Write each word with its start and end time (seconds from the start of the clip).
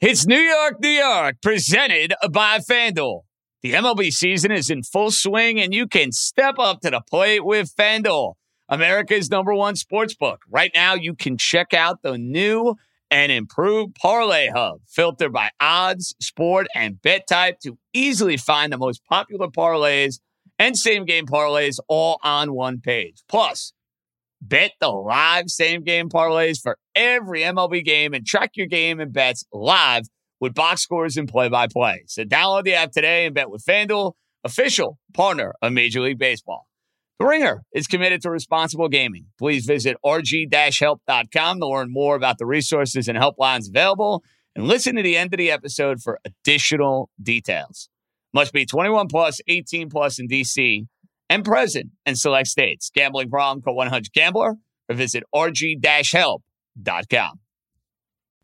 It's 0.00 0.26
New 0.26 0.38
York, 0.38 0.80
New 0.80 0.88
York, 0.88 1.36
presented 1.42 2.14
by 2.30 2.58
FanDuel. 2.58 3.22
The 3.62 3.72
MLB 3.72 4.12
season 4.12 4.52
is 4.52 4.70
in 4.70 4.82
full 4.82 5.10
swing, 5.10 5.58
and 5.58 5.74
you 5.74 5.86
can 5.86 6.12
step 6.12 6.58
up 6.58 6.80
to 6.82 6.90
the 6.90 7.00
plate 7.00 7.44
with 7.44 7.74
FanDuel, 7.74 8.34
America's 8.68 9.30
number 9.30 9.54
one 9.54 9.74
sports 9.74 10.14
book. 10.14 10.42
Right 10.48 10.70
now, 10.74 10.94
you 10.94 11.14
can 11.14 11.38
check 11.38 11.72
out 11.72 12.02
the 12.02 12.18
new 12.18 12.76
and 13.10 13.32
improved 13.32 13.94
Parlay 13.94 14.48
Hub, 14.48 14.80
filtered 14.86 15.32
by 15.32 15.50
odds, 15.60 16.14
sport, 16.20 16.66
and 16.74 17.00
bet 17.00 17.26
type 17.26 17.60
to 17.60 17.78
easily 17.92 18.36
find 18.36 18.72
the 18.72 18.78
most 18.78 19.04
popular 19.04 19.48
parlays 19.48 20.20
and 20.58 20.76
same 20.76 21.04
game 21.04 21.26
parlays 21.26 21.78
all 21.88 22.18
on 22.22 22.52
one 22.52 22.80
page. 22.80 23.22
Plus, 23.28 23.72
Bet 24.40 24.72
the 24.80 24.88
live 24.88 25.48
same 25.48 25.82
game 25.82 26.08
parlays 26.08 26.60
for 26.60 26.78
every 26.94 27.40
MLB 27.40 27.84
game 27.84 28.14
and 28.14 28.26
track 28.26 28.52
your 28.54 28.66
game 28.66 29.00
and 29.00 29.12
bets 29.12 29.44
live 29.52 30.04
with 30.40 30.54
box 30.54 30.82
scores 30.82 31.16
and 31.16 31.28
play 31.28 31.48
by 31.48 31.66
play. 31.66 32.04
So 32.06 32.24
download 32.24 32.64
the 32.64 32.74
app 32.74 32.92
today 32.92 33.26
and 33.26 33.34
bet 33.34 33.50
with 33.50 33.64
FanDuel, 33.64 34.12
official 34.44 34.98
partner 35.14 35.54
of 35.62 35.72
Major 35.72 36.00
League 36.00 36.18
Baseball. 36.18 36.66
The 37.18 37.24
Ringer 37.24 37.62
is 37.72 37.86
committed 37.86 38.20
to 38.22 38.30
responsible 38.30 38.88
gaming. 38.88 39.26
Please 39.38 39.64
visit 39.64 39.96
rg 40.04 40.78
help.com 40.78 41.60
to 41.60 41.66
learn 41.66 41.90
more 41.90 42.14
about 42.14 42.36
the 42.36 42.44
resources 42.44 43.08
and 43.08 43.16
helplines 43.16 43.70
available 43.70 44.22
and 44.54 44.66
listen 44.66 44.96
to 44.96 45.02
the 45.02 45.16
end 45.16 45.32
of 45.32 45.38
the 45.38 45.50
episode 45.50 46.02
for 46.02 46.20
additional 46.26 47.08
details. 47.22 47.88
Must 48.34 48.52
be 48.52 48.66
21 48.66 49.08
plus, 49.08 49.40
18 49.48 49.88
plus 49.88 50.18
in 50.18 50.28
DC 50.28 50.86
and 51.28 51.44
present 51.44 51.90
in 52.04 52.16
select 52.16 52.48
states. 52.48 52.90
Gambling 52.94 53.30
problem, 53.30 53.62
call 53.62 53.74
100 53.74 54.12
Gambler 54.12 54.56
or 54.88 54.94
visit 54.94 55.24
rg-help.com. 55.34 57.40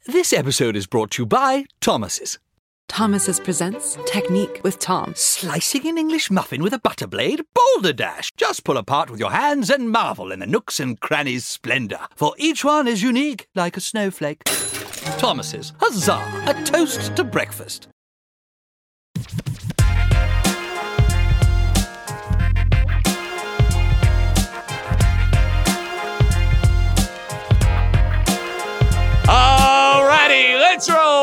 This 0.07 0.33
episode 0.33 0.75
is 0.75 0.87
brought 0.87 1.13
to 1.13 1.23
you 1.23 1.27
by 1.27 1.65
Thomas's. 1.81 2.39
Thomas's 2.89 3.41
presents 3.41 3.97
Technique 4.05 4.61
with 4.63 4.79
Tom. 4.79 5.15
Slicing 5.15 5.87
an 5.87 5.97
English 5.97 6.31
muffin 6.31 6.63
with 6.63 6.75
a 6.75 6.79
butter 6.79 7.07
blade? 7.07 7.43
Boulder 7.55 7.95
Dash! 7.95 8.31
Just 8.37 8.65
pull 8.65 8.77
apart 8.77 9.09
with 9.09 9.19
your 9.19 9.31
hands 9.31 9.71
and 9.71 9.91
marvel 9.91 10.31
in 10.31 10.41
the 10.41 10.47
nooks 10.47 10.79
and 10.79 11.01
crannies' 11.01 11.47
splendor, 11.47 12.01
for 12.17 12.35
each 12.37 12.65
one 12.65 12.87
is 12.87 13.03
unique 13.03 13.47
like 13.55 13.79
a 13.79 13.81
snowflake. 13.81 14.45
Thomas's, 14.45 15.73
huzzah! 15.81 16.21
A 16.47 16.65
toast 16.65 17.17
to 17.17 17.25
breakfast. 17.25 17.89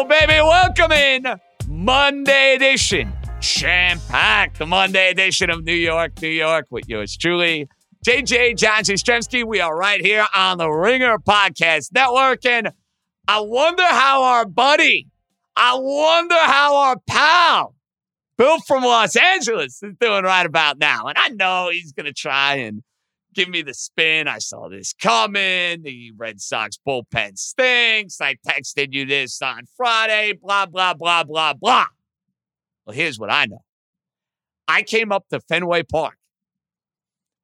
Baby. 0.10 0.34
Welcome 0.42 0.92
in 0.92 1.24
Monday 1.68 2.56
edition. 2.56 3.14
Jam 3.42 4.00
packed 4.10 4.58
the 4.58 4.66
Monday 4.66 5.12
edition 5.12 5.52
of 5.52 5.64
New 5.64 5.72
York, 5.72 6.20
New 6.20 6.30
York 6.30 6.66
with 6.72 6.89
yours 6.89 7.16
truly, 7.16 7.70
JJ 8.04 8.58
John 8.58 8.82
Jastremski. 8.82 9.45
We 9.45 9.61
are 9.61 9.78
right 9.78 10.02
here 10.02 10.26
on 10.33 10.58
the 10.58 10.67
Ringer 10.67 11.20
Podcast 11.20 11.94
Network. 11.94 12.44
And 12.48 12.72
I 13.28 13.42
wonder 13.42 13.86
how 13.86 14.23
our 14.23 14.45
buddy, 14.48 15.08
I 15.56 15.76
wonder 15.80 16.39
how 16.39 16.76
our 16.76 16.95
pal, 17.06 17.76
Bill 18.36 18.58
from 18.62 18.82
Los 18.82 19.16
Angeles, 19.16 19.83
is 19.83 19.94
doing 20.00 20.23
right 20.23 20.45
about 20.48 20.80
now. 20.80 21.06
And 21.06 21.20
I 21.20 21.30
know 21.30 21.70
he's 21.72 21.92
going 21.92 22.08
to 22.08 22.14
try 22.14 22.56
and 22.56 22.82
give 23.34 23.50
me 23.50 23.62
the 23.62 23.73
spin. 23.73 24.28
I 24.28 24.40
saw 24.40 24.70
this 24.70 24.94
coming. 24.94 25.84
The 25.84 26.12
Red 26.17 26.42
Sox 26.42 26.78
bullpen 26.86 27.38
stinks. 27.38 28.22
I 28.22 28.36
texted 28.48 28.94
you 28.94 29.06
this 29.06 29.42
on 29.42 29.64
Friday, 29.76 30.34
blah, 30.34 30.66
blah, 30.66 30.94
blah, 30.94 31.23
blah, 31.23 31.54
blah. 31.54 31.86
Well, 32.86 32.95
here's 32.95 33.20
what 33.20 33.32
I 33.32 33.45
know 33.45 33.64
I 34.68 34.82
came 34.82 35.12
up 35.12 35.28
to 35.30 35.39
Fenway 35.39 35.84
Park, 35.84 36.18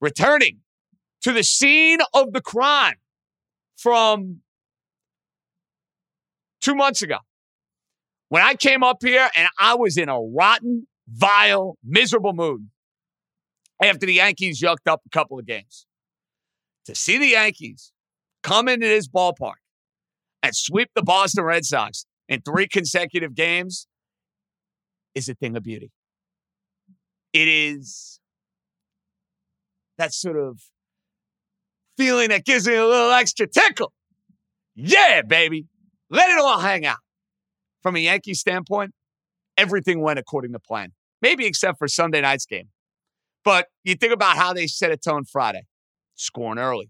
returning 0.02 0.60
to 1.22 1.32
the 1.32 1.44
scene 1.44 2.00
of 2.14 2.34
the 2.34 2.42
crime 2.42 2.98
from 3.78 4.42
two 6.62 6.76
months 6.76 7.02
ago. 7.02 7.18
When 8.30 8.42
I 8.42 8.56
came 8.56 8.84
up 8.84 8.98
here 9.02 9.30
and 9.36 9.48
I 9.60 9.76
was 9.76 9.98
in 9.98 10.10
a 10.10 10.20
rotten, 10.20 10.88
vile, 11.08 11.78
miserable 11.84 12.34
mood 12.34 12.68
after 13.82 14.06
the 14.06 14.14
Yankees 14.14 14.62
yucked 14.62 14.88
up 14.88 15.02
a 15.06 15.10
couple 15.10 15.40
of 15.40 15.46
games. 15.46 15.86
To 16.86 16.96
see 16.96 17.18
the 17.18 17.30
Yankees 17.30 17.92
come 18.44 18.68
into 18.68 18.88
this 18.88 19.08
ballpark 19.08 19.56
and 20.44 20.56
sweep 20.56 20.90
the 20.96 21.04
Boston 21.04 21.44
Red 21.44 21.66
Sox 21.66 22.06
in 22.30 22.42
three 22.42 22.68
consecutive 22.68 23.34
games 23.34 23.88
is 25.16 25.30
a 25.30 25.34
thing 25.34 25.58
of 25.58 25.64
beauty. 25.64 25.92
It 27.34 27.48
is 27.48 28.20
that 29.98 30.14
sort 30.14 30.38
of 30.38 30.62
feeling 31.98 32.30
that 32.30 32.46
gives 32.46 32.68
me 32.68 32.76
a 32.76 32.86
little 32.86 33.12
extra 33.12 33.48
tickle. 33.48 33.94
Yeah, 34.76 35.22
baby. 35.22 35.66
Let 36.10 36.30
it 36.30 36.38
all 36.38 36.60
hang 36.60 36.86
out. 36.86 36.98
From 37.82 37.96
a 37.96 38.00
Yankee 38.00 38.34
standpoint, 38.34 38.92
everything 39.58 40.02
went 40.02 40.20
according 40.20 40.54
to 40.54 40.60
plan. 40.60 40.92
Maybe 41.22 41.46
except 41.46 41.80
for 41.80 41.88
Sunday 41.88 42.22
night's 42.22 42.46
game. 42.46 42.70
But 43.46 43.68
you 43.84 43.94
think 43.94 44.12
about 44.12 44.36
how 44.36 44.54
they 44.54 44.66
set 44.66 44.92
a 44.92 44.98
tone 44.98 45.24
Friday, 45.24 45.68
scoring 46.16 46.58
early. 46.60 46.90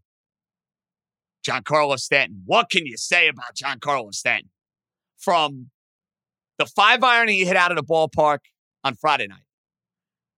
Giancarlo 1.48 2.00
Stanton. 2.00 2.42
What 2.46 2.72
can 2.72 2.86
you 2.86 2.98
say 2.98 3.28
about 3.28 3.56
Giancarlo 3.56 4.14
Stanton? 4.14 4.50
From 5.18 5.70
the 6.58 6.66
five 6.66 7.04
iron 7.04 7.28
he 7.28 7.46
hit 7.46 7.58
out 7.58 7.72
of 7.72 7.78
the 7.78 7.84
ballpark 7.84 8.40
on 8.84 8.96
Friday 8.96 9.28
night. 9.28 9.44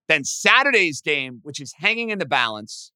Then 0.08 0.24
Saturday's 0.24 1.00
game, 1.00 1.40
which 1.42 1.60
is 1.60 1.74
hanging 1.78 2.10
in 2.10 2.18
the 2.18 2.26
balance. 2.26 2.92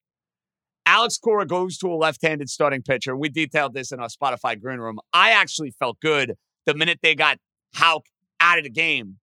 Alex 0.84 1.16
Cora 1.16 1.46
goes 1.46 1.78
to 1.78 1.86
a 1.88 1.94
left 1.94 2.20
handed 2.22 2.50
starting 2.50 2.82
pitcher. 2.82 3.16
We 3.16 3.28
detailed 3.28 3.72
this 3.72 3.92
in 3.92 4.00
our 4.00 4.08
Spotify 4.08 4.60
green 4.60 4.80
room. 4.80 4.98
I 5.12 5.30
actually 5.30 5.72
felt 5.78 6.00
good 6.00 6.34
the 6.66 6.74
minute 6.74 6.98
they 7.02 7.14
got 7.14 7.38
Houck 7.74 8.06
out 8.40 8.58
of 8.58 8.64
the 8.64 8.70
game. 8.70 9.18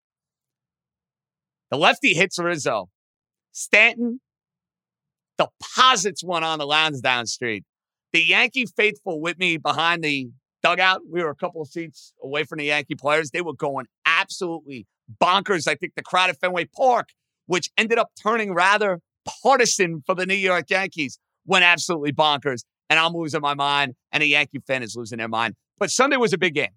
The 1.70 1.76
lefty 1.76 2.15
hits 2.15 2.38
Rizzo. 2.38 2.91
Stanton 3.58 4.20
deposits 5.36 6.22
one 6.22 6.44
on 6.44 6.60
the 6.60 6.66
Lansdowne 6.66 7.26
Street. 7.26 7.64
The 8.12 8.22
Yankee 8.22 8.66
faithful 8.66 9.20
with 9.20 9.36
me 9.36 9.56
behind 9.56 10.04
the 10.04 10.28
dugout, 10.62 11.00
we 11.10 11.22
were 11.22 11.30
a 11.30 11.34
couple 11.34 11.60
of 11.60 11.68
seats 11.68 12.12
away 12.22 12.44
from 12.44 12.58
the 12.58 12.66
Yankee 12.66 12.94
players. 12.94 13.30
They 13.30 13.41
were 13.41 13.52
going 13.52 13.86
absolutely 14.06 14.86
bonkers. 15.20 15.66
I 15.66 15.74
think 15.74 15.94
the 15.97 16.04
crowd 16.04 16.30
at 16.30 16.38
Fenway 16.38 16.66
Park, 16.66 17.08
which 17.47 17.68
ended 17.76 17.98
up 17.98 18.12
turning 18.20 18.54
rather 18.54 19.00
partisan 19.42 20.04
for 20.06 20.14
the 20.14 20.24
New 20.24 20.34
York 20.34 20.70
Yankees, 20.70 21.18
went 21.44 21.64
absolutely 21.64 22.12
bonkers. 22.12 22.62
And 22.88 22.98
I'm 23.00 23.12
losing 23.12 23.41
my 23.41 23.54
mind, 23.54 23.94
and 24.12 24.22
a 24.22 24.26
Yankee 24.26 24.60
fan 24.66 24.84
is 24.84 24.94
losing 24.94 25.18
their 25.18 25.28
mind. 25.28 25.54
But 25.78 25.91
Sunday 25.91 26.16
was 26.16 26.32
a 26.32 26.38
big 26.38 26.54
game. 26.54 26.76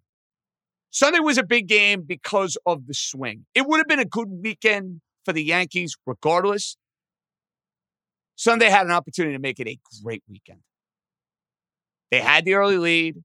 Sunday 0.90 1.20
was 1.20 1.38
a 1.38 1.44
big 1.44 1.67
game 1.67 2.02
because 2.06 2.58
of 2.66 2.88
the 2.88 2.96
swing. 2.96 3.46
It 3.53 3.67
would 3.67 3.78
have 3.78 3.88
been 3.88 4.00
a 4.00 4.06
good 4.06 4.28
weekend 4.29 5.02
for 5.26 5.34
the 5.34 5.44
Yankees, 5.44 5.96
regardless. 6.06 6.78
Sunday 8.35 8.70
had 8.70 8.85
an 8.85 8.91
opportunity 8.91 9.35
to 9.35 9.41
make 9.41 9.59
it 9.59 9.68
a 9.68 9.79
great 10.03 10.23
weekend. 10.29 10.62
They 12.09 12.22
had 12.22 12.46
the 12.46 12.56
early 12.56 12.78
lead. 12.78 13.18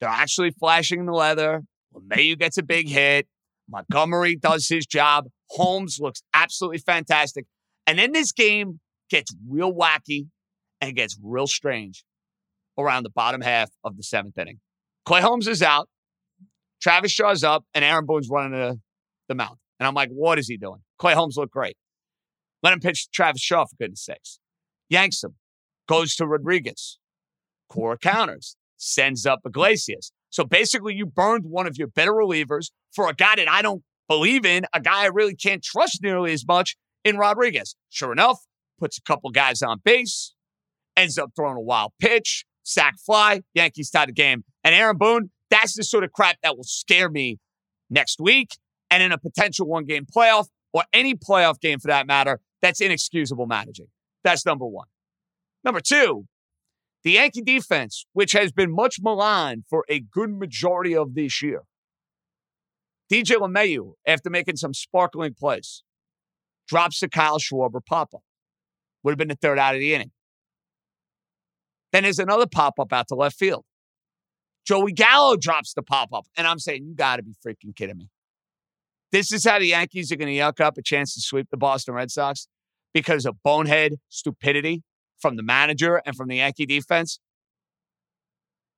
They're 0.00 0.08
actually 0.08 0.50
flashing 0.52 1.06
the 1.06 1.12
leather. 1.12 1.62
LeMahieu 1.94 2.38
gets 2.38 2.58
a 2.58 2.62
big 2.62 2.88
hit. 2.88 3.26
Montgomery 3.68 4.36
does 4.36 4.68
his 4.68 4.86
job. 4.86 5.26
Holmes 5.50 5.98
looks 6.00 6.22
absolutely 6.34 6.78
fantastic. 6.78 7.46
And 7.86 7.98
then 7.98 8.12
this 8.12 8.32
game 8.32 8.80
gets 9.08 9.34
real 9.48 9.72
wacky 9.72 10.26
and 10.80 10.94
gets 10.94 11.18
real 11.22 11.46
strange 11.46 12.04
around 12.78 13.02
the 13.02 13.10
bottom 13.10 13.40
half 13.40 13.70
of 13.84 13.96
the 13.96 14.02
seventh 14.02 14.38
inning. 14.38 14.60
Clay 15.04 15.20
Holmes 15.20 15.46
is 15.46 15.62
out. 15.62 15.88
Travis 16.80 17.12
Shaw's 17.12 17.44
up, 17.44 17.64
and 17.74 17.84
Aaron 17.84 18.06
Boone's 18.06 18.28
running 18.30 18.52
the, 18.52 18.80
the 19.28 19.34
mound. 19.34 19.58
And 19.80 19.86
I'm 19.86 19.94
like, 19.94 20.10
what 20.10 20.38
is 20.38 20.46
he 20.46 20.58
doing? 20.58 20.80
Clay 20.98 21.14
Holmes 21.14 21.38
looked 21.38 21.54
great. 21.54 21.76
Let 22.62 22.74
him 22.74 22.80
pitch 22.80 23.10
Travis 23.10 23.40
Shaw, 23.40 23.64
for 23.64 23.74
goodness 23.76 24.04
sakes. 24.04 24.38
Yanks 24.90 25.24
him. 25.24 25.36
Goes 25.88 26.14
to 26.16 26.26
Rodriguez. 26.26 26.98
Cora 27.70 27.96
counters. 27.96 28.56
Sends 28.76 29.24
up 29.24 29.40
Iglesias. 29.46 30.12
So 30.28 30.44
basically, 30.44 30.94
you 30.94 31.06
burned 31.06 31.46
one 31.46 31.66
of 31.66 31.78
your 31.78 31.88
better 31.88 32.12
relievers 32.12 32.70
for 32.92 33.08
a 33.08 33.14
guy 33.14 33.36
that 33.36 33.48
I 33.48 33.62
don't 33.62 33.82
believe 34.06 34.44
in, 34.44 34.66
a 34.74 34.80
guy 34.80 35.04
I 35.04 35.06
really 35.06 35.34
can't 35.34 35.62
trust 35.62 36.02
nearly 36.02 36.32
as 36.32 36.46
much 36.46 36.76
in 37.04 37.16
Rodriguez. 37.16 37.74
Sure 37.88 38.12
enough, 38.12 38.40
puts 38.78 38.98
a 38.98 39.02
couple 39.02 39.30
guys 39.30 39.62
on 39.62 39.80
base, 39.84 40.34
ends 40.96 41.18
up 41.18 41.30
throwing 41.34 41.56
a 41.56 41.60
wild 41.60 41.92
pitch, 42.00 42.44
sac 42.62 42.98
fly, 42.98 43.42
Yankees 43.54 43.90
tie 43.90 44.06
the 44.06 44.12
game. 44.12 44.44
And 44.62 44.74
Aaron 44.74 44.98
Boone, 44.98 45.30
that's 45.48 45.76
the 45.76 45.84
sort 45.84 46.04
of 46.04 46.12
crap 46.12 46.36
that 46.42 46.56
will 46.56 46.64
scare 46.64 47.08
me 47.08 47.38
next 47.88 48.20
week 48.20 48.50
and 48.90 49.02
in 49.02 49.12
a 49.12 49.18
potential 49.18 49.66
one 49.66 49.84
game 49.84 50.04
playoff 50.04 50.48
or 50.72 50.84
any 50.92 51.14
playoff 51.14 51.60
game 51.60 51.78
for 51.78 51.88
that 51.88 52.06
matter. 52.06 52.40
That's 52.62 52.80
inexcusable 52.80 53.46
managing. 53.46 53.88
That's 54.22 54.44
number 54.44 54.66
one. 54.66 54.86
Number 55.64 55.80
two, 55.80 56.26
the 57.02 57.12
Yankee 57.12 57.42
defense, 57.42 58.04
which 58.12 58.32
has 58.32 58.52
been 58.52 58.74
much 58.74 58.96
maligned 59.00 59.64
for 59.68 59.84
a 59.88 60.00
good 60.00 60.30
majority 60.30 60.94
of 60.94 61.14
this 61.14 61.40
year. 61.42 61.62
DJ 63.10 63.36
LeMahieu, 63.36 63.94
after 64.06 64.30
making 64.30 64.56
some 64.56 64.74
sparkling 64.74 65.34
plays, 65.34 65.82
drops 66.68 67.00
to 67.00 67.08
Kyle 67.08 67.38
Schwarber 67.38 67.84
pop 67.84 68.14
up. 68.14 68.22
Would 69.02 69.12
have 69.12 69.18
been 69.18 69.28
the 69.28 69.34
third 69.34 69.58
out 69.58 69.74
of 69.74 69.80
the 69.80 69.94
inning. 69.94 70.12
Then 71.92 72.04
there's 72.04 72.18
another 72.18 72.46
pop 72.46 72.78
up 72.78 72.92
out 72.92 73.08
to 73.08 73.14
left 73.14 73.36
field. 73.36 73.64
Joey 74.64 74.92
Gallo 74.92 75.36
drops 75.36 75.74
the 75.74 75.82
pop 75.82 76.12
up. 76.12 76.26
And 76.36 76.46
I'm 76.46 76.58
saying, 76.58 76.84
you 76.84 76.94
got 76.94 77.16
to 77.16 77.22
be 77.22 77.34
freaking 77.44 77.74
kidding 77.74 77.96
me. 77.98 78.08
This 79.12 79.32
is 79.32 79.44
how 79.44 79.58
the 79.58 79.66
Yankees 79.66 80.12
are 80.12 80.16
going 80.16 80.32
to 80.32 80.40
yuck 80.40 80.60
up 80.60 80.78
a 80.78 80.82
chance 80.82 81.14
to 81.14 81.20
sweep 81.20 81.48
the 81.50 81.56
Boston 81.56 81.94
Red 81.94 82.10
Sox 82.10 82.46
because 82.94 83.26
of 83.26 83.42
bonehead 83.42 83.96
stupidity 84.08 84.82
from 85.18 85.36
the 85.36 85.42
manager 85.42 86.00
and 86.06 86.16
from 86.16 86.28
the 86.28 86.36
Yankee 86.36 86.66
defense. 86.66 87.20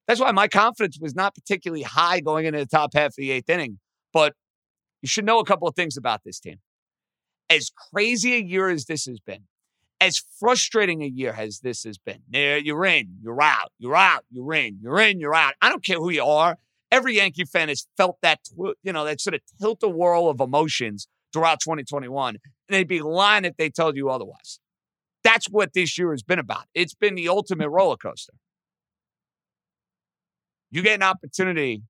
That's 0.08 0.20
why 0.20 0.32
my 0.32 0.49
confidence 0.49 0.99
was 1.00 1.14
not 1.14 1.34
particularly 1.34 1.82
high 1.82 2.20
going 2.20 2.46
into 2.46 2.58
the 2.58 2.67
top 2.67 2.94
half 2.94 3.08
of 3.11 3.17
the 3.17 3.31
eighth 3.31 3.49
inning. 3.49 3.79
But 4.12 4.34
you 5.00 5.08
should 5.08 5.25
know 5.25 5.38
a 5.38 5.44
couple 5.44 5.69
of 5.69 5.75
things 5.75 5.96
about 5.96 6.23
this 6.25 6.40
team. 6.40 6.56
As 7.49 7.70
crazy 7.93 8.35
a 8.35 8.40
year 8.40 8.69
as 8.69 8.87
this 8.87 9.05
has 9.06 9.20
been, 9.20 9.44
as 10.00 10.23
frustrating 10.40 11.02
a 11.02 11.06
year 11.06 11.35
as 11.37 11.61
this 11.61 11.85
has 11.85 11.99
been, 11.99 12.23
there 12.28 12.58
you're 12.58 12.85
in, 12.85 13.19
you're 13.23 13.40
out, 13.40 13.70
you're 13.78 13.94
out, 13.94 14.25
you're 14.31 14.52
in, 14.55 14.78
you're 14.82 14.99
in, 14.99 15.20
you're 15.20 15.35
out. 15.35 15.55
I 15.62 15.69
don't 15.69 15.85
care 15.85 15.99
who 15.99 16.11
you 16.11 16.25
are. 16.25 16.58
Every 16.93 17.17
Yankee 17.17 17.47
fan 17.47 17.71
has 17.71 17.87
felt 17.97 18.19
that, 18.21 18.41
you 18.83 18.93
know, 18.93 19.06
that 19.06 19.21
sort 19.21 19.35
of 19.35 19.41
tilt 19.59 19.83
a 19.83 19.89
whirl 19.89 20.29
of 20.29 20.41
emotions 20.41 21.09
throughout 21.33 21.59
2021. 21.61 22.35
And 22.35 22.41
they'd 22.69 22.87
be 22.87 23.00
lying 23.00 23.47
if 23.47 23.56
they 23.56 23.71
told 23.71 23.97
you 23.97 24.11
otherwise. 24.11 24.61
That's 25.25 25.47
what 25.47 25.73
this 25.73 25.97
year 25.97 26.11
has 26.11 26.23
been 26.23 26.39
about. 26.39 26.65
It's 26.75 26.94
been 26.94 27.15
the 27.15 27.29
ultimate 27.29 27.71
roller 27.71 27.97
coaster. 27.97 28.35
You 30.71 30.83
get 30.83 30.97
an 30.97 31.03
opportunity 31.03 31.83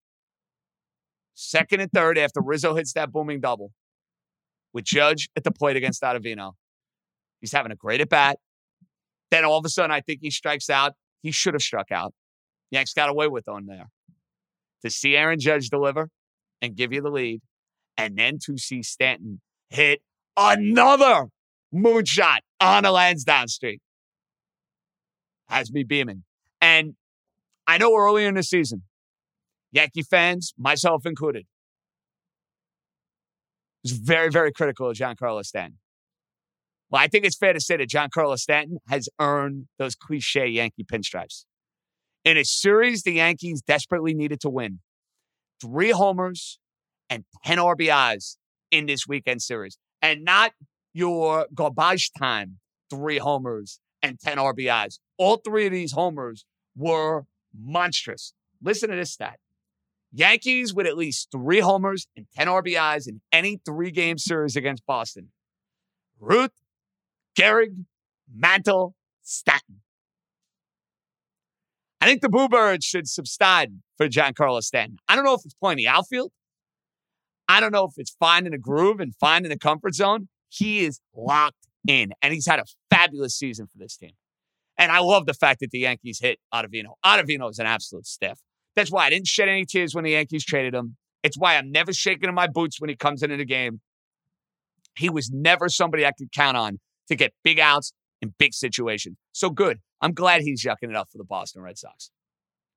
second 1.35 1.81
and 1.81 1.91
third 1.91 2.17
after 2.17 2.41
Rizzo 2.41 2.77
hits 2.77 2.93
that 2.93 3.11
booming 3.11 3.41
double 3.41 3.73
with 4.73 4.85
Judge 4.85 5.29
at 5.37 5.43
the 5.43 5.51
plate 5.51 5.77
against 5.77 6.03
Ottavino. 6.03 6.53
He's 7.41 7.53
having 7.53 7.73
a 7.73 7.77
great 7.77 8.01
at 8.01 8.09
bat. 8.09 8.39
Then 9.33 9.45
all 9.45 9.59
of 9.59 9.65
a 9.65 9.69
sudden, 9.69 9.91
I 9.91 10.01
think 10.01 10.21
he 10.23 10.31
strikes 10.31 10.71
out. 10.71 10.93
He 11.23 11.33
should 11.33 11.55
have 11.55 11.63
struck 11.63 11.91
out. 11.91 12.15
Yanks 12.71 12.93
got 12.93 13.11
away 13.11 13.27
with 13.29 13.49
on 13.49 13.67
there. 13.67 13.87
To 14.83 14.91
see 14.91 15.17
Aaron 15.17 15.39
Judge 15.39 15.69
deliver 15.69 16.09
and 16.61 16.77
give 16.77 16.93
you 16.93 17.01
the 17.01 17.11
lead, 17.11 17.41
and 17.97 18.17
then 18.17 18.39
to 18.47 18.59
see 18.59 18.83
Stanton 18.83 19.41
hit 19.71 20.01
another 20.37 21.27
moonshot 21.75 22.39
on 22.61 22.85
a 22.85 22.93
Lansdowne 22.93 23.49
Street 23.49 23.81
has 25.49 25.73
me 25.73 25.85
beaming. 25.85 26.25
And 26.61 26.95
I 27.67 27.79
know 27.79 27.95
early 27.97 28.25
in 28.25 28.35
the 28.35 28.43
season, 28.43 28.83
Yankee 29.71 30.03
fans, 30.03 30.53
myself 30.59 31.07
included, 31.07 31.47
was 33.83 33.93
very, 33.93 34.31
very 34.31 34.53
critical 34.53 34.91
of 34.91 34.97
Giancarlo 34.97 35.45
Stanton. 35.45 35.79
Well, 36.91 37.01
I 37.01 37.09
think 37.09 37.25
it's 37.25 37.37
fair 37.37 37.53
to 37.53 37.61
say 37.61 37.77
that 37.77 37.89
Giancarlo 37.89 38.39
Stanton 38.39 38.79
has 38.89 39.09
earned 39.19 39.67
those 39.79 39.95
cliche 39.95 40.47
Yankee 40.47 40.85
pinstripes. 40.85 41.45
In 42.25 42.37
a 42.37 42.45
series 42.45 43.03
the 43.03 43.15
Yankees 43.15 43.63
desperately 43.63 44.15
needed 44.15 44.41
to 44.41 44.49
win, 44.49 44.81
three 45.61 45.91
homers 45.91 46.59
and 47.11 47.25
10 47.45 47.59
RBIs 47.59 48.37
in 48.71 48.87
this 48.87 49.07
weekend 49.07 49.43
series. 49.43 49.77
And 50.01 50.25
not 50.25 50.53
your 50.93 51.47
garbage 51.55 52.13
time 52.19 52.59
three 52.91 53.19
homers 53.19 53.81
and 54.03 54.21
10 54.21 54.39
RBIs. 54.39 54.99
All 55.19 55.37
three 55.37 55.67
of 55.67 55.73
these 55.73 55.93
homers 55.93 56.45
were 56.77 57.25
monstrous. 57.59 58.35
Listen 58.63 58.91
to 58.91 58.97
this 58.97 59.13
stat 59.13 59.39
Yankees 60.13 60.75
with 60.75 60.87
at 60.87 60.97
least 60.97 61.29
three 61.33 61.61
homers 61.61 62.07
and 62.17 62.27
10 62.37 62.47
RBIs 62.47 63.09
in 63.09 63.21
any 63.33 63.61
three 63.65 63.91
game 63.91 64.19
series 64.19 64.57
against 64.57 64.85
Boston. 64.87 65.29
Ruth, 66.21 66.53
Gehrig, 67.35 67.85
Mantle, 68.33 68.95
Stanton. 69.23 69.81
I 72.03 72.05
think 72.05 72.21
the 72.21 72.29
Bluebirds 72.29 72.85
should 72.85 73.07
subside 73.07 73.75
for 73.97 74.09
Giancarlo 74.09 74.61
Stanton. 74.61 74.97
I 75.09 75.15
don't 75.15 75.25
know 75.25 75.35
if 75.35 75.43
it's 75.45 75.55
playing 75.55 75.77
the 75.77 75.87
outfield. 75.87 76.33
I 77.49 77.61
don't 77.61 77.71
know 77.71 77.85
if 77.85 77.93
it's 77.97 78.17
finding 78.19 78.53
a 78.53 78.59
groove 78.59 78.99
and 78.99 79.15
finding 79.21 79.51
the 79.51 79.59
comfort 79.59 79.95
zone. 79.95 80.27
He 80.49 80.85
is 80.85 80.99
locked 81.15 81.69
in, 81.87 82.11
and 82.21 82.35
he's 82.35 82.47
had 82.47 82.59
a 82.59 82.65
fabulous 82.91 83.37
season 83.37 83.67
for 83.67 83.79
this 83.79 83.97
team. 83.97 84.15
And 84.77 84.91
I 84.91 84.99
love 84.99 85.27
the 85.27 85.35
fact 85.35 85.61
that 85.61 85.71
the 85.71 85.79
Yankees 85.79 86.19
hit 86.21 86.41
Ottavino. 86.53 86.95
Ottavino 87.07 87.49
is 87.49 87.61
an 87.61 87.67
absolute 87.67 88.09
stiff. 88.09 88.41
That's 88.75 88.91
why 88.91 89.07
I 89.07 89.11
didn't 89.11 89.29
shed 89.29 89.49
any 89.49 89.65
tears 89.65 89.95
when 89.95 90.03
the 90.03 90.11
Yankees 90.11 90.45
traded 90.45 90.75
him. 90.75 90.97
It's 91.23 91.39
why 91.39 91.57
I'm 91.57 91.71
never 91.71 91.93
shaking 91.93 92.29
in 92.29 92.35
my 92.35 92.49
boots 92.49 92.81
when 92.81 92.91
he 92.91 92.97
comes 92.97 93.23
into 93.23 93.37
the 93.37 93.45
game. 93.45 93.81
He 94.99 95.09
was 95.09 95.31
never 95.31 95.69
somebody 95.69 96.05
I 96.05 96.11
could 96.19 96.33
count 96.33 96.57
on 96.57 96.81
to 97.07 97.15
get 97.15 97.33
big 97.45 97.61
outs 97.61 97.93
in 98.21 98.35
big 98.41 98.55
situations. 98.55 99.19
So 99.31 99.51
good. 99.51 99.79
I'm 100.03 100.13
glad 100.13 100.43
he's 100.43 100.65
yucking 100.65 100.91
it 100.91 100.97
up 100.97 101.11
for 101.11 101.19
the 101.19 101.25
Boston 101.25 101.63
Red 101.63 101.79
Sox. 101.79 102.11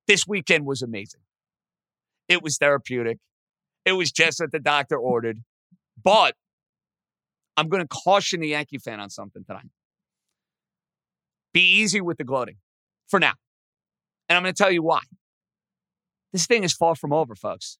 This 0.07 0.27
weekend 0.27 0.65
was 0.65 0.83
amazing. 0.83 1.21
It 2.29 2.43
was 2.43 2.57
therapeutic. 2.57 3.17
It 3.83 3.93
was 3.93 4.11
just 4.11 4.39
what 4.39 4.51
the 4.51 4.59
doctor 4.59 4.97
ordered. 4.97 5.39
But 6.01 6.35
I'm 7.57 7.67
going 7.67 7.81
to 7.81 7.87
caution 7.87 8.41
the 8.41 8.49
Yankee 8.49 8.77
fan 8.77 8.99
on 8.99 9.09
something 9.09 9.43
tonight. 9.43 9.69
Be 11.53 11.61
easy 11.61 11.99
with 11.99 12.17
the 12.17 12.23
gloating 12.23 12.57
for 13.07 13.19
now. 13.19 13.33
And 14.29 14.37
I'm 14.37 14.43
going 14.43 14.53
to 14.53 14.63
tell 14.63 14.71
you 14.71 14.83
why. 14.83 15.01
This 16.31 16.45
thing 16.45 16.63
is 16.63 16.73
far 16.73 16.95
from 16.95 17.13
over, 17.13 17.33
folks. 17.33 17.77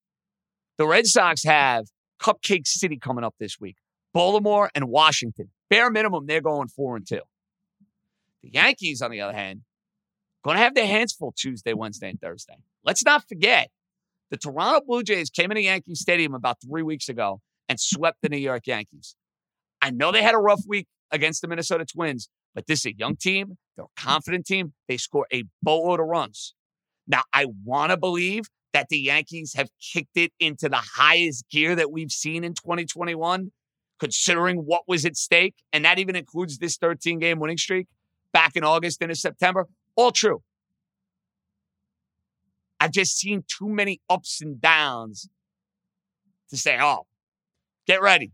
The 0.78 0.88
Red 0.88 1.06
Sox 1.08 1.44
have 1.44 1.86
Cupcake 2.22 2.68
City 2.68 2.98
coming 2.98 3.24
up 3.24 3.36
this 3.40 3.60
week, 3.60 3.76
Baltimore 4.14 4.72
and 4.74 4.86
Washington. 4.86 5.52
Bare 5.70 5.90
minimum, 5.92 6.26
they're 6.26 6.42
going 6.42 6.68
four 6.68 6.96
and 6.96 7.08
two. 7.08 7.22
The 8.46 8.52
Yankees, 8.52 9.02
on 9.02 9.10
the 9.10 9.22
other 9.22 9.36
hand, 9.36 9.62
going 10.44 10.56
to 10.56 10.62
have 10.62 10.76
their 10.76 10.86
hands 10.86 11.12
full 11.12 11.34
Tuesday, 11.36 11.74
Wednesday, 11.74 12.12
and 12.12 12.22
Thursday. 12.22 12.58
Let's 12.84 13.04
not 13.04 13.28
forget 13.28 13.72
the 14.30 14.38
Toronto 14.38 14.86
Blue 14.86 15.02
Jays 15.02 15.32
came 15.32 15.50
into 15.50 15.64
Yankee 15.64 15.96
Stadium 15.96 16.36
about 16.36 16.58
three 16.62 16.84
weeks 16.84 17.10
ago 17.10 17.42
and 17.68 17.80
swept 17.80 18.20
the 18.22 18.30
New 18.30 18.38
York 18.38 18.68
Yankees. 18.68 19.16
I 19.82 19.90
know 19.90 20.12
they 20.12 20.22
had 20.22 20.36
a 20.36 20.40
rough 20.40 20.62
week 20.68 20.86
against 21.10 21.42
the 21.42 21.48
Minnesota 21.48 21.86
Twins, 21.86 22.30
but 22.54 22.68
this 22.68 22.82
is 22.82 22.94
a 22.94 22.96
young 22.96 23.16
team. 23.16 23.58
They're 23.76 23.86
a 23.86 24.02
confident 24.02 24.46
team. 24.46 24.74
They 24.88 24.98
score 24.98 25.26
a 25.34 25.46
boatload 25.64 26.00
of 26.00 26.06
runs. 26.06 26.54
Now, 27.08 27.24
I 27.34 27.48
want 27.64 27.92
to 27.92 27.98
believe 27.98 28.44
that 28.74 28.90
the 28.90 29.00
Yankees 29.00 29.54
have 29.56 29.70
kicked 29.82 30.18
it 30.18 30.32
into 30.40 30.70
the 30.70 30.84
highest 30.98 31.50
gear 31.50 31.76
that 31.76 31.92
we've 31.92 32.12
seen 32.12 32.44
in 32.44 32.54
2021, 32.54 33.52
considering 34.00 34.58
what 34.58 34.84
was 34.88 35.04
at 35.04 35.16
stake. 35.16 35.56
And 35.74 35.84
that 35.86 35.98
even 35.98 36.16
includes 36.16 36.60
this 36.60 36.78
13 36.78 37.18
game 37.18 37.40
winning 37.40 37.58
streak 37.58 37.88
back 38.36 38.56
in 38.56 38.64
August 38.64 39.02
into 39.02 39.16
September. 39.16 39.66
All 39.96 40.12
true. 40.12 40.42
I've 42.80 42.92
just 42.92 43.18
seen 43.18 43.44
too 43.48 43.70
many 43.70 44.02
ups 44.10 44.42
and 44.42 44.60
downs 44.60 45.30
to 46.50 46.58
say, 46.58 46.78
oh, 46.80 47.08
get 47.88 48.02
ready 48.02 48.34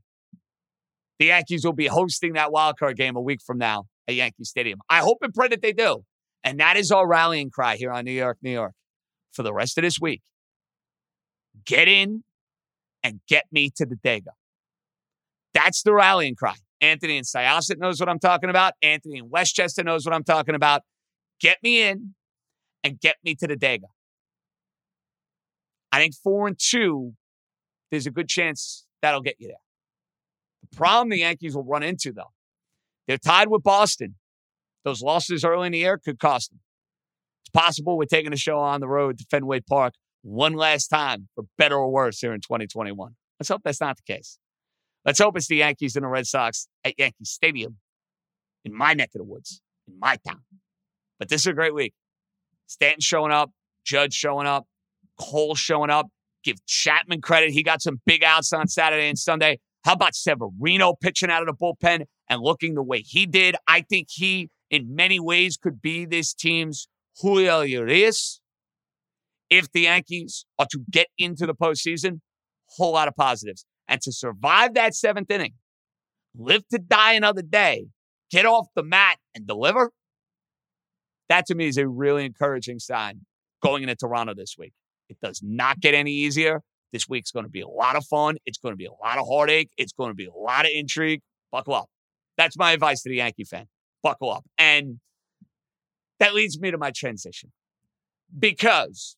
the 1.21 1.27
Yankees 1.27 1.63
will 1.63 1.71
be 1.71 1.85
hosting 1.85 2.33
that 2.33 2.51
wild 2.51 2.79
card 2.79 2.97
game 2.97 3.15
a 3.15 3.21
week 3.21 3.41
from 3.45 3.59
now 3.59 3.83
at 4.07 4.15
Yankee 4.15 4.43
Stadium. 4.43 4.79
I 4.89 5.01
hope 5.01 5.19
and 5.21 5.31
pray 5.31 5.49
that 5.49 5.61
they 5.61 5.71
do. 5.71 6.03
And 6.43 6.59
that 6.59 6.77
is 6.77 6.89
our 6.89 7.07
rallying 7.07 7.51
cry 7.51 7.75
here 7.75 7.91
on 7.91 8.05
New 8.05 8.11
York, 8.11 8.39
New 8.41 8.49
York 8.49 8.73
for 9.31 9.43
the 9.43 9.53
rest 9.53 9.77
of 9.77 9.83
this 9.83 9.99
week. 10.01 10.23
Get 11.63 11.87
in 11.87 12.23
and 13.03 13.19
get 13.29 13.43
me 13.51 13.69
to 13.75 13.85
the 13.85 13.97
Dega. 13.97 14.33
That's 15.53 15.83
the 15.83 15.93
rallying 15.93 16.33
cry. 16.33 16.55
Anthony 16.81 17.17
and 17.17 17.25
Syosset 17.25 17.77
knows 17.77 17.99
what 17.99 18.09
I'm 18.09 18.19
talking 18.19 18.49
about. 18.49 18.73
Anthony 18.81 19.19
and 19.19 19.29
Westchester 19.29 19.83
knows 19.83 20.05
what 20.05 20.13
I'm 20.13 20.23
talking 20.23 20.55
about. 20.55 20.81
Get 21.39 21.57
me 21.63 21.81
in 21.81 22.15
and 22.83 22.99
get 22.99 23.17
me 23.23 23.35
to 23.35 23.47
the 23.47 23.55
Dega. 23.55 23.85
I 25.91 25.99
think 25.99 26.15
four 26.15 26.47
and 26.47 26.57
two, 26.57 27.13
there's 27.91 28.07
a 28.07 28.11
good 28.11 28.27
chance 28.27 28.85
that'll 29.01 29.21
get 29.21 29.35
you 29.39 29.47
there. 29.47 29.57
The 30.69 30.75
problem 30.75 31.09
the 31.09 31.19
Yankees 31.19 31.55
will 31.55 31.63
run 31.63 31.83
into, 31.83 32.11
though, 32.11 32.31
they're 33.07 33.17
tied 33.17 33.49
with 33.49 33.63
Boston. 33.63 34.15
Those 34.83 35.01
losses 35.01 35.43
early 35.43 35.67
in 35.67 35.73
the 35.73 35.79
year 35.79 35.97
could 35.97 36.19
cost 36.19 36.51
them. 36.51 36.59
It's 37.43 37.49
possible 37.49 37.97
we're 37.97 38.05
taking 38.05 38.33
a 38.33 38.37
show 38.37 38.57
on 38.57 38.79
the 38.79 38.87
road 38.87 39.17
to 39.19 39.25
Fenway 39.29 39.61
Park 39.61 39.93
one 40.23 40.53
last 40.53 40.87
time 40.87 41.27
for 41.35 41.45
better 41.57 41.75
or 41.75 41.91
worse 41.91 42.19
here 42.19 42.33
in 42.33 42.41
2021. 42.41 43.15
Let's 43.39 43.49
hope 43.49 43.61
that's 43.63 43.81
not 43.81 43.97
the 43.97 44.13
case. 44.13 44.37
Let's 45.05 45.19
hope 45.19 45.35
it's 45.35 45.47
the 45.47 45.57
Yankees 45.57 45.95
and 45.95 46.03
the 46.03 46.09
Red 46.09 46.27
Sox 46.27 46.67
at 46.83 46.97
Yankee 46.97 47.25
Stadium 47.25 47.77
in 48.63 48.75
my 48.75 48.93
neck 48.93 49.09
of 49.15 49.19
the 49.19 49.23
woods, 49.23 49.61
in 49.87 49.97
my 49.99 50.17
town. 50.27 50.41
But 51.17 51.29
this 51.29 51.41
is 51.41 51.47
a 51.47 51.53
great 51.53 51.73
week. 51.73 51.93
Stanton 52.67 53.01
showing 53.01 53.31
up, 53.31 53.51
Judge 53.83 54.13
showing 54.13 54.47
up, 54.47 54.65
Cole 55.19 55.55
showing 55.55 55.89
up. 55.89 56.07
Give 56.43 56.63
Chapman 56.65 57.21
credit. 57.21 57.51
He 57.51 57.61
got 57.61 57.81
some 57.81 58.01
big 58.05 58.23
outs 58.23 58.51
on 58.51 58.67
Saturday 58.67 59.07
and 59.07 59.17
Sunday. 59.17 59.59
How 59.83 59.93
about 59.93 60.15
Severino 60.15 60.95
pitching 60.99 61.29
out 61.29 61.47
of 61.47 61.47
the 61.47 61.53
bullpen 61.53 62.05
and 62.29 62.41
looking 62.41 62.73
the 62.73 62.83
way 62.83 63.03
he 63.05 63.25
did? 63.25 63.55
I 63.67 63.81
think 63.81 64.07
he, 64.09 64.49
in 64.69 64.95
many 64.95 65.19
ways, 65.19 65.57
could 65.57 65.81
be 65.81 66.05
this 66.05 66.33
team's 66.33 66.87
Julio 67.19 67.61
Urias. 67.61 68.41
If 69.49 69.71
the 69.71 69.81
Yankees 69.81 70.45
are 70.57 70.67
to 70.71 70.79
get 70.89 71.07
into 71.17 71.45
the 71.45 71.53
postseason, 71.53 72.21
whole 72.77 72.93
lot 72.93 73.07
of 73.07 73.15
positives. 73.15 73.65
And 73.91 74.01
to 74.03 74.13
survive 74.13 74.75
that 74.75 74.95
seventh 74.95 75.29
inning, 75.29 75.55
live 76.33 76.65
to 76.69 76.79
die 76.79 77.11
another 77.11 77.41
day, 77.41 77.87
get 78.31 78.45
off 78.45 78.67
the 78.73 78.83
mat 78.83 79.17
and 79.35 79.45
deliver, 79.45 79.91
that 81.27 81.45
to 81.47 81.55
me 81.55 81.67
is 81.67 81.75
a 81.75 81.85
really 81.85 82.25
encouraging 82.25 82.79
sign 82.79 83.25
going 83.61 83.83
into 83.83 83.95
Toronto 83.95 84.33
this 84.33 84.55
week. 84.57 84.71
It 85.09 85.17
does 85.21 85.41
not 85.43 85.81
get 85.81 85.93
any 85.93 86.13
easier. 86.13 86.61
This 86.93 87.09
week's 87.09 87.31
going 87.31 87.43
to 87.43 87.51
be 87.51 87.59
a 87.59 87.67
lot 87.67 87.97
of 87.97 88.05
fun. 88.05 88.37
It's 88.45 88.57
going 88.57 88.71
to 88.71 88.77
be 88.77 88.85
a 88.85 88.93
lot 88.93 89.17
of 89.17 89.25
heartache. 89.29 89.69
It's 89.77 89.91
going 89.91 90.09
to 90.09 90.15
be 90.15 90.25
a 90.25 90.33
lot 90.33 90.63
of 90.63 90.71
intrigue. 90.73 91.19
Buckle 91.51 91.75
up. 91.75 91.89
That's 92.37 92.57
my 92.57 92.71
advice 92.71 93.01
to 93.03 93.09
the 93.09 93.17
Yankee 93.17 93.43
fan. 93.43 93.65
Buckle 94.01 94.31
up. 94.31 94.45
And 94.57 95.01
that 96.21 96.33
leads 96.33 96.61
me 96.61 96.71
to 96.71 96.77
my 96.77 96.91
transition 96.95 97.51
because 98.39 99.17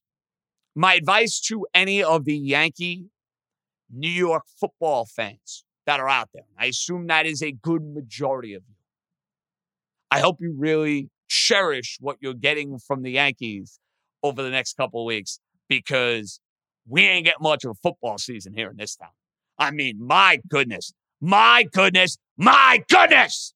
my 0.76 0.96
advice 0.96 1.40
to 1.42 1.68
any 1.76 2.02
of 2.02 2.26
the 2.26 2.36
Yankee 2.36 3.12
New 3.92 4.10
York 4.10 4.44
football 4.60 5.06
fans 5.06 5.64
that 5.86 6.00
are 6.00 6.10
out 6.10 6.30
there, 6.34 6.46
I 6.58 6.66
assume 6.68 7.08
that 7.08 7.26
is 7.26 7.42
a 7.42 7.52
good 7.52 7.84
majority 7.84 8.54
of 8.54 8.64
you. 8.68 8.76
I 10.12 10.20
hope 10.20 10.38
you 10.40 10.54
really 10.58 11.10
cherish 11.28 11.98
what 12.00 12.18
you're 12.22 12.34
getting 12.34 12.78
from 12.78 13.02
the 13.02 13.12
Yankees 13.12 13.80
over 14.22 14.44
the 14.44 14.50
next 14.50 14.78
couple 14.78 15.02
of 15.02 15.06
weeks 15.06 15.40
because 15.68 16.40
we 16.88 17.04
ain't 17.04 17.26
getting 17.26 17.42
much 17.42 17.66
of 17.66 17.72
a 17.72 17.76
football 17.76 18.18
season 18.18 18.54
here 18.54 18.70
in 18.70 18.78
this 18.78 18.96
town. 18.96 19.10
I 19.58 19.72
mean, 19.72 19.98
my 20.00 20.40
goodness, 20.50 20.94
my 21.22 21.66
goodness, 21.72 22.18
my 22.38 22.84
goodness. 22.90 23.54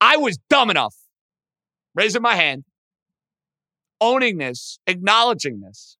I 0.00 0.16
was 0.16 0.38
dumb 0.48 0.70
enough, 0.70 0.94
raising 1.94 2.22
my 2.22 2.36
hand, 2.36 2.64
owning 4.00 4.38
this, 4.38 4.78
acknowledging 4.86 5.60
this. 5.60 5.96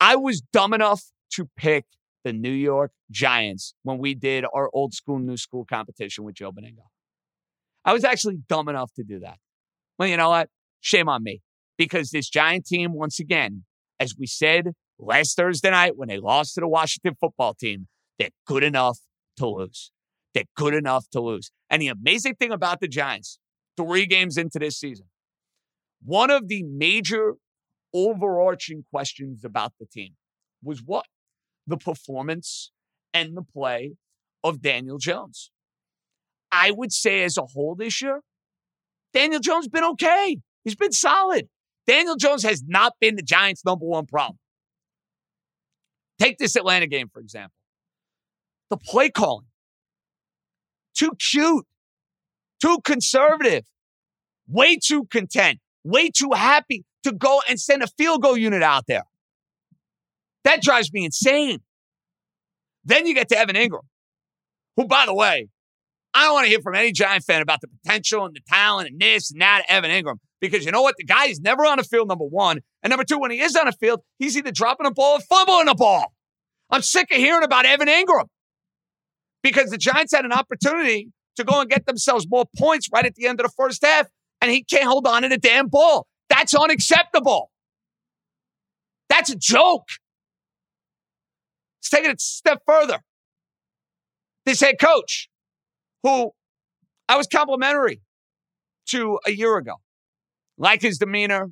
I 0.00 0.16
was 0.16 0.40
dumb 0.52 0.72
enough 0.72 1.02
to 1.30 1.48
pick 1.56 1.84
the 2.24 2.32
New 2.32 2.50
York 2.50 2.92
Giants 3.10 3.74
when 3.82 3.98
we 3.98 4.14
did 4.14 4.44
our 4.52 4.70
old 4.72 4.94
school, 4.94 5.18
new 5.18 5.36
school 5.36 5.64
competition 5.64 6.24
with 6.24 6.34
Joe 6.34 6.52
Benigno. 6.52 6.88
I 7.84 7.92
was 7.92 8.04
actually 8.04 8.38
dumb 8.48 8.68
enough 8.68 8.92
to 8.94 9.02
do 9.02 9.20
that. 9.20 9.38
Well, 9.98 10.08
you 10.08 10.16
know 10.16 10.30
what? 10.30 10.48
Shame 10.80 11.08
on 11.08 11.22
me 11.22 11.40
because 11.78 12.10
this 12.10 12.28
Giant 12.28 12.66
team, 12.66 12.92
once 12.92 13.18
again, 13.18 13.64
as 13.98 14.14
we 14.18 14.26
said 14.26 14.72
last 14.98 15.36
Thursday 15.36 15.70
night 15.70 15.96
when 15.96 16.08
they 16.08 16.18
lost 16.18 16.54
to 16.54 16.60
the 16.60 16.68
Washington 16.68 17.14
football 17.18 17.54
team, 17.54 17.88
they're 18.18 18.30
good 18.46 18.62
enough 18.62 18.98
to 19.38 19.46
lose. 19.46 19.90
They're 20.34 20.44
good 20.56 20.74
enough 20.74 21.08
to 21.12 21.20
lose. 21.20 21.50
And 21.70 21.80
the 21.80 21.88
amazing 21.88 22.34
thing 22.34 22.52
about 22.52 22.80
the 22.80 22.88
Giants, 22.88 23.38
three 23.76 24.06
games 24.06 24.36
into 24.36 24.58
this 24.58 24.78
season, 24.78 25.06
one 26.02 26.30
of 26.30 26.48
the 26.48 26.62
major 26.62 27.34
overarching 27.92 28.84
questions 28.90 29.44
about 29.44 29.72
the 29.80 29.86
team 29.86 30.14
was 30.62 30.82
what? 30.84 31.06
The 31.66 31.76
performance 31.76 32.72
and 33.12 33.36
the 33.36 33.42
play 33.42 33.92
of 34.42 34.62
Daniel 34.62 34.98
Jones. 34.98 35.50
I 36.52 36.70
would 36.70 36.92
say, 36.92 37.22
as 37.22 37.36
a 37.36 37.42
whole 37.42 37.74
this 37.74 38.02
year, 38.02 38.22
Daniel 39.12 39.40
Jones 39.40 39.68
been 39.68 39.84
okay. 39.84 40.38
He's 40.64 40.74
been 40.74 40.92
solid. 40.92 41.48
Daniel 41.86 42.16
Jones 42.16 42.42
has 42.42 42.62
not 42.66 42.94
been 43.00 43.16
the 43.16 43.22
Giants' 43.22 43.64
number 43.64 43.86
one 43.86 44.06
problem. 44.06 44.38
Take 46.18 46.38
this 46.38 46.56
Atlanta 46.56 46.86
game, 46.86 47.08
for 47.12 47.20
example. 47.20 47.54
The 48.68 48.76
play 48.76 49.10
calling, 49.10 49.46
too 50.94 51.12
cute, 51.18 51.66
too 52.60 52.78
conservative, 52.84 53.64
way 54.46 54.76
too 54.76 55.06
content, 55.06 55.58
way 55.82 56.10
too 56.10 56.30
happy 56.34 56.84
to 57.02 57.12
go 57.12 57.40
and 57.48 57.58
send 57.58 57.82
a 57.82 57.86
field 57.86 58.22
goal 58.22 58.36
unit 58.36 58.62
out 58.62 58.86
there. 58.86 59.04
That 60.44 60.62
drives 60.62 60.92
me 60.92 61.04
insane. 61.04 61.60
Then 62.84 63.06
you 63.06 63.14
get 63.14 63.28
to 63.28 63.38
Evan 63.38 63.56
Engram, 63.56 63.82
who, 64.76 64.86
by 64.86 65.04
the 65.06 65.14
way, 65.14 65.48
I 66.14 66.24
don't 66.24 66.34
want 66.34 66.44
to 66.46 66.50
hear 66.50 66.60
from 66.60 66.74
any 66.74 66.92
Giant 66.92 67.24
fan 67.24 67.42
about 67.42 67.60
the 67.60 67.68
potential 67.68 68.24
and 68.24 68.34
the 68.34 68.40
talent 68.48 68.88
and 68.88 69.00
this 69.00 69.30
and 69.30 69.40
that 69.40 69.60
of 69.60 69.66
Evan 69.68 69.90
Engram, 69.90 70.16
Because 70.40 70.64
you 70.64 70.72
know 70.72 70.82
what? 70.82 70.96
The 70.98 71.04
guy 71.04 71.26
is 71.26 71.40
never 71.40 71.64
on 71.64 71.78
the 71.78 71.84
field, 71.84 72.08
number 72.08 72.24
one. 72.24 72.60
And 72.82 72.90
number 72.90 73.04
two, 73.04 73.18
when 73.18 73.30
he 73.30 73.40
is 73.40 73.54
on 73.54 73.66
the 73.66 73.72
field, 73.72 74.00
he's 74.18 74.36
either 74.36 74.50
dropping 74.50 74.86
a 74.86 74.90
ball 74.90 75.18
or 75.18 75.20
fumbling 75.20 75.68
a 75.68 75.74
ball. 75.74 76.12
I'm 76.70 76.82
sick 76.82 77.08
of 77.10 77.18
hearing 77.18 77.44
about 77.44 77.66
Evan 77.66 77.88
Engram 77.88 78.26
because 79.42 79.70
the 79.70 79.78
Giants 79.78 80.12
had 80.14 80.24
an 80.24 80.32
opportunity 80.32 81.10
to 81.36 81.44
go 81.44 81.60
and 81.60 81.70
get 81.70 81.86
themselves 81.86 82.26
more 82.28 82.44
points 82.56 82.88
right 82.92 83.04
at 83.04 83.14
the 83.14 83.26
end 83.26 83.40
of 83.40 83.46
the 83.46 83.52
first 83.56 83.84
half, 83.84 84.06
and 84.40 84.50
he 84.50 84.64
can't 84.64 84.84
hold 84.84 85.06
on 85.06 85.22
to 85.22 85.28
the 85.28 85.38
damn 85.38 85.68
ball. 85.68 86.06
That's 86.28 86.54
unacceptable. 86.54 87.50
That's 89.08 89.30
a 89.30 89.36
joke. 89.36 89.88
Let's 91.80 91.90
take 91.90 92.04
it 92.04 92.14
a 92.14 92.18
step 92.18 92.62
further. 92.66 93.00
This 94.44 94.60
head 94.60 94.76
coach, 94.80 95.28
who 96.02 96.32
I 97.08 97.16
was 97.16 97.26
complimentary 97.26 98.02
to 98.88 99.18
a 99.26 99.30
year 99.30 99.56
ago, 99.56 99.74
like 100.58 100.82
his 100.82 100.98
demeanor, 100.98 101.50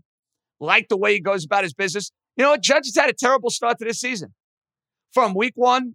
like 0.61 0.89
the 0.89 0.97
way 0.97 1.15
he 1.15 1.21
goes 1.21 1.45
about 1.45 1.63
his 1.63 1.75
business. 1.75 2.11
You 2.37 2.45
know 2.45 2.51
what? 2.51 2.63
Judge 2.63 2.87
has 2.87 2.97
had 2.97 3.11
a 3.11 3.15
terrible 3.15 3.51
start 3.51 3.79
to 3.79 3.85
this 3.85 4.01
season. 4.01 4.35
From 5.13 5.35
week 5.35 5.55
one, 5.55 5.95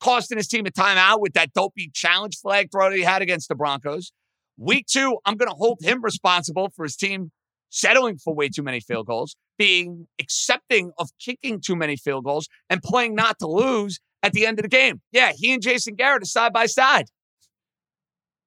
costing 0.00 0.38
his 0.38 0.48
team 0.48 0.66
a 0.66 0.70
timeout 0.70 1.20
with 1.20 1.32
that 1.34 1.52
dopey 1.52 1.90
challenge 1.92 2.36
flag 2.36 2.70
throw 2.70 2.90
that 2.90 2.96
he 2.96 3.02
had 3.02 3.22
against 3.22 3.48
the 3.48 3.54
Broncos. 3.54 4.12
Week 4.58 4.86
two, 4.86 5.18
I'm 5.24 5.36
going 5.36 5.50
to 5.50 5.56
hold 5.56 5.78
him 5.80 6.02
responsible 6.02 6.70
for 6.74 6.84
his 6.84 6.96
team 6.96 7.32
settling 7.70 8.18
for 8.18 8.34
way 8.34 8.48
too 8.48 8.62
many 8.62 8.80
field 8.80 9.06
goals, 9.06 9.36
being 9.60 10.06
accepting 10.18 10.90
of 10.96 11.10
kicking 11.22 11.60
too 11.60 11.76
many 11.76 11.94
field 11.94 12.24
goals, 12.24 12.48
and 12.70 12.82
playing 12.82 13.14
not 13.14 13.38
to 13.38 13.46
lose 13.46 14.00
at 14.22 14.32
the 14.32 14.46
end 14.46 14.58
of 14.58 14.62
the 14.62 14.70
game. 14.70 15.02
Yeah, 15.12 15.32
he 15.36 15.52
and 15.52 15.62
Jason 15.62 15.96
Garrett 15.96 16.22
are 16.22 16.24
side 16.24 16.54
by 16.54 16.64
side. 16.64 17.10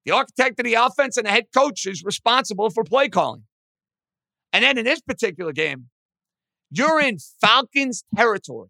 The 0.05 0.11
architect 0.11 0.59
of 0.59 0.65
the 0.65 0.73
offense 0.73 1.15
and 1.15 1.27
the 1.27 1.29
head 1.29 1.45
coach 1.55 1.85
is 1.85 2.03
responsible 2.03 2.71
for 2.71 2.83
play 2.83 3.09
calling. 3.09 3.43
And 4.51 4.63
then 4.63 4.79
in 4.79 4.85
this 4.85 5.01
particular 5.01 5.51
game, 5.51 5.89
you're 6.71 6.99
in 6.99 7.19
Falcons 7.39 8.03
territory. 8.15 8.69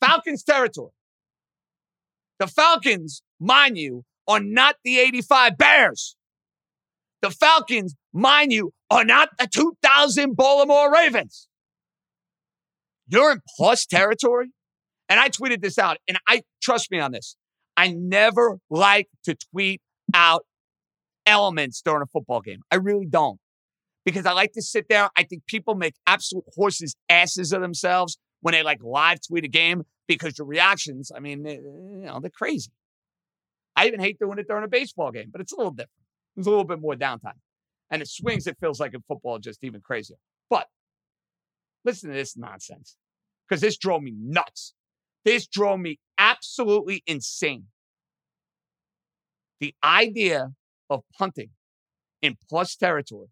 Falcons 0.00 0.44
territory. 0.44 0.92
The 2.38 2.46
Falcons, 2.46 3.22
mind 3.40 3.78
you, 3.78 4.04
are 4.28 4.38
not 4.38 4.76
the 4.84 5.00
85 5.00 5.58
Bears. 5.58 6.14
The 7.22 7.30
Falcons, 7.30 7.94
mind 8.12 8.52
you, 8.52 8.72
are 8.90 9.04
not 9.04 9.30
the 9.38 9.46
2000 9.46 10.36
Baltimore 10.36 10.92
Ravens. 10.92 11.48
You're 13.08 13.32
in 13.32 13.40
plus 13.56 13.86
territory. 13.86 14.48
And 15.08 15.18
I 15.18 15.28
tweeted 15.28 15.60
this 15.60 15.76
out, 15.76 15.98
and 16.06 16.18
I 16.28 16.42
trust 16.62 16.90
me 16.92 17.00
on 17.00 17.10
this. 17.10 17.36
I 17.76 17.92
never 17.92 18.58
like 18.70 19.08
to 19.24 19.36
tweet 19.52 19.80
out 20.14 20.44
elements 21.26 21.82
during 21.82 22.02
a 22.02 22.06
football 22.06 22.40
game. 22.40 22.60
I 22.70 22.76
really 22.76 23.06
don't 23.06 23.40
because 24.04 24.24
I 24.24 24.32
like 24.32 24.52
to 24.52 24.62
sit 24.62 24.86
there. 24.88 25.10
I 25.16 25.24
think 25.24 25.46
people 25.46 25.74
make 25.74 25.94
absolute 26.06 26.44
horses 26.54 26.94
asses 27.08 27.52
of 27.52 27.60
themselves 27.60 28.18
when 28.40 28.52
they 28.52 28.62
like 28.62 28.82
live 28.82 29.18
tweet 29.26 29.44
a 29.44 29.48
game 29.48 29.82
because 30.06 30.34
the 30.34 30.44
reactions, 30.44 31.10
I 31.14 31.20
mean, 31.20 31.46
eh, 31.46 31.54
you 31.54 32.04
know, 32.06 32.20
they're 32.20 32.30
crazy. 32.30 32.70
I 33.76 33.86
even 33.86 34.00
hate 34.00 34.18
doing 34.18 34.38
it 34.38 34.46
during 34.48 34.64
a 34.64 34.68
baseball 34.68 35.10
game, 35.10 35.30
but 35.32 35.40
it's 35.40 35.52
a 35.52 35.56
little 35.56 35.72
different. 35.72 35.90
There's 36.34 36.46
a 36.46 36.50
little 36.50 36.64
bit 36.64 36.80
more 36.80 36.94
downtime. 36.94 37.38
And 37.90 38.02
it 38.02 38.08
swings, 38.08 38.46
it 38.46 38.56
feels 38.60 38.78
like 38.78 38.94
in 38.94 39.02
football, 39.08 39.38
just 39.38 39.64
even 39.64 39.80
crazier. 39.80 40.16
But 40.48 40.68
listen 41.84 42.10
to 42.10 42.16
this 42.16 42.36
nonsense 42.36 42.96
because 43.48 43.60
this 43.60 43.76
drove 43.76 44.02
me 44.02 44.14
nuts. 44.16 44.74
This 45.24 45.46
drove 45.46 45.80
me 45.80 45.98
absolutely 46.18 47.02
insane. 47.06 47.64
The 49.58 49.74
idea 49.84 50.52
of 50.88 51.02
punting 51.18 51.50
in 52.22 52.36
plus 52.48 52.76
territory 52.76 53.28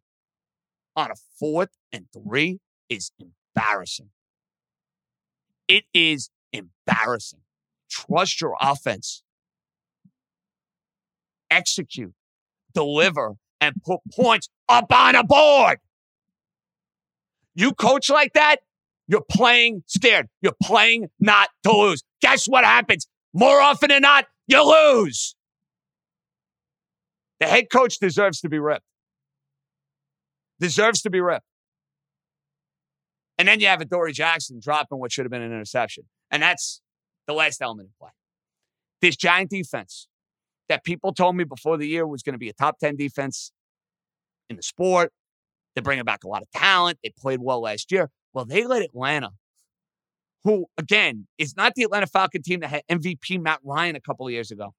on 0.96 1.10
a 1.10 1.14
fourth 1.38 1.70
and 1.92 2.06
three 2.12 2.58
is 2.88 3.12
embarrassing. 3.18 4.10
It 5.68 5.84
is 5.94 6.30
embarrassing. 6.52 7.40
Trust 7.90 8.40
your 8.40 8.56
offense. 8.60 9.22
Execute, 11.50 12.12
deliver, 12.78 13.34
and 13.60 13.74
put 13.84 14.00
points 14.14 14.48
up 14.68 14.92
on 14.92 15.16
a 15.16 15.24
board. 15.24 15.78
You 17.54 17.72
coach 17.72 18.08
like 18.08 18.34
that, 18.34 18.58
you're 19.08 19.24
playing 19.28 19.82
scared. 19.86 20.28
You're 20.40 20.56
playing 20.62 21.08
not 21.18 21.48
to 21.64 21.72
lose. 21.72 22.04
Guess 22.20 22.46
what 22.46 22.64
happens? 22.64 23.08
More 23.32 23.60
often 23.60 23.88
than 23.88 24.02
not, 24.02 24.26
you 24.46 24.62
lose. 24.62 25.34
The 27.40 27.46
head 27.46 27.64
coach 27.70 27.98
deserves 27.98 28.40
to 28.42 28.48
be 28.48 28.60
ripped. 28.60 28.84
Deserves 30.60 31.02
to 31.02 31.10
be 31.10 31.20
ripped. 31.20 31.46
And 33.38 33.48
then 33.48 33.60
you 33.60 33.66
have 33.66 33.80
Adoree 33.80 34.12
Jackson 34.12 34.60
dropping 34.60 34.98
what 34.98 35.10
should 35.10 35.24
have 35.24 35.30
been 35.30 35.42
an 35.42 35.52
interception. 35.52 36.04
And 36.30 36.42
that's 36.42 36.80
the 37.26 37.32
last 37.32 37.60
element 37.62 37.88
of 37.88 37.98
play. 37.98 38.10
This 39.00 39.16
giant 39.16 39.50
defense 39.50 40.08
that 40.68 40.84
people 40.84 41.12
told 41.12 41.36
me 41.36 41.44
before 41.44 41.76
the 41.76 41.86
year 41.86 42.06
was 42.06 42.22
going 42.22 42.34
to 42.34 42.38
be 42.38 42.48
a 42.48 42.52
top 42.52 42.78
10 42.78 42.96
defense 42.96 43.52
in 44.48 44.56
the 44.56 44.62
sport. 44.62 45.12
They're 45.74 45.82
bringing 45.82 46.04
back 46.04 46.24
a 46.24 46.28
lot 46.28 46.42
of 46.42 46.50
talent. 46.50 46.98
They 47.02 47.12
played 47.18 47.40
well 47.40 47.60
last 47.60 47.92
year. 47.92 48.10
Well, 48.34 48.44
they 48.44 48.66
let 48.66 48.82
Atlanta, 48.82 49.30
who, 50.44 50.66
again, 50.76 51.26
is 51.38 51.56
not 51.56 51.74
the 51.74 51.84
Atlanta 51.84 52.06
Falcon 52.06 52.42
team 52.42 52.60
that 52.60 52.68
had 52.68 52.82
MVP 52.90 53.40
Matt 53.40 53.60
Ryan 53.64 53.96
a 53.96 54.00
couple 54.00 54.26
of 54.26 54.32
years 54.32 54.50
ago, 54.50 54.74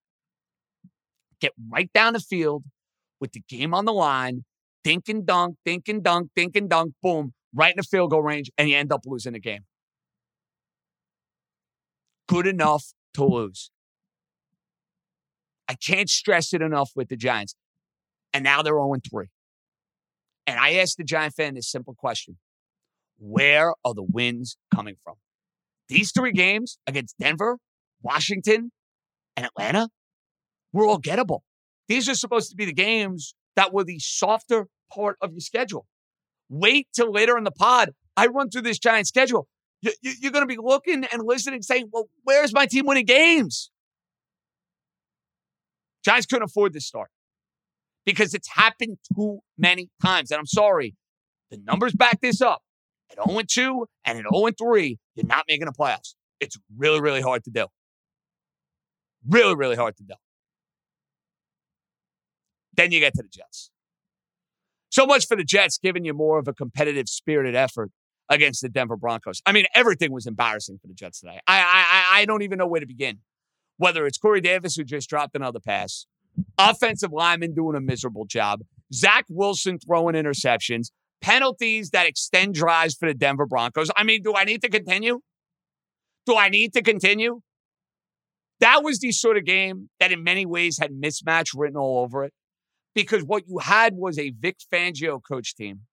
get 1.40 1.54
right 1.72 1.92
down 1.94 2.14
the 2.14 2.20
field 2.20 2.64
with 3.20 3.32
the 3.32 3.42
game 3.50 3.74
on 3.74 3.86
the 3.86 3.94
line, 3.94 4.46
dink 4.84 5.10
and 5.10 5.26
dunk, 5.26 5.56
dink 5.66 5.88
and 5.88 6.04
dunk, 6.04 6.30
dink 6.36 6.56
and 6.56 6.70
dunk, 6.70 6.94
boom, 7.02 7.34
right 7.54 7.72
in 7.72 7.78
the 7.78 7.84
field 7.84 8.12
goal 8.12 8.22
range, 8.22 8.52
and 8.58 8.70
you 8.70 8.76
end 8.76 8.92
up 8.92 9.02
losing 9.06 9.34
the 9.34 9.40
game. 9.40 9.66
Good 12.28 12.46
enough 12.46 12.94
to 13.16 13.26
lose. 13.26 13.72
I 15.70 15.76
can't 15.76 16.10
stress 16.10 16.52
it 16.54 16.62
enough 16.62 16.90
with 16.96 17.10
the 17.10 17.16
Giants. 17.16 17.56
And 18.34 18.44
now 18.44 18.64
they're 18.64 18.74
0 18.74 18.96
3. 19.10 19.28
And 20.48 20.60
I 20.60 20.74
asked 20.74 20.98
the 20.98 21.04
Giant 21.04 21.36
fan 21.36 21.54
this 21.54 21.70
simple 21.70 21.94
question 21.94 22.38
Where 23.20 23.74
are 23.86 23.94
the 23.94 24.04
wins 24.04 24.58
coming 24.74 24.96
from? 25.04 25.16
These 25.88 26.12
three 26.12 26.32
games 26.32 26.80
against 26.88 27.16
Denver, 27.20 27.58
Washington, 28.02 28.72
and 29.38 29.46
Atlanta 29.46 29.90
were 30.74 30.86
all 30.86 31.00
gettable. 31.00 31.40
These 31.88 32.10
are 32.10 32.16
supposed 32.16 32.50
to 32.50 32.56
be 32.56 32.66
the 32.66 32.74
games 32.74 33.36
that 33.56 33.74
were 33.74 33.84
the 33.84 34.00
softer 34.00 34.68
part 34.92 35.18
of 35.22 35.32
your 35.32 35.40
schedule. 35.40 35.86
Wait 36.50 36.88
till 36.96 37.12
later 37.12 37.38
in 37.38 37.44
the 37.44 37.52
pod. 37.52 37.92
I 38.18 38.28
run 38.28 38.50
through 38.50 38.64
this 38.64 38.80
giant 38.80 39.08
schedule. 39.08 39.48
You're 39.82 40.32
going 40.32 40.44
to 40.44 40.48
be 40.48 40.58
looking 40.62 41.06
and 41.06 41.24
listening, 41.24 41.62
saying, 41.62 41.90
well, 41.92 42.10
where's 42.24 42.54
my 42.54 42.66
team 42.66 42.86
winning 42.86 43.06
games? 43.06 43.72
Giants 46.04 46.26
couldn't 46.26 46.44
afford 46.44 46.74
this 46.74 46.86
start 46.86 47.10
because 48.06 48.34
it's 48.34 48.50
happened 48.50 48.98
too 49.16 49.40
many 49.58 49.90
times. 50.02 50.32
And 50.32 50.40
I'm 50.40 50.48
sorry, 50.48 50.96
the 51.52 51.58
numbers 51.58 51.94
back 51.94 52.22
this 52.22 52.42
up. 52.42 52.62
At 53.12 53.28
0 53.28 53.42
2 53.48 53.88
and 54.06 54.20
at 54.20 54.26
0 54.32 54.50
3, 54.58 54.98
you're 55.16 55.26
not 55.26 55.46
making 55.48 55.66
the 55.66 55.72
playoffs. 55.72 56.14
It's 56.40 56.58
really, 56.78 57.02
really 57.02 57.22
hard 57.22 57.44
to 57.46 57.50
do. 57.50 57.66
Really, 59.28 59.56
really 59.56 59.76
hard 59.76 59.98
to 59.98 60.04
do. 60.04 60.14
Then 62.76 62.92
you 62.92 63.00
get 63.00 63.14
to 63.16 63.24
the 63.24 63.30
Jets. 63.30 63.72
So 64.90 65.06
much 65.06 65.28
for 65.28 65.36
the 65.36 65.44
Jets 65.44 65.78
giving 65.78 66.06
you 66.06 66.14
more 66.14 66.40
of 66.40 66.48
a 66.48 66.54
competitive, 66.54 67.10
spirited 67.10 67.56
effort 67.56 67.92
against 68.30 68.62
the 68.62 68.70
Denver 68.70 68.96
Broncos. 68.96 69.42
I 69.46 69.52
mean, 69.52 69.66
everything 69.76 70.12
was 70.12 70.28
embarrassing 70.28 70.78
for 70.82 70.88
the 70.88 70.94
Jets 70.94 71.20
today. 71.20 71.40
I 71.48 71.60
I 71.60 72.22
I 72.22 72.26
don't 72.26 72.44
even 72.44 72.58
know 72.58 72.68
where 72.68 72.80
to 72.80 72.88
begin. 72.88 73.20
Whether 73.80 74.06
it's 74.06 74.18
Corey 74.18 74.42
Davis 74.42 74.76
who 74.76 74.84
just 74.84 75.10
dropped 75.10 75.36
another 75.38 75.62
pass, 75.62 76.06
offensive 76.58 77.14
lineman 77.14 77.54
doing 77.54 77.78
a 77.78 77.80
miserable 77.80 78.26
job, 78.26 78.60
Zach 78.94 79.24
Wilson 79.30 79.80
throwing 79.80 80.16
interceptions, 80.16 80.92
penalties 81.22 81.92
that 81.92 82.06
extend 82.06 82.56
drives 82.56 82.96
for 82.96 83.08
the 83.08 83.14
Denver 83.14 83.46
Broncos. 83.46 83.90
I 83.96 84.04
mean, 84.04 84.22
do 84.22 84.36
I 84.36 84.44
need 84.44 84.62
to 84.64 84.70
continue? 84.70 85.22
Do 86.26 86.36
I 86.36 86.50
need 86.50 86.74
to 86.74 86.82
continue? 86.82 87.40
That 88.60 88.84
was 88.84 89.00
the 89.00 89.14
sort 89.14 89.38
of 89.38 89.46
game 89.46 89.90
that 90.02 90.12
in 90.12 90.26
many 90.26 90.46
ways 90.46 90.78
had 90.78 90.92
mismatch 90.92 91.52
written 91.56 91.78
all 91.78 92.04
over 92.04 92.26
it 92.26 92.34
because 92.94 93.24
what 93.24 93.44
you 93.48 93.60
had 93.60 93.94
was 93.96 94.20
a 94.20 94.32
Vic 94.32 94.58
Fangio 94.74 95.22
coach 95.24 95.56
team 95.56 95.84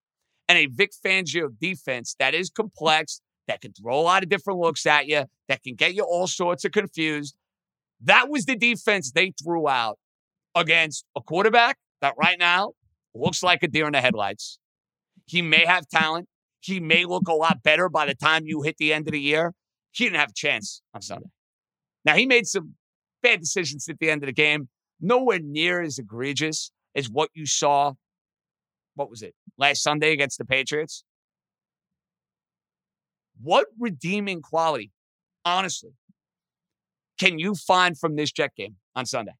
and 0.49 0.59
a 0.59 0.66
Vic 0.66 0.90
Fangio 1.05 1.51
defense 1.61 2.16
that 2.18 2.35
is 2.35 2.51
complex, 2.51 3.20
that 3.46 3.61
can 3.61 3.72
throw 3.72 4.01
a 4.01 4.03
lot 4.03 4.25
of 4.25 4.29
different 4.29 4.59
looks 4.59 4.87
at 4.87 5.07
you, 5.07 5.25
that 5.49 5.62
can 5.62 5.77
get 5.77 5.94
you 5.94 6.03
all 6.03 6.27
sorts 6.27 6.64
of 6.64 6.72
confused. 6.72 7.37
That 8.02 8.28
was 8.28 8.44
the 8.44 8.56
defense 8.56 9.12
they 9.12 9.32
threw 9.42 9.68
out 9.68 9.98
against 10.54 11.04
a 11.16 11.20
quarterback 11.20 11.78
that 12.00 12.14
right 12.18 12.38
now 12.38 12.72
looks 13.14 13.42
like 13.42 13.62
a 13.62 13.68
deer 13.68 13.87
in 13.87 13.92
the 13.92 14.00
headlights. 14.00 14.59
He 15.26 15.42
may 15.42 15.64
have 15.64 15.88
talent. 15.88 16.28
He 16.61 16.80
may 16.80 17.04
look 17.04 17.28
a 17.28 17.32
lot 17.32 17.62
better 17.62 17.88
by 17.88 18.06
the 18.06 18.14
time 18.14 18.42
you 18.44 18.62
hit 18.62 18.76
the 18.78 18.92
end 18.92 19.09
of 19.09 19.12
the 19.12 19.20
year. 19.20 19.52
He 19.92 20.04
didn't 20.04 20.20
have 20.20 20.30
a 20.30 20.35
chance 20.35 20.82
on 20.94 21.00
Sunday. 21.00 21.30
Now, 22.04 22.14
he 22.14 22.26
made 22.26 22.46
some 22.46 22.74
bad 23.22 23.40
decisions 23.40 23.88
at 23.88 23.98
the 23.98 24.11
end 24.11 24.22
of 24.22 24.26
the 24.26 24.32
game, 24.32 24.68
nowhere 25.00 25.40
near 25.40 25.80
as 25.80 25.98
egregious 25.98 26.70
as 26.94 27.11
what 27.11 27.30
you 27.35 27.46
saw. 27.46 27.94
What 28.94 29.11
was 29.11 29.22
it 29.22 29.35
last 29.59 29.82
Sunday 29.82 30.12
against 30.12 30.38
the 30.38 30.44
Patriots? 30.44 31.04
What 33.40 33.66
redeeming 33.78 34.40
quality, 34.42 34.90
honestly, 35.44 35.90
can 37.18 37.38
you 37.38 37.55
find 37.55 37.98
from 37.98 38.16
this 38.16 38.33
Jet 38.33 38.52
game 38.57 38.76
on 38.94 39.07
Sunday? 39.07 39.33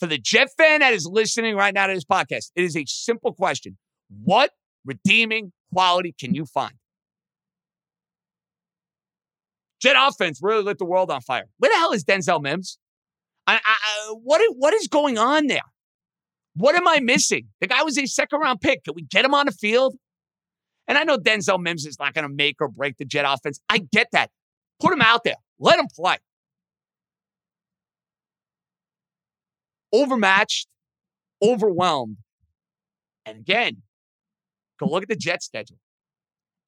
For 0.00 0.06
the 0.06 0.18
Jet 0.18 0.48
fan 0.58 0.80
that 0.80 0.92
is 0.92 1.06
listening 1.06 1.56
right 1.56 1.72
now 1.72 1.86
to 1.86 1.94
this 1.94 2.04
podcast, 2.04 2.50
it 2.56 2.64
is 2.64 2.76
a 2.76 2.84
simple 2.86 3.32
question. 3.32 3.78
What 4.24 4.50
redeeming 4.84 5.52
quality 5.72 6.14
can 6.18 6.34
you 6.34 6.44
find? 6.46 6.74
Jet 9.80 9.96
offense 9.98 10.40
really 10.42 10.62
lit 10.62 10.78
the 10.78 10.84
world 10.84 11.10
on 11.10 11.20
fire. 11.20 11.44
Where 11.58 11.70
the 11.70 11.76
hell 11.76 11.92
is 11.92 12.04
Denzel 12.04 12.42
Mims? 12.42 12.78
I, 13.46 13.60
I, 13.64 14.14
what, 14.22 14.40
what 14.56 14.72
is 14.72 14.88
going 14.88 15.18
on 15.18 15.46
there? 15.46 15.60
What 16.54 16.74
am 16.74 16.88
I 16.88 17.00
missing? 17.00 17.48
The 17.60 17.66
guy 17.66 17.82
was 17.82 17.98
a 17.98 18.06
second 18.06 18.40
round 18.40 18.60
pick. 18.60 18.84
Can 18.84 18.94
we 18.94 19.02
get 19.02 19.24
him 19.24 19.34
on 19.34 19.46
the 19.46 19.52
field? 19.52 19.96
And 20.86 20.96
I 20.96 21.04
know 21.04 21.18
Denzel 21.18 21.60
Mims 21.60 21.84
is 21.84 21.98
not 21.98 22.14
going 22.14 22.26
to 22.26 22.34
make 22.34 22.56
or 22.60 22.68
break 22.68 22.96
the 22.96 23.04
Jet 23.04 23.24
offense. 23.26 23.60
I 23.68 23.78
get 23.78 24.08
that. 24.12 24.30
Put 24.80 24.92
him 24.92 25.02
out 25.02 25.24
there. 25.24 25.36
Let 25.58 25.78
him 25.78 25.86
play. 25.94 26.16
Overmatched, 29.92 30.68
overwhelmed. 31.42 32.18
And 33.24 33.38
again, 33.38 33.82
go 34.78 34.86
look 34.86 35.02
at 35.02 35.08
the 35.08 35.16
Jet 35.16 35.42
schedule 35.42 35.78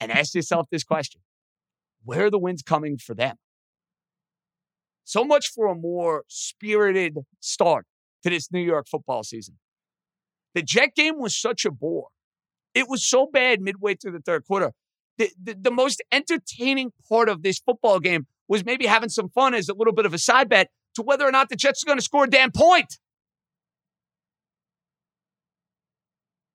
and 0.00 0.12
ask 0.12 0.34
yourself 0.34 0.68
this 0.70 0.84
question 0.84 1.20
Where 2.04 2.26
are 2.26 2.30
the 2.30 2.38
wins 2.38 2.62
coming 2.62 2.98
for 2.98 3.14
them? 3.14 3.36
So 5.04 5.24
much 5.24 5.48
for 5.48 5.66
a 5.66 5.74
more 5.74 6.24
spirited 6.28 7.18
start 7.40 7.86
to 8.22 8.30
this 8.30 8.50
New 8.50 8.60
York 8.60 8.86
football 8.88 9.22
season. 9.22 9.58
The 10.54 10.62
Jet 10.62 10.94
game 10.96 11.18
was 11.18 11.36
such 11.36 11.64
a 11.64 11.70
bore. 11.70 12.08
It 12.74 12.88
was 12.88 13.06
so 13.06 13.26
bad 13.32 13.60
midway 13.60 13.94
through 13.94 14.12
the 14.12 14.20
third 14.20 14.44
quarter. 14.46 14.72
The, 15.18 15.30
the, 15.42 15.54
the, 15.54 15.70
most 15.70 16.02
entertaining 16.12 16.92
part 17.08 17.28
of 17.28 17.42
this 17.42 17.58
football 17.58 18.00
game 18.00 18.26
was 18.48 18.64
maybe 18.64 18.86
having 18.86 19.08
some 19.08 19.28
fun 19.28 19.54
as 19.54 19.68
a 19.68 19.74
little 19.74 19.92
bit 19.92 20.06
of 20.06 20.14
a 20.14 20.18
side 20.18 20.48
bet 20.48 20.68
to 20.94 21.02
whether 21.02 21.26
or 21.26 21.32
not 21.32 21.48
the 21.48 21.56
Jets 21.56 21.82
are 21.82 21.86
going 21.86 21.98
to 21.98 22.04
score 22.04 22.24
a 22.24 22.30
damn 22.30 22.52
point. 22.52 22.98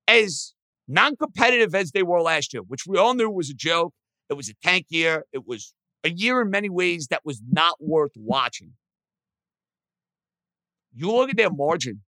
As 0.08 0.54
non 0.88 1.16
competitive 1.16 1.74
as 1.74 1.92
they 1.92 2.02
were 2.02 2.20
last 2.20 2.52
year, 2.52 2.62
which 2.62 2.86
we 2.86 2.98
all 2.98 3.14
knew 3.14 3.30
was 3.30 3.50
a 3.50 3.54
joke, 3.54 3.92
it 4.28 4.34
was 4.34 4.48
a 4.48 4.54
tank 4.62 4.86
year, 4.88 5.24
it 5.32 5.46
was 5.46 5.74
a 6.04 6.10
year 6.10 6.42
in 6.42 6.50
many 6.50 6.68
ways 6.68 7.08
that 7.10 7.22
was 7.24 7.40
not 7.50 7.76
worth 7.80 8.12
watching. 8.16 8.72
You 10.94 11.12
look 11.12 11.30
at 11.30 11.36
their 11.36 11.50
margin 11.50 12.02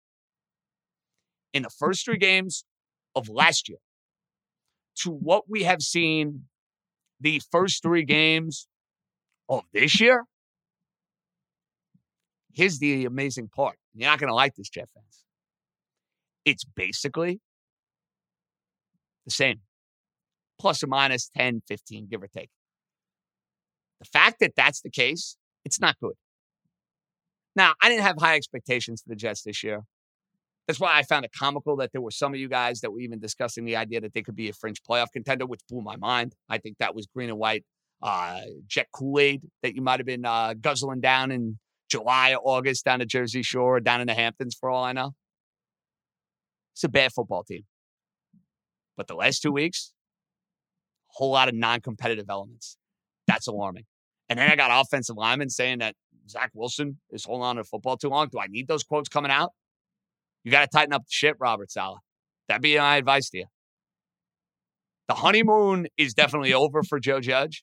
in 1.52 1.62
the 1.62 1.70
first 1.70 2.04
three 2.04 2.18
games 2.18 2.64
of 3.14 3.28
last 3.28 3.68
year 3.68 3.78
to 4.96 5.10
what 5.10 5.44
we 5.48 5.62
have 5.64 5.82
seen 5.82 6.44
the 7.20 7.40
first 7.50 7.82
three 7.82 8.04
games 8.04 8.66
of 9.58 9.64
this 9.72 10.00
year. 10.00 10.24
Here's 12.52 12.78
the 12.78 13.04
amazing 13.04 13.48
part. 13.48 13.76
You're 13.94 14.10
not 14.10 14.18
going 14.18 14.28
to 14.28 14.34
like 14.34 14.54
this, 14.54 14.68
Jet 14.68 14.88
fans. 14.94 15.24
It's 16.44 16.64
basically 16.64 17.40
the 19.24 19.30
same, 19.30 19.60
plus 20.58 20.82
or 20.82 20.88
minus 20.88 21.30
10, 21.36 21.62
15, 21.68 22.08
give 22.10 22.22
or 22.22 22.28
take. 22.28 22.50
The 24.00 24.06
fact 24.06 24.40
that 24.40 24.54
that's 24.56 24.80
the 24.80 24.90
case, 24.90 25.36
it's 25.64 25.80
not 25.80 25.96
good. 26.00 26.14
Now, 27.54 27.74
I 27.80 27.88
didn't 27.88 28.02
have 28.02 28.16
high 28.18 28.34
expectations 28.34 29.02
for 29.02 29.10
the 29.10 29.16
Jets 29.16 29.42
this 29.42 29.62
year. 29.62 29.82
That's 30.66 30.80
why 30.80 30.96
I 30.96 31.02
found 31.02 31.24
it 31.24 31.32
comical 31.38 31.76
that 31.76 31.92
there 31.92 32.00
were 32.00 32.10
some 32.10 32.32
of 32.34 32.40
you 32.40 32.48
guys 32.48 32.80
that 32.80 32.92
were 32.92 33.00
even 33.00 33.18
discussing 33.18 33.64
the 33.64 33.76
idea 33.76 34.00
that 34.00 34.14
they 34.14 34.22
could 34.22 34.36
be 34.36 34.48
a 34.48 34.52
fringe 34.52 34.82
playoff 34.82 35.08
contender, 35.12 35.46
which 35.46 35.60
blew 35.68 35.82
my 35.82 35.96
mind. 35.96 36.34
I 36.48 36.58
think 36.58 36.78
that 36.78 36.94
was 36.94 37.06
green 37.06 37.28
and 37.28 37.38
white 37.38 37.64
uh, 38.02 38.40
jet 38.66 38.88
Kool 38.92 39.18
Aid 39.18 39.42
that 39.62 39.74
you 39.74 39.82
might 39.82 40.00
have 40.00 40.06
been 40.06 40.24
uh, 40.24 40.54
guzzling 40.60 41.00
down 41.00 41.30
in 41.30 41.58
July 41.88 42.34
or 42.34 42.40
August 42.42 42.84
down 42.84 42.98
the 42.98 43.06
Jersey 43.06 43.42
Shore 43.42 43.76
or 43.76 43.80
down 43.80 44.00
in 44.00 44.06
the 44.06 44.14
Hamptons, 44.14 44.56
for 44.58 44.70
all 44.70 44.82
I 44.82 44.92
know. 44.92 45.12
It's 46.74 46.84
a 46.84 46.88
bad 46.88 47.12
football 47.12 47.44
team. 47.44 47.64
But 48.96 49.06
the 49.06 49.14
last 49.14 49.40
two 49.40 49.52
weeks, 49.52 49.92
a 51.10 51.12
whole 51.18 51.30
lot 51.30 51.48
of 51.48 51.54
non 51.54 51.80
competitive 51.80 52.26
elements. 52.28 52.76
That's 53.26 53.46
alarming. 53.46 53.84
And 54.28 54.38
then 54.38 54.50
I 54.50 54.56
got 54.56 54.70
offensive 54.80 55.16
linemen 55.16 55.50
saying 55.50 55.78
that 55.78 55.94
Zach 56.28 56.50
Wilson 56.54 56.98
is 57.10 57.24
holding 57.24 57.44
on 57.44 57.56
to 57.56 57.64
football 57.64 57.96
too 57.96 58.08
long. 58.08 58.28
Do 58.32 58.38
I 58.38 58.46
need 58.48 58.68
those 58.68 58.82
quotes 58.82 59.08
coming 59.08 59.30
out? 59.30 59.52
You 60.44 60.50
got 60.50 60.62
to 60.62 60.66
tighten 60.66 60.92
up 60.92 61.02
the 61.02 61.10
shit, 61.10 61.36
Robert 61.38 61.70
Saleh. 61.70 61.98
That'd 62.48 62.62
be 62.62 62.76
my 62.78 62.96
advice 62.96 63.30
to 63.30 63.38
you. 63.38 63.46
The 65.08 65.14
honeymoon 65.14 65.88
is 65.96 66.14
definitely 66.14 66.54
over 66.54 66.82
for 66.82 66.98
Joe 66.98 67.20
Judge. 67.20 67.62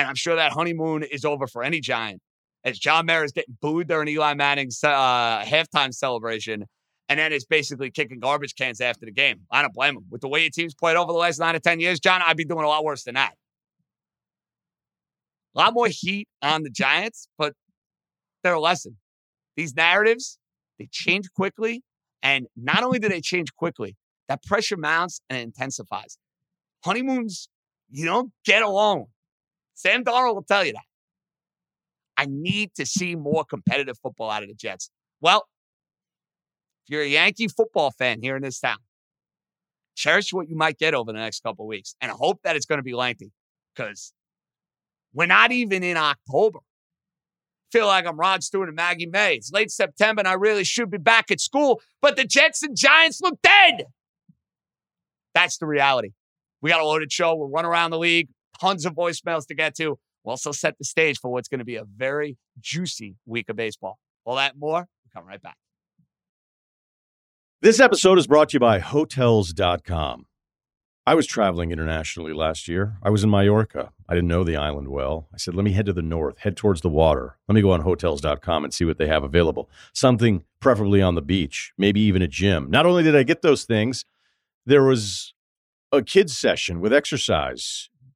And 0.00 0.08
I'm 0.08 0.14
sure 0.14 0.34
that 0.34 0.52
honeymoon 0.52 1.02
is 1.02 1.26
over 1.26 1.46
for 1.46 1.62
any 1.62 1.78
Giant. 1.78 2.22
As 2.64 2.78
John 2.78 3.04
Mara 3.04 3.22
is 3.22 3.32
getting 3.32 3.58
booed 3.60 3.88
during 3.88 4.08
Eli 4.08 4.32
Manning's 4.32 4.82
uh, 4.82 5.44
halftime 5.44 5.92
celebration, 5.92 6.64
and 7.10 7.20
then 7.20 7.34
it's 7.34 7.44
basically 7.44 7.90
kicking 7.90 8.18
garbage 8.18 8.54
cans 8.54 8.80
after 8.80 9.04
the 9.04 9.12
game. 9.12 9.40
I 9.50 9.60
don't 9.60 9.74
blame 9.74 9.98
him. 9.98 10.04
With 10.08 10.22
the 10.22 10.28
way 10.28 10.40
your 10.40 10.50
team's 10.50 10.74
played 10.74 10.96
over 10.96 11.12
the 11.12 11.18
last 11.18 11.38
nine 11.38 11.54
or 11.54 11.58
10 11.58 11.80
years, 11.80 12.00
John, 12.00 12.22
I'd 12.24 12.38
be 12.38 12.46
doing 12.46 12.64
a 12.64 12.66
lot 12.66 12.82
worse 12.82 13.04
than 13.04 13.14
that. 13.16 13.34
A 15.54 15.58
lot 15.58 15.74
more 15.74 15.88
heat 15.90 16.28
on 16.40 16.62
the 16.62 16.70
Giants, 16.70 17.28
but 17.36 17.52
they're 18.42 18.54
a 18.54 18.60
lesson. 18.60 18.96
These 19.56 19.74
narratives, 19.74 20.38
they 20.78 20.88
change 20.90 21.26
quickly. 21.36 21.82
And 22.22 22.46
not 22.56 22.82
only 22.84 22.98
do 22.98 23.10
they 23.10 23.20
change 23.20 23.54
quickly, 23.54 23.96
that 24.28 24.42
pressure 24.44 24.78
mounts 24.78 25.20
and 25.28 25.40
intensifies. 25.40 26.16
Honeymoons, 26.86 27.50
you 27.90 28.06
don't 28.06 28.32
get 28.46 28.62
along. 28.62 29.08
Sam 29.80 30.04
Darnold 30.04 30.34
will 30.34 30.42
tell 30.42 30.62
you 30.62 30.74
that. 30.74 30.84
I 32.18 32.26
need 32.28 32.74
to 32.74 32.84
see 32.84 33.16
more 33.16 33.46
competitive 33.46 33.96
football 34.02 34.30
out 34.30 34.42
of 34.42 34.50
the 34.50 34.54
Jets. 34.54 34.90
Well, 35.22 35.46
if 36.84 36.92
you're 36.92 37.02
a 37.02 37.08
Yankee 37.08 37.48
football 37.48 37.90
fan 37.90 38.20
here 38.20 38.36
in 38.36 38.42
this 38.42 38.60
town, 38.60 38.76
cherish 39.96 40.34
what 40.34 40.50
you 40.50 40.56
might 40.56 40.76
get 40.76 40.92
over 40.92 41.10
the 41.12 41.18
next 41.18 41.42
couple 41.42 41.66
weeks 41.66 41.94
and 42.02 42.12
hope 42.12 42.40
that 42.44 42.56
it's 42.56 42.66
going 42.66 42.78
to 42.78 42.82
be 42.82 42.92
lengthy 42.92 43.32
because 43.74 44.12
we're 45.14 45.24
not 45.24 45.50
even 45.50 45.82
in 45.82 45.96
October. 45.96 46.58
Feel 47.72 47.86
like 47.86 48.06
I'm 48.06 48.18
Rod 48.18 48.42
Stewart 48.44 48.68
and 48.68 48.76
Maggie 48.76 49.06
May. 49.06 49.36
It's 49.36 49.50
late 49.50 49.70
September 49.70 50.20
and 50.20 50.28
I 50.28 50.34
really 50.34 50.64
should 50.64 50.90
be 50.90 50.98
back 50.98 51.30
at 51.30 51.40
school, 51.40 51.80
but 52.02 52.16
the 52.16 52.24
Jets 52.24 52.62
and 52.62 52.76
Giants 52.76 53.22
look 53.22 53.40
dead. 53.42 53.84
That's 55.34 55.56
the 55.56 55.66
reality. 55.66 56.10
We 56.60 56.68
got 56.68 56.80
a 56.80 56.84
loaded 56.84 57.10
show. 57.10 57.34
We'll 57.34 57.48
run 57.48 57.64
around 57.64 57.92
the 57.92 57.98
league, 57.98 58.28
tons 58.60 58.86
of 58.86 58.94
voicemails 58.94 59.46
to 59.46 59.54
get 59.54 59.74
to. 59.76 59.98
We'll 60.24 60.32
also 60.32 60.52
set 60.52 60.76
the 60.78 60.84
stage 60.84 61.18
for 61.18 61.30
what's 61.30 61.48
going 61.48 61.60
to 61.60 61.64
be 61.64 61.76
a 61.76 61.84
very 61.84 62.36
juicy 62.60 63.16
week 63.26 63.48
of 63.48 63.56
baseball. 63.56 63.98
All 64.24 64.36
that 64.36 64.58
more, 64.58 64.80
we'll 64.80 65.10
come 65.14 65.26
right 65.26 65.42
back. 65.42 65.56
This 67.62 67.80
episode 67.80 68.18
is 68.18 68.26
brought 68.26 68.50
to 68.50 68.54
you 68.54 68.60
by 68.60 68.78
Hotels.com. 68.78 70.26
I 71.06 71.14
was 71.14 71.26
traveling 71.26 71.72
internationally 71.72 72.32
last 72.32 72.68
year. 72.68 72.96
I 73.02 73.10
was 73.10 73.24
in 73.24 73.30
Mallorca. 73.30 73.90
I 74.08 74.14
didn't 74.14 74.28
know 74.28 74.44
the 74.44 74.56
island 74.56 74.88
well. 74.88 75.28
I 75.34 75.38
said, 75.38 75.54
let 75.54 75.64
me 75.64 75.72
head 75.72 75.86
to 75.86 75.92
the 75.92 76.02
north, 76.02 76.38
head 76.38 76.56
towards 76.56 76.82
the 76.82 76.88
water. 76.88 77.38
Let 77.48 77.54
me 77.54 77.62
go 77.62 77.72
on 77.72 77.80
hotels.com 77.80 78.64
and 78.64 78.72
see 78.72 78.84
what 78.84 78.98
they 78.98 79.08
have 79.08 79.24
available. 79.24 79.68
Something 79.92 80.44
preferably 80.60 81.02
on 81.02 81.16
the 81.16 81.22
beach, 81.22 81.72
maybe 81.76 82.00
even 82.02 82.22
a 82.22 82.28
gym. 82.28 82.70
Not 82.70 82.86
only 82.86 83.02
did 83.02 83.16
I 83.16 83.22
get 83.22 83.42
those 83.42 83.64
things, 83.64 84.04
there 84.66 84.84
was 84.84 85.34
a 85.90 86.02
kids 86.02 86.36
session 86.36 86.80
with 86.80 86.92
exercise, 86.92 87.90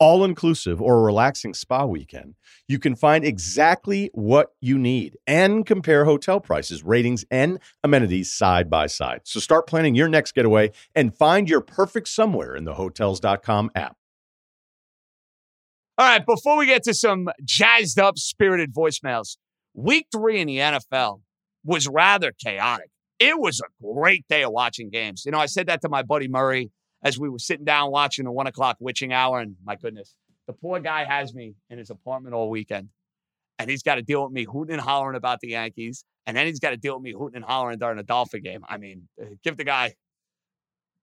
all 0.00 0.24
inclusive 0.24 0.80
or 0.80 0.98
a 0.98 1.02
relaxing 1.02 1.54
spa 1.54 1.84
weekend, 1.84 2.34
you 2.66 2.78
can 2.78 2.96
find 2.96 3.24
exactly 3.24 4.10
what 4.14 4.52
you 4.60 4.78
need 4.78 5.16
and 5.26 5.66
compare 5.66 6.06
hotel 6.06 6.40
prices, 6.40 6.82
ratings, 6.82 7.24
and 7.30 7.60
amenities 7.84 8.32
side 8.32 8.68
by 8.68 8.86
side. 8.86 9.20
So 9.24 9.38
start 9.38 9.66
planning 9.66 9.94
your 9.94 10.08
next 10.08 10.32
getaway 10.32 10.72
and 10.94 11.14
find 11.14 11.48
your 11.48 11.60
perfect 11.60 12.08
somewhere 12.08 12.56
in 12.56 12.64
the 12.64 12.74
hotels.com 12.74 13.70
app. 13.74 13.96
All 15.98 16.06
right, 16.06 16.24
before 16.24 16.56
we 16.56 16.64
get 16.64 16.82
to 16.84 16.94
some 16.94 17.28
jazzed 17.44 17.98
up, 17.98 18.16
spirited 18.16 18.74
voicemails, 18.74 19.36
week 19.74 20.06
three 20.10 20.40
in 20.40 20.46
the 20.46 20.56
NFL 20.56 21.20
was 21.62 21.86
rather 21.86 22.32
chaotic. 22.32 22.88
It 23.18 23.38
was 23.38 23.60
a 23.60 23.68
great 23.84 24.24
day 24.26 24.42
of 24.44 24.52
watching 24.52 24.88
games. 24.88 25.24
You 25.26 25.32
know, 25.32 25.38
I 25.38 25.44
said 25.44 25.66
that 25.66 25.82
to 25.82 25.90
my 25.90 26.02
buddy 26.02 26.26
Murray 26.26 26.70
as 27.02 27.18
we 27.18 27.28
were 27.28 27.38
sitting 27.38 27.64
down 27.64 27.90
watching 27.90 28.24
the 28.24 28.32
one 28.32 28.46
o'clock 28.46 28.76
witching 28.80 29.12
hour, 29.12 29.40
and 29.40 29.56
my 29.64 29.76
goodness, 29.76 30.14
the 30.46 30.52
poor 30.52 30.80
guy 30.80 31.04
has 31.04 31.34
me 31.34 31.54
in 31.68 31.78
his 31.78 31.90
apartment 31.90 32.34
all 32.34 32.50
weekend. 32.50 32.88
And 33.58 33.70
he's 33.70 33.82
got 33.82 33.96
to 33.96 34.02
deal 34.02 34.24
with 34.24 34.32
me 34.32 34.44
hooting 34.50 34.72
and 34.72 34.80
hollering 34.80 35.16
about 35.16 35.40
the 35.40 35.48
Yankees. 35.48 36.04
And 36.26 36.36
then 36.36 36.46
he's 36.46 36.60
got 36.60 36.70
to 36.70 36.76
deal 36.78 36.94
with 36.94 37.02
me 37.02 37.12
hooting 37.12 37.36
and 37.36 37.44
hollering 37.44 37.78
during 37.78 37.98
a 37.98 38.02
Dolphin 38.02 38.42
game. 38.42 38.64
I 38.68 38.78
mean, 38.78 39.06
uh, 39.20 39.26
give 39.44 39.58
the 39.58 39.64
guy, 39.64 39.94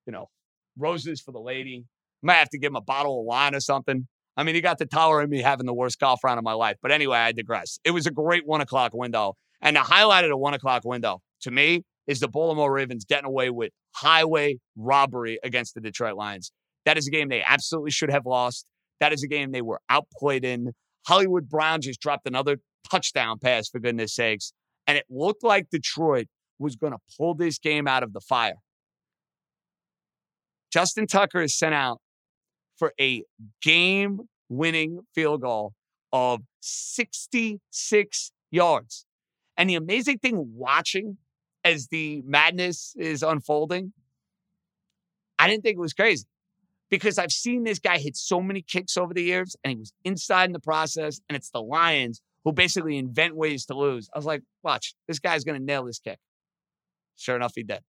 you 0.06 0.14
know, 0.14 0.30
roses 0.76 1.22
for 1.22 1.32
the 1.32 1.40
lady. 1.40 1.86
Might 2.24 2.36
have 2.36 2.50
to 2.50 2.58
give 2.58 2.72
him 2.72 2.76
a 2.76 2.82
bottle 2.82 3.20
of 3.20 3.26
wine 3.26 3.54
or 3.54 3.60
something. 3.60 4.08
I 4.36 4.44
mean, 4.44 4.56
he 4.56 4.62
got 4.62 4.80
to 4.80 4.86
tolerate 4.86 5.30
me 5.30 5.42
having 5.42 5.66
the 5.66 5.74
worst 5.74 6.00
golf 6.00 6.24
round 6.24 6.40
of 6.40 6.44
my 6.44 6.54
life. 6.54 6.78
But 6.82 6.92
anyway, 6.92 7.18
I 7.18 7.32
digress. 7.32 7.80
It 7.84 7.92
was 7.92 8.08
a 8.08 8.12
great 8.12 8.46
one 8.46 8.62
o'clock 8.62 8.94
window. 8.94 9.36
And 9.62 9.76
the 9.76 9.82
highlight 9.82 10.24
of 10.24 10.30
the 10.30 10.38
one 10.38 10.54
o'clock 10.54 10.84
window 10.84 11.22
to 11.42 11.52
me 11.52 11.84
is 12.08 12.20
the 12.20 12.28
Baltimore 12.28 12.72
Ravens 12.72 13.06
getting 13.06 13.26
away 13.26 13.50
with 13.50 13.72
highway 13.98 14.58
robbery 14.76 15.40
against 15.44 15.74
the 15.74 15.82
Detroit 15.82 16.16
Lions. 16.16 16.52
That 16.86 16.98
is 16.98 17.08
a 17.08 17.12
game 17.12 17.30
they 17.30 17.44
absolutely 17.44 17.92
should 17.92 18.12
have 18.12 18.26
lost. 18.26 18.66
That 19.00 19.14
is 19.14 19.24
a 19.24 19.28
game 19.28 19.52
they 19.52 19.62
were 19.62 19.82
outplayed 19.90 20.46
in. 20.46 20.72
Hollywood 21.06 21.50
Brown 21.50 21.82
just 21.82 22.02
dropped 22.02 22.28
another 22.28 22.58
touchdown 22.90 23.38
pass, 23.40 23.70
for 23.70 23.80
goodness 23.80 24.16
sakes. 24.16 24.54
And 24.86 24.98
it 24.98 25.06
looked 25.10 25.44
like 25.44 25.70
Detroit 25.70 26.28
was 26.60 26.76
going 26.76 26.94
to 26.94 27.00
pull 27.18 27.36
this 27.36 27.60
game 27.60 27.88
out 27.88 28.04
of 28.04 28.14
the 28.14 28.22
fire. 28.22 28.56
Justin 30.72 31.08
Tucker 31.08 31.42
is 31.42 31.58
sent 31.58 31.74
out 31.74 32.00
for 32.78 32.94
a 33.00 33.24
game 33.62 34.22
winning 34.50 35.00
field 35.14 35.42
goal 35.42 35.74
of 36.12 36.42
66 36.62 38.32
yards. 38.52 39.06
And 39.58 39.70
the 39.70 39.76
amazing 39.76 40.20
thing 40.20 40.54
watching 40.56 41.18
as 41.68 41.88
the 41.88 42.24
madness 42.26 42.96
is 42.98 43.24
unfolding, 43.24 43.92
I 45.38 45.48
didn't 45.48 45.64
think 45.64 45.78
it 45.78 45.82
was 45.82 45.94
crazy 45.94 46.26
because 46.90 47.18
I've 47.18 47.32
seen 47.32 47.64
this 47.64 47.80
guy 47.80 47.98
hit 47.98 48.16
so 48.16 48.42
many 48.42 48.62
kicks 48.62 48.96
over 48.96 49.14
the 49.14 49.24
years 49.24 49.56
and 49.64 49.72
he 49.72 49.78
was 49.78 49.94
inside 50.04 50.46
in 50.46 50.54
the 50.54 50.60
process. 50.60 51.20
And 51.28 51.36
it's 51.36 51.50
the 51.50 51.62
Lions 51.62 52.22
who 52.44 52.54
basically 52.54 52.98
invent 52.98 53.36
ways 53.36 53.66
to 53.66 53.74
lose. 53.74 54.10
I 54.14 54.18
was 54.18 54.26
like, 54.26 54.42
watch, 54.64 54.96
this 55.08 55.20
guy's 55.20 55.44
going 55.44 55.60
to 55.60 55.64
nail 55.64 55.84
this 55.86 56.00
kick. 56.00 56.20
Sure 57.18 57.36
enough, 57.36 57.54
he 57.56 57.64
did. 57.64 57.82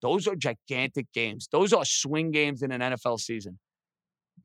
Those 0.00 0.28
are 0.28 0.36
gigantic 0.36 1.06
games. 1.12 1.48
Those 1.50 1.72
are 1.72 1.84
swing 1.84 2.30
games 2.30 2.62
in 2.62 2.70
an 2.70 2.80
NFL 2.80 3.18
season. 3.18 3.58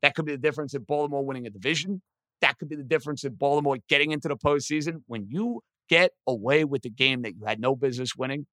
That 0.02 0.14
could 0.14 0.24
be 0.24 0.32
the 0.32 0.38
difference 0.38 0.74
in 0.74 0.82
Baltimore 0.82 1.24
winning 1.24 1.46
a 1.46 1.50
division. 1.50 2.02
That 2.40 2.58
could 2.58 2.70
be 2.70 2.76
the 2.76 2.82
difference 2.82 3.22
in 3.22 3.34
Baltimore 3.34 3.76
getting 3.88 4.12
into 4.12 4.28
the 4.28 4.36
postseason. 4.36 5.02
When 5.06 5.26
you 5.28 5.62
get 5.90 6.12
away 6.26 6.64
with 6.64 6.82
the 6.82 6.90
game 6.90 7.22
that 7.22 7.34
you 7.34 7.44
had 7.44 7.60
no 7.60 7.74
business 7.74 8.14
winning, 8.16 8.46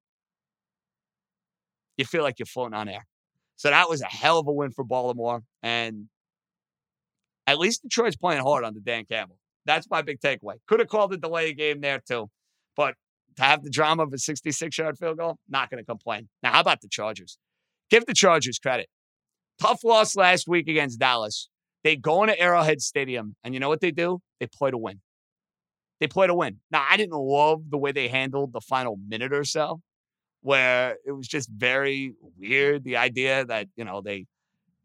you 1.95 2.03
feel 2.03 2.23
like 2.23 2.39
you're 2.39 2.47
floating 2.47 2.73
on 2.73 2.89
air. 2.89 3.05
So 3.55 3.69
that 3.69 3.87
was 3.89 4.01
a 4.01 4.07
hell 4.07 4.39
of 4.39 4.47
a 4.47 4.51
win 4.51 4.71
for 4.71 4.83
Baltimore. 4.83 5.43
And 5.63 6.07
at 7.45 7.59
least 7.59 7.83
Detroit's 7.83 8.17
playing 8.17 8.41
hard 8.41 8.65
under 8.65 8.79
Dan 8.79 9.05
Campbell. 9.05 9.37
That's 9.65 9.89
my 9.89 10.01
big 10.01 10.19
takeaway. 10.19 10.55
Could 10.67 10.79
have 10.79 10.89
called 10.89 11.13
a 11.13 11.17
delay 11.17 11.53
game 11.53 11.81
there 11.81 12.01
too. 12.05 12.29
But 12.75 12.95
to 13.37 13.43
have 13.43 13.63
the 13.63 13.69
drama 13.69 14.03
of 14.03 14.13
a 14.13 14.17
66 14.17 14.77
yard 14.77 14.97
field 14.97 15.17
goal, 15.17 15.37
not 15.47 15.69
going 15.69 15.81
to 15.81 15.85
complain. 15.85 16.29
Now, 16.41 16.53
how 16.53 16.61
about 16.61 16.81
the 16.81 16.89
Chargers? 16.89 17.37
Give 17.89 18.05
the 18.05 18.13
Chargers 18.13 18.59
credit. 18.59 18.87
Tough 19.61 19.83
loss 19.83 20.15
last 20.15 20.47
week 20.47 20.67
against 20.67 20.99
Dallas. 20.99 21.49
They 21.83 21.95
go 21.95 22.23
into 22.23 22.39
Arrowhead 22.39 22.81
Stadium, 22.81 23.35
and 23.43 23.53
you 23.53 23.59
know 23.59 23.69
what 23.69 23.81
they 23.81 23.91
do? 23.91 24.19
They 24.39 24.47
play 24.47 24.71
to 24.71 24.77
win. 24.77 25.01
They 25.99 26.07
play 26.07 26.27
to 26.27 26.35
win. 26.35 26.57
Now, 26.71 26.85
I 26.89 26.97
didn't 26.97 27.17
love 27.17 27.69
the 27.69 27.77
way 27.77 27.91
they 27.91 28.07
handled 28.07 28.53
the 28.53 28.61
final 28.61 28.97
minute 29.07 29.33
or 29.33 29.43
so, 29.43 29.81
where 30.41 30.97
it 31.05 31.11
was 31.11 31.27
just 31.27 31.49
very 31.49 32.13
weird. 32.37 32.83
The 32.83 32.97
idea 32.97 33.45
that, 33.45 33.67
you 33.75 33.83
know, 33.83 34.01
they 34.01 34.25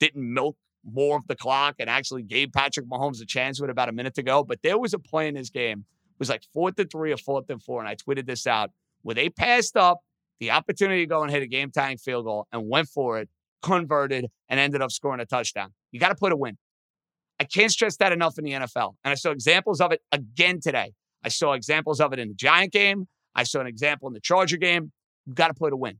didn't 0.00 0.32
milk 0.32 0.56
more 0.84 1.16
of 1.16 1.26
the 1.28 1.36
clock 1.36 1.76
and 1.78 1.88
actually 1.88 2.22
gave 2.22 2.52
Patrick 2.52 2.86
Mahomes 2.86 3.22
a 3.22 3.26
chance 3.26 3.60
with 3.60 3.70
about 3.70 3.88
a 3.88 3.92
minute 3.92 4.14
to 4.14 4.22
go. 4.22 4.42
But 4.42 4.60
there 4.62 4.78
was 4.78 4.94
a 4.94 4.98
play 4.98 5.28
in 5.28 5.34
this 5.34 5.50
game. 5.50 5.80
It 5.80 6.18
was 6.18 6.28
like 6.28 6.42
fourth 6.52 6.78
and 6.78 6.90
three 6.90 7.12
or 7.12 7.16
fourth 7.16 7.48
and 7.50 7.62
four. 7.62 7.80
And 7.80 7.88
I 7.88 7.94
tweeted 7.94 8.26
this 8.26 8.46
out 8.46 8.70
where 9.02 9.14
they 9.14 9.28
passed 9.28 9.76
up 9.76 10.00
the 10.40 10.50
opportunity 10.50 11.02
to 11.02 11.06
go 11.06 11.22
and 11.22 11.30
hit 11.30 11.42
a 11.42 11.46
game 11.46 11.70
tying 11.70 11.98
field 11.98 12.24
goal 12.24 12.48
and 12.52 12.68
went 12.68 12.88
for 12.88 13.20
it, 13.20 13.28
converted, 13.62 14.26
and 14.48 14.58
ended 14.58 14.82
up 14.82 14.90
scoring 14.90 15.20
a 15.20 15.26
touchdown. 15.26 15.72
You 15.92 16.00
got 16.00 16.08
to 16.08 16.14
put 16.14 16.32
a 16.32 16.36
win. 16.36 16.58
I 17.38 17.44
can't 17.44 17.70
stress 17.70 17.96
that 17.98 18.12
enough 18.12 18.38
in 18.38 18.44
the 18.44 18.52
NFL. 18.52 18.94
And 19.04 19.12
I 19.12 19.14
saw 19.14 19.30
examples 19.30 19.80
of 19.80 19.92
it 19.92 20.00
again 20.10 20.60
today. 20.60 20.92
I 21.24 21.28
saw 21.28 21.52
examples 21.52 22.00
of 22.00 22.12
it 22.12 22.18
in 22.18 22.28
the 22.28 22.34
Giant 22.34 22.72
game. 22.72 23.06
I 23.34 23.44
saw 23.44 23.60
an 23.60 23.66
example 23.66 24.08
in 24.08 24.14
the 24.14 24.20
Charger 24.20 24.56
game. 24.56 24.92
You've 25.26 25.36
got 25.36 25.48
to 25.48 25.54
play 25.54 25.70
to 25.70 25.76
win. 25.76 25.98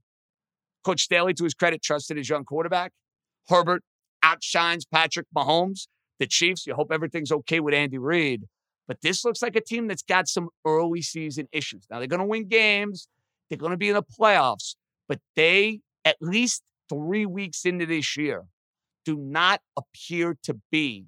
Coach 0.85 1.03
Staley, 1.03 1.33
to 1.35 1.45
his 1.45 1.55
credit, 1.55 1.83
trusted 1.83 2.17
his 2.17 2.29
young 2.29 2.45
quarterback. 2.45 2.93
Herbert 3.49 3.83
outshines 4.23 4.85
Patrick 4.85 5.27
Mahomes. 5.35 5.87
The 6.19 6.27
Chiefs, 6.27 6.67
you 6.67 6.75
hope 6.75 6.93
everything's 6.93 7.33
okay 7.33 7.61
with 7.61 7.75
Andy 7.75 7.99
Reid. 7.99 8.45
But 8.87 9.01
this 9.01 9.25
looks 9.25 9.43
like 9.43 9.57
a 9.57 9.61
team 9.61 9.87
that's 9.87 10.03
got 10.03 10.29
some 10.29 10.49
early 10.67 11.03
season 11.03 11.49
issues. 11.53 11.87
Now, 11.91 11.99
they're 11.99 12.09
going 12.09 12.21
to 12.21 12.27
win 12.27 12.49
games, 12.49 13.09
they're 13.49 13.59
going 13.59 13.71
to 13.71 13.77
be 13.77 13.89
in 13.89 13.95
the 13.95 14.03
playoffs, 14.03 14.75
but 15.09 15.21
they, 15.37 15.81
at 16.05 16.17
least 16.21 16.63
three 16.89 17.27
weeks 17.27 17.65
into 17.65 17.87
this 17.87 18.17
year, 18.17 18.45
do 19.05 19.17
not 19.17 19.61
appear 19.77 20.37
to 20.45 20.61
be 20.71 21.07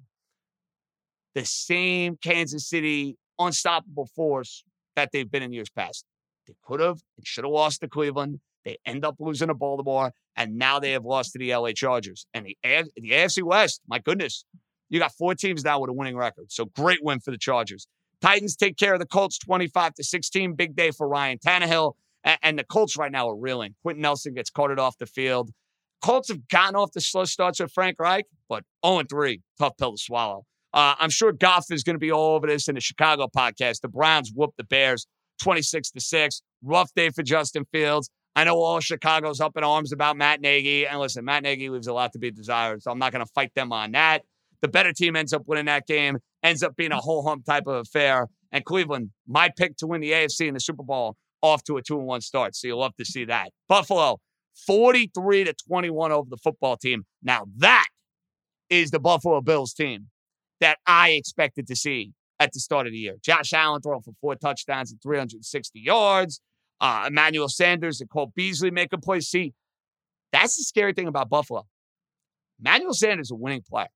the 1.33 1.45
same 1.45 2.17
Kansas 2.21 2.67
City 2.67 3.17
unstoppable 3.39 4.07
force 4.15 4.63
that 4.95 5.09
they've 5.11 5.29
been 5.29 5.43
in 5.43 5.53
years 5.53 5.69
past. 5.69 6.05
They 6.47 6.55
could 6.63 6.79
have 6.79 7.01
and 7.17 7.25
should 7.25 7.43
have 7.43 7.51
lost 7.51 7.81
to 7.81 7.87
Cleveland. 7.87 8.39
They 8.63 8.77
end 8.85 9.05
up 9.05 9.15
losing 9.19 9.49
to 9.49 9.53
Baltimore, 9.53 10.11
and 10.35 10.57
now 10.57 10.79
they 10.79 10.91
have 10.91 11.05
lost 11.05 11.33
to 11.33 11.39
the 11.39 11.55
LA 11.55 11.71
Chargers. 11.71 12.25
And 12.33 12.45
the, 12.45 12.57
the 12.63 13.11
AFC 13.11 13.43
West, 13.43 13.81
my 13.87 13.99
goodness, 13.99 14.43
you 14.89 14.99
got 14.99 15.11
four 15.13 15.35
teams 15.35 15.63
now 15.63 15.79
with 15.79 15.89
a 15.89 15.93
winning 15.93 16.17
record. 16.17 16.51
So 16.51 16.65
great 16.65 16.99
win 17.03 17.19
for 17.19 17.31
the 17.31 17.37
Chargers. 17.37 17.87
Titans 18.21 18.55
take 18.55 18.77
care 18.77 18.93
of 18.93 18.99
the 18.99 19.05
Colts 19.05 19.37
25 19.37 19.93
to 19.95 20.03
16. 20.03 20.53
Big 20.53 20.75
day 20.75 20.91
for 20.91 21.07
Ryan 21.07 21.37
Tannehill. 21.37 21.93
And, 22.41 22.57
the 22.57 22.63
Colts 22.63 22.97
right 22.97 23.11
now 23.11 23.29
are 23.29 23.35
reeling. 23.35 23.75
Quenton 23.83 24.01
Nelson 24.01 24.33
gets 24.33 24.49
carted 24.49 24.79
off 24.79 24.97
the 24.97 25.05
field. 25.05 25.51
Colts 26.03 26.29
have 26.29 26.47
gotten 26.47 26.75
off 26.75 26.91
the 26.91 27.01
slow 27.01 27.25
starts 27.25 27.59
with 27.59 27.71
Frank 27.71 27.97
Reich, 27.99 28.25
but 28.49 28.63
0 28.83 29.03
3, 29.07 29.41
tough 29.59 29.77
pill 29.77 29.91
to 29.91 29.97
swallow. 29.97 30.45
Uh, 30.75 30.93
I'm 30.99 31.09
sure 31.09 31.31
Goff 31.31 31.71
is 31.71 31.83
going 31.83 31.95
to 31.95 31.99
be 31.99 32.11
all 32.11 32.35
over 32.35 32.45
this 32.45 32.67
in 32.67 32.75
the 32.75 32.81
Chicago 32.81 33.27
podcast. 33.33 33.79
The 33.79 33.87
Browns 33.87 34.33
whooped 34.35 34.57
the 34.57 34.65
Bears 34.65 35.07
26 35.41 35.91
to 35.91 36.01
6. 36.01 36.41
Rough 36.63 36.93
day 36.93 37.09
for 37.09 37.23
Justin 37.23 37.63
Fields. 37.71 38.09
I 38.35 38.43
know 38.43 38.57
all 38.57 38.81
Chicago's 38.81 39.39
up 39.39 39.55
in 39.55 39.63
arms 39.63 39.93
about 39.93 40.17
Matt 40.17 40.41
Nagy. 40.41 40.85
And 40.85 40.99
listen, 40.99 41.23
Matt 41.23 41.43
Nagy 41.43 41.69
leaves 41.69 41.87
a 41.87 41.93
lot 41.93 42.11
to 42.11 42.19
be 42.19 42.29
desired, 42.29 42.83
so 42.83 42.91
I'm 42.91 42.99
not 42.99 43.13
going 43.13 43.25
to 43.25 43.31
fight 43.33 43.53
them 43.55 43.71
on 43.71 43.93
that. 43.93 44.23
The 44.61 44.67
better 44.67 44.91
team 44.91 45.15
ends 45.15 45.31
up 45.31 45.43
winning 45.45 45.65
that 45.65 45.87
game, 45.87 46.17
ends 46.43 46.61
up 46.61 46.75
being 46.75 46.91
a 46.91 46.97
whole 46.97 47.25
hump 47.25 47.45
type 47.45 47.67
of 47.67 47.75
affair. 47.75 48.27
And 48.51 48.65
Cleveland, 48.65 49.11
my 49.27 49.49
pick 49.55 49.77
to 49.77 49.87
win 49.87 50.01
the 50.01 50.11
AFC 50.11 50.47
in 50.47 50.55
the 50.55 50.59
Super 50.59 50.83
Bowl, 50.83 51.15
off 51.41 51.63
to 51.65 51.77
a 51.77 51.81
two 51.81 51.97
and 51.97 52.07
one 52.07 52.19
start. 52.19 52.53
So 52.53 52.67
you'll 52.67 52.79
love 52.79 52.95
to 52.97 53.05
see 53.05 53.23
that. 53.25 53.51
Buffalo, 53.69 54.17
43 54.67 55.45
to 55.45 55.53
21 55.69 56.11
over 56.11 56.29
the 56.29 56.37
football 56.37 56.75
team. 56.75 57.05
Now 57.23 57.45
that 57.59 57.87
is 58.69 58.91
the 58.91 58.99
Buffalo 58.99 59.39
Bills 59.39 59.73
team 59.73 60.07
that 60.61 60.77
I 60.85 61.11
expected 61.11 61.67
to 61.67 61.75
see 61.75 62.13
at 62.39 62.51
the 62.53 62.59
start 62.59 62.87
of 62.87 62.93
the 62.93 62.99
year. 62.99 63.15
Josh 63.21 63.53
Allen 63.53 63.81
throwing 63.81 64.01
for 64.01 64.13
four 64.21 64.35
touchdowns 64.35 64.91
and 64.91 65.01
360 65.01 65.79
yards. 65.79 66.41
Uh, 66.81 67.05
Emmanuel 67.07 67.47
Sanders 67.47 68.01
and 68.01 68.09
Cole 68.09 68.31
Beasley 68.35 68.71
making 68.71 69.01
plays. 69.01 69.27
See, 69.27 69.53
that's 70.31 70.57
the 70.57 70.63
scary 70.63 70.93
thing 70.93 71.07
about 71.07 71.29
Buffalo. 71.29 71.65
Emmanuel 72.59 72.93
Sanders 72.93 73.27
is 73.27 73.31
a 73.31 73.35
winning 73.35 73.63
player. 73.67 73.87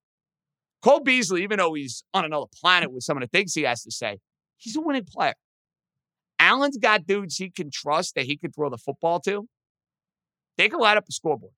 Cole 0.82 1.02
Beasley, 1.02 1.44
even 1.44 1.58
though 1.58 1.74
he's 1.74 2.04
on 2.14 2.24
another 2.24 2.46
planet 2.62 2.92
with 2.92 3.04
some 3.04 3.18
of 3.18 3.22
the 3.22 3.28
things 3.28 3.54
he 3.54 3.64
has 3.64 3.84
to 3.84 3.92
say, 3.92 4.20
he's 4.58 4.78
a 4.78 4.82
winning 4.82 5.06
player. 5.06 5.34
Allen's 6.40 6.78
got 6.78 7.06
dudes 7.06 7.36
he 7.36 7.50
can 7.50 7.70
trust 7.72 8.16
that 8.16 8.26
he 8.26 8.38
can 8.38 8.52
throw 8.52 8.70
the 8.70 8.78
football 8.78 9.20
to. 9.22 9.48
They 10.58 10.70
can 10.70 10.80
light 10.80 10.96
up 10.96 11.06
a 11.10 11.12
scoreboard. 11.12 11.52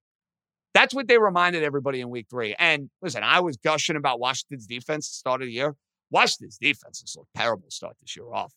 That's 0.74 0.94
what 0.94 1.08
they 1.08 1.18
reminded 1.18 1.64
everybody 1.64 2.02
in 2.02 2.10
week 2.10 2.28
three. 2.30 2.56
And 2.58 2.90
listen, 3.02 3.24
I 3.24 3.42
was 3.42 3.58
gushing 3.58 3.96
about 3.96 4.20
Washington's 4.20 4.66
defense 4.66 5.08
at 5.08 5.12
the 5.12 5.16
start 5.16 5.42
of 5.42 5.48
the 5.48 5.54
year. 5.54 5.76
Washington's 6.10 6.58
defense 6.58 7.02
is 7.04 7.16
a 7.20 7.38
terrible 7.38 7.70
start 7.70 7.98
this 8.02 8.16
year 8.16 8.32
off. 8.32 8.54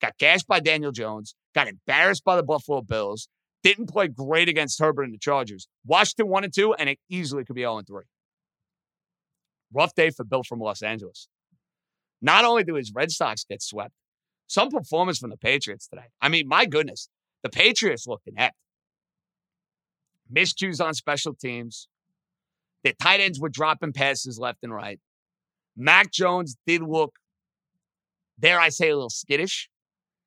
Got 0.00 0.18
gashed 0.18 0.46
by 0.46 0.60
Daniel 0.60 0.92
Jones, 0.92 1.34
got 1.54 1.68
embarrassed 1.68 2.24
by 2.24 2.36
the 2.36 2.42
Buffalo 2.42 2.82
Bills, 2.82 3.28
didn't 3.62 3.88
play 3.88 4.08
great 4.08 4.48
against 4.48 4.78
Herbert 4.78 5.04
and 5.04 5.14
the 5.14 5.18
Chargers. 5.18 5.68
Washington 5.84 6.28
1 6.28 6.44
and 6.44 6.54
2, 6.54 6.74
and 6.74 6.88
it 6.88 6.98
easily 7.08 7.44
could 7.44 7.56
be 7.56 7.62
0 7.62 7.78
and 7.78 7.86
3. 7.86 8.02
Rough 9.72 9.94
day 9.94 10.10
for 10.10 10.24
Bill 10.24 10.42
from 10.42 10.60
Los 10.60 10.82
Angeles. 10.82 11.28
Not 12.22 12.44
only 12.44 12.64
do 12.64 12.74
his 12.74 12.92
Red 12.94 13.10
Sox 13.10 13.44
get 13.44 13.62
swept, 13.62 13.92
some 14.46 14.70
performance 14.70 15.18
from 15.18 15.30
the 15.30 15.36
Patriots 15.36 15.88
today. 15.88 16.06
I 16.20 16.28
mean, 16.28 16.46
my 16.46 16.66
goodness, 16.66 17.08
the 17.42 17.48
Patriots 17.48 18.06
looked 18.06 18.28
inept. 18.28 18.56
Miscues 20.34 20.84
on 20.84 20.94
special 20.94 21.34
teams. 21.34 21.88
The 22.84 22.92
tight 22.94 23.20
ends 23.20 23.40
were 23.40 23.48
dropping 23.48 23.92
passes 23.92 24.38
left 24.38 24.58
and 24.62 24.72
right. 24.72 25.00
Mac 25.76 26.12
Jones 26.12 26.56
did 26.66 26.82
look, 26.82 27.14
dare 28.38 28.60
I 28.60 28.68
say, 28.70 28.90
a 28.90 28.94
little 28.94 29.10
skittish. 29.10 29.68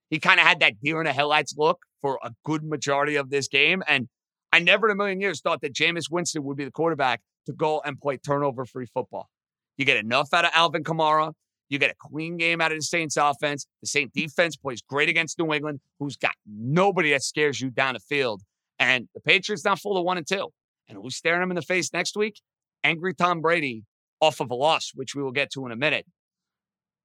He 0.09 0.19
kind 0.19 0.39
of 0.39 0.45
had 0.45 0.59
that 0.59 0.79
deer 0.81 0.99
in 0.99 1.05
the 1.05 1.13
headlights 1.13 1.55
look 1.57 1.79
for 2.01 2.19
a 2.23 2.31
good 2.43 2.63
majority 2.63 3.15
of 3.15 3.29
this 3.29 3.47
game. 3.47 3.83
And 3.87 4.07
I 4.51 4.59
never 4.59 4.87
in 4.87 4.93
a 4.93 4.95
million 4.95 5.21
years 5.21 5.41
thought 5.41 5.61
that 5.61 5.73
Jameis 5.73 6.09
Winston 6.09 6.43
would 6.43 6.57
be 6.57 6.65
the 6.65 6.71
quarterback 6.71 7.21
to 7.45 7.53
go 7.53 7.81
and 7.85 7.99
play 7.99 8.17
turnover 8.17 8.65
free 8.65 8.87
football. 8.87 9.29
You 9.77 9.85
get 9.85 9.97
enough 9.97 10.33
out 10.33 10.45
of 10.45 10.51
Alvin 10.53 10.83
Kamara. 10.83 11.33
You 11.69 11.77
get 11.77 11.91
a 11.91 11.95
clean 11.99 12.37
game 12.37 12.61
out 12.61 12.71
of 12.71 12.79
the 12.79 12.83
Saints 12.83 13.15
offense. 13.15 13.67
The 13.81 13.87
Saints 13.87 14.11
defense 14.13 14.55
plays 14.55 14.81
great 14.81 15.07
against 15.07 15.37
New 15.37 15.53
England, 15.53 15.79
who's 15.99 16.17
got 16.17 16.33
nobody 16.45 17.11
that 17.11 17.21
scares 17.21 17.61
you 17.61 17.69
down 17.69 17.93
the 17.93 17.99
field. 17.99 18.41
And 18.79 19.09
the 19.13 19.19
Patriots 19.19 19.65
now 19.65 19.75
full 19.75 19.97
of 19.97 20.05
one 20.05 20.17
and 20.17 20.27
two. 20.27 20.49
And 20.87 20.97
who's 20.97 21.15
staring 21.15 21.41
them 21.41 21.51
in 21.51 21.55
the 21.55 21.61
face 21.61 21.93
next 21.93 22.15
week? 22.15 22.41
Angry 22.83 23.13
Tom 23.13 23.41
Brady 23.41 23.83
off 24.21 24.39
of 24.39 24.49
a 24.49 24.55
loss, 24.55 24.91
which 24.95 25.15
we 25.15 25.21
will 25.21 25.31
get 25.31 25.51
to 25.51 25.65
in 25.65 25.71
a 25.71 25.75
minute. 25.75 26.05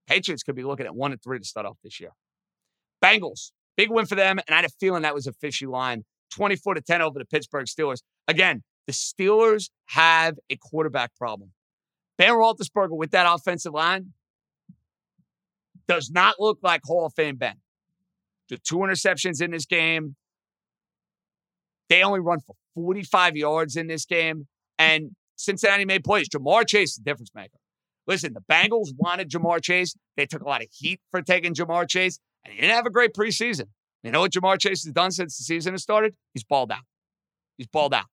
Patriots 0.07 0.43
could 0.43 0.55
be 0.55 0.65
looking 0.65 0.87
at 0.87 0.95
one 0.95 1.13
and 1.13 1.23
three 1.23 1.39
to 1.39 1.45
start 1.45 1.67
off 1.67 1.79
this 1.83 2.01
year. 2.01 2.11
Bengals, 3.03 3.53
big 3.77 3.91
win 3.91 4.07
for 4.07 4.15
them. 4.15 4.39
And 4.39 4.55
I 4.55 4.57
had 4.57 4.65
a 4.65 4.71
feeling 4.81 5.03
that 5.03 5.15
was 5.15 5.27
a 5.27 5.33
fishy 5.33 5.67
line 5.67 6.05
24 6.35 6.75
to 6.75 6.81
10 6.81 7.03
over 7.03 7.19
the 7.19 7.25
Pittsburgh 7.25 7.67
Steelers. 7.67 8.03
Again, 8.29 8.63
the 8.87 8.93
Steelers 8.93 9.71
have 9.87 10.37
a 10.51 10.57
quarterback 10.57 11.15
problem. 11.17 11.53
Ben 12.19 12.33
Roethlisberger 12.33 12.97
with 12.97 13.11
that 13.11 13.27
offensive 13.33 13.73
line 13.73 14.13
does 15.89 16.11
not 16.11 16.37
look 16.39 16.59
like 16.63 16.83
Hall 16.85 17.07
of 17.07 17.15
Fame 17.15 17.37
Ben. 17.37 17.57
The 18.49 18.59
two 18.59 18.77
interceptions 18.77 19.41
in 19.43 19.51
this 19.51 19.67
game. 19.67 20.17
They 21.89 22.03
only 22.03 22.21
run 22.21 22.41
for 22.41 22.55
45 22.75 23.37
yards 23.37 23.77
in 23.77 23.87
this 23.87 24.05
game. 24.05 24.47
And 24.79 25.11
Cincinnati 25.37 25.85
made 25.85 26.05
plays. 26.05 26.29
Ja'Marr 26.29 26.67
Chase 26.67 26.97
the 26.97 27.03
difference 27.03 27.31
maker. 27.35 27.59
Listen, 28.07 28.35
the 28.35 28.43
Bengals 28.51 28.89
wanted 28.97 29.31
Ja'Marr 29.31 29.63
Chase. 29.63 29.95
They 30.17 30.27
took 30.27 30.43
a 30.43 30.49
lot 30.49 30.63
of 30.63 30.69
heat 30.71 31.01
for 31.11 31.23
taking 31.23 31.55
Ja'Marr 31.55 31.89
Chase, 31.89 32.19
and 32.45 32.53
he 32.53 32.61
didn't 32.61 32.75
have 32.75 32.87
a 32.87 32.91
great 32.91 33.15
preseason. 33.15 33.67
You 34.03 34.11
know 34.11 34.21
what 34.21 34.33
Ja'Marr 34.33 34.59
Chase 34.59 34.85
has 34.85 34.93
done 34.93 35.11
since 35.11 35.39
the 35.39 35.45
season 35.45 35.73
has 35.73 35.83
started? 35.83 36.15
He's 36.35 36.45
balled 36.45 36.71
out. 36.71 36.83
He's 37.57 37.67
balled 37.67 37.95
out. 37.95 38.07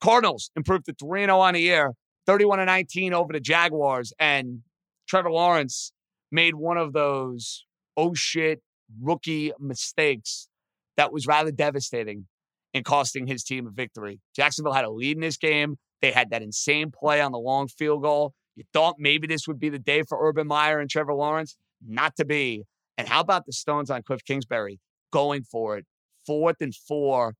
Cardinals 0.00 0.50
improved 0.56 0.86
to 0.86 0.94
3 0.94 1.24
0 1.24 1.38
on 1.38 1.54
the 1.54 1.60
year, 1.60 1.92
31 2.26 2.64
19 2.64 3.12
over 3.12 3.32
the 3.32 3.40
Jaguars. 3.40 4.12
And 4.18 4.60
Trevor 5.06 5.30
Lawrence 5.30 5.92
made 6.30 6.54
one 6.54 6.78
of 6.78 6.92
those 6.92 7.66
oh 7.96 8.14
shit 8.14 8.62
rookie 9.00 9.52
mistakes 9.58 10.48
that 10.96 11.12
was 11.12 11.26
rather 11.26 11.50
devastating 11.50 12.26
in 12.74 12.84
costing 12.84 13.26
his 13.26 13.44
team 13.44 13.66
a 13.66 13.70
victory. 13.70 14.20
Jacksonville 14.34 14.72
had 14.72 14.84
a 14.84 14.90
lead 14.90 15.16
in 15.16 15.20
this 15.20 15.36
game. 15.36 15.76
They 16.00 16.10
had 16.10 16.30
that 16.30 16.42
insane 16.42 16.90
play 16.90 17.20
on 17.20 17.32
the 17.32 17.38
long 17.38 17.68
field 17.68 18.02
goal. 18.02 18.34
You 18.56 18.64
thought 18.72 18.96
maybe 18.98 19.26
this 19.26 19.46
would 19.46 19.58
be 19.58 19.68
the 19.68 19.78
day 19.78 20.02
for 20.02 20.18
Urban 20.20 20.46
Meyer 20.46 20.80
and 20.80 20.90
Trevor 20.90 21.14
Lawrence. 21.14 21.56
Not 21.86 22.16
to 22.16 22.24
be. 22.24 22.64
And 22.98 23.08
how 23.08 23.20
about 23.20 23.46
the 23.46 23.52
Stones 23.52 23.90
on 23.90 24.02
Cliff 24.02 24.24
Kingsbury 24.24 24.78
going 25.12 25.42
for 25.42 25.78
it? 25.78 25.86
Fourth 26.26 26.56
and 26.60 26.74
four 26.74 27.34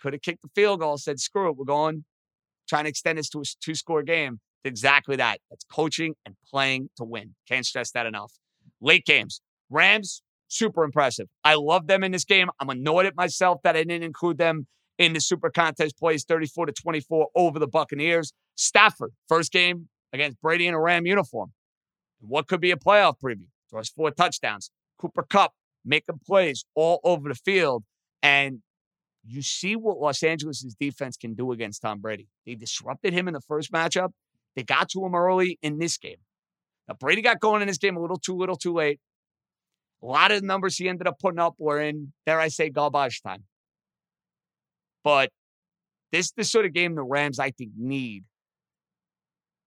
could 0.00 0.12
have 0.12 0.22
kicked 0.22 0.42
the 0.42 0.50
field 0.54 0.80
goal, 0.80 0.98
said, 0.98 1.18
screw 1.18 1.48
it, 1.48 1.56
we're 1.56 1.64
going, 1.64 2.04
trying 2.68 2.84
to 2.84 2.90
extend 2.90 3.18
this 3.18 3.28
to 3.30 3.40
a 3.40 3.44
two 3.60 3.74
score 3.74 4.02
game. 4.02 4.40
Exactly 4.64 5.16
that. 5.16 5.40
That's 5.50 5.64
coaching 5.64 6.14
and 6.24 6.36
playing 6.48 6.90
to 6.96 7.04
win. 7.04 7.34
Can't 7.48 7.64
stress 7.64 7.92
that 7.92 8.06
enough. 8.06 8.32
Late 8.80 9.04
games. 9.06 9.40
Rams, 9.70 10.22
super 10.48 10.84
impressive. 10.84 11.28
I 11.44 11.54
love 11.54 11.86
them 11.86 12.04
in 12.04 12.12
this 12.12 12.24
game. 12.24 12.48
I'm 12.60 12.68
annoyed 12.68 13.06
at 13.06 13.16
myself 13.16 13.60
that 13.64 13.76
I 13.76 13.84
didn't 13.84 14.04
include 14.04 14.38
them 14.38 14.66
in 14.98 15.12
the 15.12 15.20
super 15.20 15.50
contest 15.50 15.98
plays 15.98 16.24
34 16.24 16.66
to 16.66 16.72
24 16.72 17.28
over 17.34 17.58
the 17.58 17.66
Buccaneers. 17.66 18.32
Stafford, 18.54 19.12
first 19.28 19.52
game 19.52 19.88
against 20.12 20.40
Brady 20.40 20.66
in 20.66 20.74
a 20.74 20.80
Ram 20.80 21.06
uniform. 21.06 21.52
What 22.20 22.48
could 22.48 22.60
be 22.60 22.70
a 22.70 22.76
playoff 22.76 23.14
preview? 23.22 23.46
Throws 23.70 23.90
four 23.90 24.10
touchdowns. 24.10 24.70
Cooper 24.98 25.22
Kupp 25.22 25.52
making 25.84 26.20
plays 26.26 26.64
all 26.74 27.00
over 27.04 27.28
the 27.28 27.34
field. 27.34 27.84
And 28.22 28.60
you 29.24 29.42
see 29.42 29.76
what 29.76 29.98
Los 29.98 30.22
Angeles' 30.22 30.74
defense 30.78 31.16
can 31.16 31.34
do 31.34 31.52
against 31.52 31.82
Tom 31.82 32.00
Brady. 32.00 32.28
They 32.46 32.54
disrupted 32.54 33.12
him 33.12 33.28
in 33.28 33.34
the 33.34 33.40
first 33.40 33.72
matchup. 33.72 34.10
They 34.54 34.62
got 34.62 34.88
to 34.90 35.04
him 35.04 35.14
early 35.14 35.58
in 35.62 35.78
this 35.78 35.98
game. 35.98 36.16
Now, 36.88 36.94
Brady 36.98 37.20
got 37.20 37.40
going 37.40 37.60
in 37.60 37.68
this 37.68 37.78
game 37.78 37.96
a 37.96 38.00
little 38.00 38.18
too 38.18 38.36
little 38.36 38.56
too 38.56 38.72
late. 38.72 39.00
A 40.02 40.06
lot 40.06 40.30
of 40.30 40.40
the 40.40 40.46
numbers 40.46 40.76
he 40.76 40.88
ended 40.88 41.06
up 41.06 41.18
putting 41.18 41.38
up 41.38 41.54
were 41.58 41.80
in, 41.80 42.12
dare 42.26 42.38
I 42.38 42.48
say, 42.48 42.70
garbage 42.70 43.22
time. 43.22 43.44
But 45.02 45.30
this 46.12 46.26
is 46.26 46.32
the 46.36 46.44
sort 46.44 46.66
of 46.66 46.72
game 46.72 46.94
the 46.94 47.02
Rams, 47.02 47.38
I 47.38 47.50
think, 47.50 47.70
need 47.76 48.24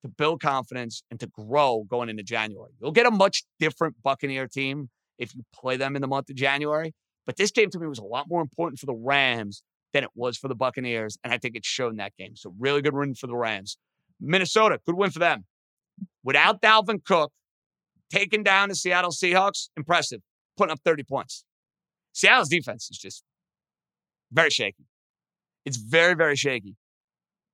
to 0.03 0.09
build 0.09 0.41
confidence 0.41 1.03
and 1.11 1.19
to 1.19 1.27
grow 1.27 1.85
going 1.89 2.09
into 2.09 2.23
January. 2.23 2.71
You'll 2.79 2.91
get 2.91 3.05
a 3.05 3.11
much 3.11 3.43
different 3.59 3.95
Buccaneer 4.03 4.47
team 4.47 4.89
if 5.17 5.35
you 5.35 5.43
play 5.53 5.77
them 5.77 5.95
in 5.95 6.01
the 6.01 6.07
month 6.07 6.29
of 6.29 6.35
January. 6.35 6.93
But 7.25 7.37
this 7.37 7.51
game 7.51 7.69
to 7.71 7.79
me 7.79 7.87
was 7.87 7.99
a 7.99 8.03
lot 8.03 8.27
more 8.29 8.41
important 8.41 8.79
for 8.79 8.85
the 8.85 8.95
Rams 8.95 9.61
than 9.93 10.03
it 10.03 10.09
was 10.15 10.37
for 10.37 10.47
the 10.47 10.55
Buccaneers. 10.55 11.17
And 11.23 11.33
I 11.33 11.37
think 11.37 11.55
it 11.55 11.65
showed 11.65 11.89
in 11.91 11.97
that 11.97 12.15
game. 12.17 12.35
So, 12.35 12.53
really 12.57 12.81
good 12.81 12.93
win 12.93 13.13
for 13.15 13.27
the 13.27 13.35
Rams. 13.35 13.77
Minnesota, 14.21 14.79
good 14.85 14.95
win 14.95 15.11
for 15.11 15.19
them. 15.19 15.45
Without 16.23 16.61
Dalvin 16.61 17.03
Cook 17.03 17.31
taking 18.11 18.43
down 18.43 18.69
the 18.69 18.75
Seattle 18.75 19.11
Seahawks, 19.11 19.69
impressive, 19.77 20.21
putting 20.57 20.71
up 20.71 20.79
30 20.83 21.03
points. 21.03 21.43
Seattle's 22.13 22.49
defense 22.49 22.89
is 22.91 22.97
just 22.97 23.23
very 24.31 24.49
shaky. 24.49 24.85
It's 25.65 25.77
very, 25.77 26.15
very 26.15 26.35
shaky. 26.35 26.75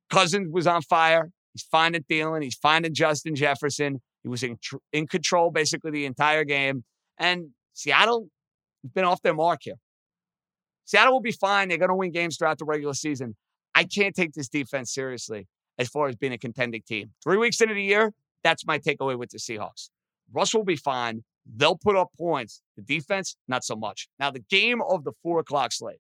Cousins 0.10 0.52
was 0.52 0.68
on 0.68 0.82
fire. 0.82 1.32
He's 1.54 1.64
finding 1.64 2.04
Thielen. 2.04 2.44
He's 2.44 2.56
finding 2.56 2.94
Justin 2.94 3.36
Jefferson. 3.36 4.02
He 4.24 4.30
was 4.30 4.44
in, 4.44 4.58
tr- 4.62 4.78
in 4.92 5.08
control 5.08 5.52
basically 5.52 5.92
the 5.92 6.06
entire 6.06 6.44
game. 6.44 6.84
And 7.18 7.50
Seattle 7.74 8.28
has 8.84 8.92
been 8.92 9.06
off 9.06 9.22
their 9.22 9.34
mark 9.34 9.62
here. 9.64 9.76
Seattle 10.86 11.14
will 11.14 11.22
be 11.22 11.32
fine. 11.32 11.70
They're 11.70 11.78
going 11.78 11.90
to 11.90 11.96
win 11.96 12.12
games 12.12 12.38
throughout 12.38 12.60
the 12.60 12.66
regular 12.66 12.94
season. 12.94 13.36
I 13.74 13.84
can't 13.84 14.16
take 14.16 14.34
this 14.34 14.48
defense 14.48 14.94
seriously 14.94 15.48
as 15.78 15.90
far 15.90 16.08
as 16.08 16.16
being 16.16 16.34
a 16.34 16.38
contending 16.38 16.82
team. 16.88 17.12
Three 17.24 17.38
weeks 17.38 17.60
into 17.60 17.74
the 17.74 17.84
year, 17.84 18.14
that's 18.44 18.66
my 18.66 18.80
takeaway 18.80 19.18
with 19.18 19.32
the 19.32 19.38
Seahawks. 19.38 19.90
Russell 20.34 20.62
will 20.62 20.66
be 20.66 20.76
fine. 20.76 21.24
They'll 21.46 21.78
put 21.78 21.96
up 21.96 22.10
points. 22.18 22.62
The 22.76 22.82
defense, 22.82 23.36
not 23.48 23.64
so 23.64 23.76
much. 23.76 24.08
Now, 24.20 24.32
the 24.32 24.40
game 24.40 24.82
of 24.82 25.04
the 25.04 25.12
four 25.22 25.40
o'clock 25.40 25.72
slate 25.72 26.00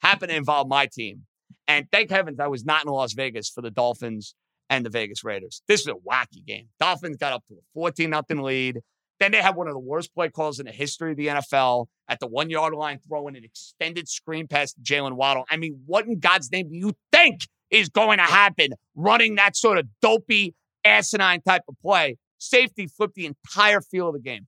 happened 0.00 0.30
to 0.30 0.36
involve 0.36 0.68
my 0.68 0.88
team. 0.92 1.22
And 1.68 1.86
thank 1.90 2.10
heavens 2.10 2.40
I 2.40 2.48
was 2.48 2.64
not 2.64 2.84
in 2.84 2.92
Las 2.92 3.12
Vegas 3.12 3.48
for 3.48 3.60
the 3.60 3.70
Dolphins 3.70 4.34
and 4.68 4.84
the 4.84 4.90
Vegas 4.90 5.24
Raiders. 5.24 5.62
This 5.68 5.80
is 5.80 5.88
a 5.88 5.92
wacky 5.92 6.44
game. 6.44 6.68
Dolphins 6.80 7.16
got 7.16 7.32
up 7.32 7.44
to 7.48 7.54
a 7.54 7.62
14 7.74 8.10
0 8.10 8.42
lead. 8.42 8.80
Then 9.18 9.32
they 9.32 9.40
had 9.40 9.56
one 9.56 9.66
of 9.66 9.72
the 9.72 9.80
worst 9.80 10.14
play 10.14 10.28
calls 10.28 10.60
in 10.60 10.66
the 10.66 10.72
history 10.72 11.12
of 11.12 11.16
the 11.16 11.28
NFL 11.28 11.86
at 12.08 12.20
the 12.20 12.26
one 12.26 12.50
yard 12.50 12.74
line, 12.74 12.98
throwing 13.06 13.36
an 13.36 13.44
extended 13.44 14.08
screen 14.08 14.46
pass 14.46 14.72
to 14.74 14.80
Jaylen 14.80 15.14
Waddle. 15.14 15.44
I 15.50 15.56
mean, 15.56 15.80
what 15.86 16.06
in 16.06 16.18
God's 16.18 16.52
name 16.52 16.68
do 16.68 16.76
you 16.76 16.92
think 17.12 17.48
is 17.70 17.88
going 17.88 18.18
to 18.18 18.24
happen 18.24 18.70
running 18.94 19.36
that 19.36 19.56
sort 19.56 19.78
of 19.78 19.86
dopey, 20.02 20.54
asinine 20.84 21.40
type 21.42 21.62
of 21.68 21.76
play? 21.80 22.18
Safety 22.38 22.86
flipped 22.86 23.14
the 23.14 23.26
entire 23.26 23.80
field 23.80 24.14
of 24.14 24.22
the 24.22 24.28
game. 24.28 24.46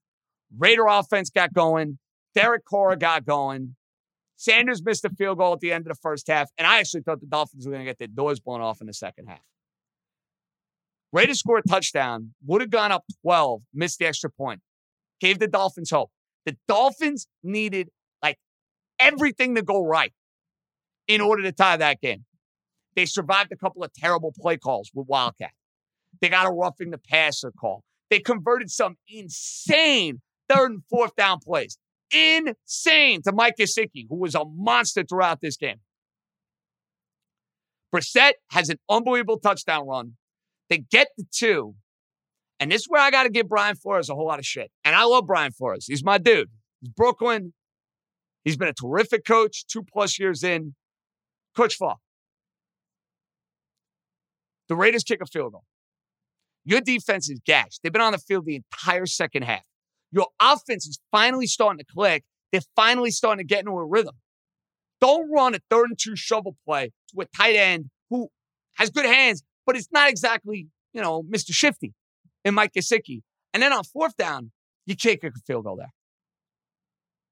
Raider 0.56 0.86
offense 0.86 1.30
got 1.30 1.52
going. 1.52 1.98
Derek 2.34 2.64
Carr 2.64 2.96
got 2.96 3.24
going. 3.24 3.76
Sanders 4.36 4.84
missed 4.84 5.04
a 5.04 5.10
field 5.10 5.38
goal 5.38 5.54
at 5.54 5.60
the 5.60 5.72
end 5.72 5.82
of 5.82 5.88
the 5.88 6.00
first 6.00 6.28
half, 6.28 6.48
and 6.56 6.66
I 6.66 6.78
actually 6.78 7.02
thought 7.02 7.20
the 7.20 7.26
Dolphins 7.26 7.66
were 7.66 7.72
going 7.72 7.84
to 7.84 7.90
get 7.90 7.98
their 7.98 8.06
doors 8.06 8.38
blown 8.38 8.60
off 8.60 8.80
in 8.80 8.86
the 8.86 8.94
second 8.94 9.26
half. 9.26 9.42
Raiders 11.12 11.40
scored 11.40 11.64
a 11.66 11.68
touchdown, 11.68 12.34
would 12.46 12.60
have 12.60 12.70
gone 12.70 12.92
up 12.92 13.04
12, 13.22 13.62
missed 13.74 13.98
the 13.98 14.06
extra 14.06 14.30
point, 14.30 14.60
gave 15.20 15.38
the 15.38 15.48
Dolphins 15.48 15.90
hope. 15.90 16.10
The 16.46 16.56
Dolphins 16.68 17.26
needed 17.42 17.88
like 18.22 18.38
everything 19.00 19.56
to 19.56 19.62
go 19.62 19.84
right 19.84 20.12
in 21.08 21.20
order 21.20 21.42
to 21.42 21.52
tie 21.52 21.76
that 21.78 22.00
game. 22.00 22.24
They 22.94 23.06
survived 23.06 23.50
a 23.52 23.56
couple 23.56 23.82
of 23.82 23.92
terrible 23.92 24.32
play 24.38 24.56
calls 24.56 24.90
with 24.94 25.08
Wildcat. 25.08 25.50
They 26.20 26.28
got 26.28 26.46
a 26.46 26.50
roughing 26.50 26.90
the 26.90 26.98
passer 26.98 27.52
call. 27.52 27.84
They 28.10 28.20
converted 28.20 28.70
some 28.70 28.96
insane 29.08 30.20
third 30.48 30.70
and 30.70 30.82
fourth 30.88 31.14
down 31.16 31.38
plays. 31.40 31.78
Insane 32.10 33.22
to 33.22 33.32
Mike 33.32 33.54
Gesicki, 33.60 34.06
who 34.08 34.16
was 34.16 34.34
a 34.34 34.44
monster 34.44 35.04
throughout 35.04 35.40
this 35.40 35.56
game. 35.56 35.80
Brissett 37.94 38.32
has 38.50 38.68
an 38.68 38.78
unbelievable 38.88 39.38
touchdown 39.38 39.86
run. 39.86 40.12
They 40.70 40.78
get 40.78 41.08
the 41.16 41.24
two. 41.30 41.74
And 42.60 42.72
this 42.72 42.82
is 42.82 42.86
where 42.88 43.00
I 43.00 43.10
got 43.10 43.22
to 43.22 43.30
give 43.30 43.48
Brian 43.48 43.76
Flores 43.76 44.10
a 44.10 44.14
whole 44.14 44.26
lot 44.26 44.38
of 44.38 44.44
shit. 44.44 44.70
And 44.84 44.94
I 44.94 45.04
love 45.04 45.26
Brian 45.26 45.52
Flores. 45.52 45.86
He's 45.86 46.04
my 46.04 46.18
dude. 46.18 46.48
He's 46.80 46.90
Brooklyn. 46.90 47.52
He's 48.44 48.56
been 48.56 48.68
a 48.68 48.72
terrific 48.72 49.24
coach, 49.24 49.66
two 49.66 49.82
plus 49.82 50.18
years 50.18 50.42
in. 50.42 50.74
Coach 51.56 51.74
Fall. 51.74 52.00
The 54.68 54.76
Raiders 54.76 55.02
kick 55.02 55.20
a 55.22 55.26
field 55.26 55.52
goal. 55.52 55.64
Your 56.68 56.82
defense 56.82 57.30
is 57.30 57.40
gashed. 57.46 57.80
They've 57.82 57.90
been 57.90 58.02
on 58.02 58.12
the 58.12 58.18
field 58.18 58.44
the 58.44 58.56
entire 58.56 59.06
second 59.06 59.44
half. 59.44 59.64
Your 60.12 60.26
offense 60.38 60.86
is 60.86 61.00
finally 61.10 61.46
starting 61.46 61.78
to 61.78 61.84
click. 61.90 62.24
They're 62.52 62.60
finally 62.76 63.10
starting 63.10 63.38
to 63.38 63.48
get 63.48 63.60
into 63.60 63.70
a 63.70 63.86
rhythm. 63.86 64.16
Don't 65.00 65.32
run 65.32 65.54
a 65.54 65.60
third 65.70 65.86
and 65.86 65.98
two 65.98 66.14
shovel 66.14 66.58
play 66.66 66.92
to 67.14 67.22
a 67.22 67.24
tight 67.34 67.56
end 67.56 67.86
who 68.10 68.28
has 68.74 68.90
good 68.90 69.06
hands, 69.06 69.42
but 69.64 69.76
it's 69.76 69.88
not 69.92 70.10
exactly, 70.10 70.68
you 70.92 71.00
know, 71.00 71.22
Mr. 71.22 71.52
Shifty 71.52 71.94
and 72.44 72.54
Mike 72.54 72.74
Gesicki. 72.74 73.22
And 73.54 73.62
then 73.62 73.72
on 73.72 73.82
fourth 73.84 74.18
down, 74.18 74.50
you 74.84 74.94
can't 74.94 75.18
kick 75.18 75.32
a 75.34 75.40
field 75.46 75.64
goal 75.64 75.76
there. 75.76 75.94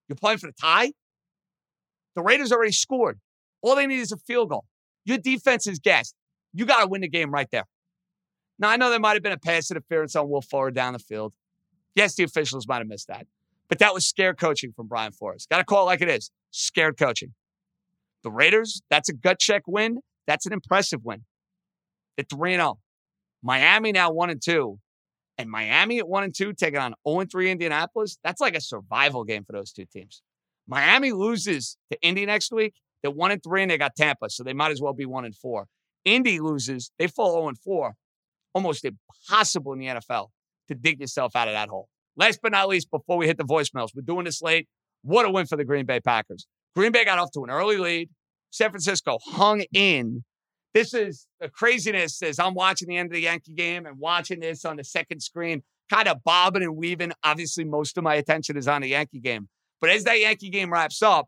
You're 0.09 0.16
playing 0.16 0.38
for 0.38 0.46
the 0.46 0.55
tie. 0.59 0.92
The 2.14 2.22
Raiders 2.22 2.53
already 2.53 2.72
scored. 2.72 3.20
All 3.61 3.77
they 3.77 3.87
need 3.87 4.01
is 4.01 4.12
a 4.12 4.16
field 4.16 4.49
goal. 4.49 4.64
Your 5.05 5.18
defense 5.18 5.66
is 5.66 5.79
gassed. 5.79 6.14
You 6.55 6.64
got 6.64 6.81
to 6.81 6.87
win 6.88 7.03
the 7.03 7.09
game 7.09 7.31
right 7.31 7.49
there. 7.53 7.64
Now, 8.59 8.71
I 8.71 8.77
know 8.77 8.90
there 8.90 9.01
might 9.01 9.14
have 9.14 9.23
been 9.23 9.33
a 9.33 9.38
pass 9.38 9.71
interference 9.71 10.16
on 10.16 10.29
Will 10.29 10.40
Fuller 10.40 10.71
down 10.71 10.95
the 10.95 10.99
field. 10.99 11.35
Yes, 11.95 12.14
the 12.14 12.25
officials 12.25 12.66
might 12.66 12.79
have 12.79 12.88
missed 12.88 13.09
that. 13.09 13.27
But 13.69 13.79
that 13.81 13.92
was 13.92 14.07
scared 14.07 14.38
coaching 14.38 14.73
from 14.73 14.87
Brian 14.87 15.12
Flores. 15.12 15.47
Got 15.51 15.59
to 15.59 15.64
call 15.64 15.83
it 15.83 15.87
like 15.87 16.01
it 16.01 16.09
is. 16.09 16.31
Scared 16.51 16.97
coaching. 16.99 17.35
The 18.23 18.31
Raiders, 18.31 18.83
that's 18.90 19.09
a 19.09 19.12
gut 19.12 19.38
check 19.38 19.62
win. 19.66 20.01
That's 20.27 20.47
an 20.47 20.53
impressive 20.53 21.05
win. 21.05 21.25
At 22.19 22.29
3 22.31 22.53
0. 22.53 22.79
Miami 23.42 23.92
now 23.92 24.11
1 24.11 24.31
and 24.31 24.42
2. 24.42 24.79
And 25.38 25.51
Miami 25.51 25.99
at 25.99 26.09
1 26.09 26.25
and 26.25 26.35
2 26.35 26.55
taking 26.55 26.79
on 26.79 26.95
0 27.07 27.21
and 27.21 27.31
3 27.31 27.51
Indianapolis. 27.51 28.19
That's 28.25 28.40
like 28.40 28.57
a 28.57 28.61
survival 28.61 29.25
game 29.25 29.45
for 29.45 29.53
those 29.53 29.73
two 29.73 29.85
teams. 29.85 30.23
Miami 30.66 31.12
loses 31.12 31.77
to 31.90 32.01
Indy 32.03 32.27
next 32.27 32.53
week. 32.53 32.75
They're 33.03 33.11
1 33.11 33.31
and 33.31 33.42
3 33.42 33.62
and 33.62 33.71
they 33.71 33.79
got 33.79 33.95
Tampa, 33.97 34.31
so 34.31 34.42
they 34.42 34.53
might 34.53 34.73
as 34.73 34.81
well 34.81 34.95
be 34.95 35.07
1 35.07 35.25
and 35.25 35.37
4. 35.37 35.66
Indy 36.05 36.40
loses, 36.40 36.90
they 36.99 37.07
fall 37.07 37.35
0 37.35 37.49
and 37.49 37.59
4. 37.59 37.95
Almost 38.57 38.87
impossible 38.87 39.75
in 39.75 39.81
the 39.81 39.87
NFL 39.87 40.29
to 40.69 40.75
dig 40.75 40.99
yourself 40.99 41.37
out 41.37 41.47
of 41.47 41.53
that 41.53 41.69
hole. 41.69 41.90
Last 42.16 42.40
but 42.42 42.53
not 42.53 42.69
least, 42.69 42.90
before 42.90 43.19
we 43.19 43.27
hit 43.27 43.37
the 43.37 43.45
voicemails, 43.45 43.90
we're 43.95 44.01
doing 44.01 44.25
this 44.25 44.40
late. 44.40 44.66
What 45.03 45.27
a 45.27 45.31
win 45.31 45.45
for 45.45 45.57
the 45.57 45.64
Green 45.66 45.85
Bay 45.85 46.01
Packers. 46.01 46.47
Green 46.75 46.90
Bay 46.90 47.05
got 47.05 47.19
off 47.19 47.31
to 47.33 47.45
an 47.45 47.51
early 47.51 47.77
lead. 47.77 48.09
San 48.51 48.71
Francisco 48.71 49.19
hung 49.27 49.62
in. 49.75 50.25
This 50.73 50.95
is 50.95 51.27
the 51.38 51.51
craziness 51.51 52.23
as 52.23 52.38
I'm 52.38 52.55
watching 52.55 52.88
the 52.88 52.97
end 52.97 53.11
of 53.11 53.12
the 53.12 53.21
Yankee 53.21 53.53
game 53.53 53.85
and 53.85 53.99
watching 53.99 54.40
this 54.40 54.64
on 54.64 54.77
the 54.77 54.85
second 54.85 55.21
screen, 55.21 55.62
kind 55.92 56.09
of 56.09 56.25
bobbing 56.25 56.62
and 56.62 56.77
weaving. 56.77 57.12
Obviously, 57.23 57.64
most 57.64 57.99
of 57.99 58.05
my 58.05 58.14
attention 58.14 58.57
is 58.57 58.66
on 58.66 58.81
the 58.81 58.88
Yankee 58.88 59.21
game. 59.21 59.51
But 59.83 59.90
as 59.90 60.05
that 60.05 60.19
Yankee 60.19 60.49
game 60.49 60.73
wraps 60.73 61.03
up, 61.03 61.27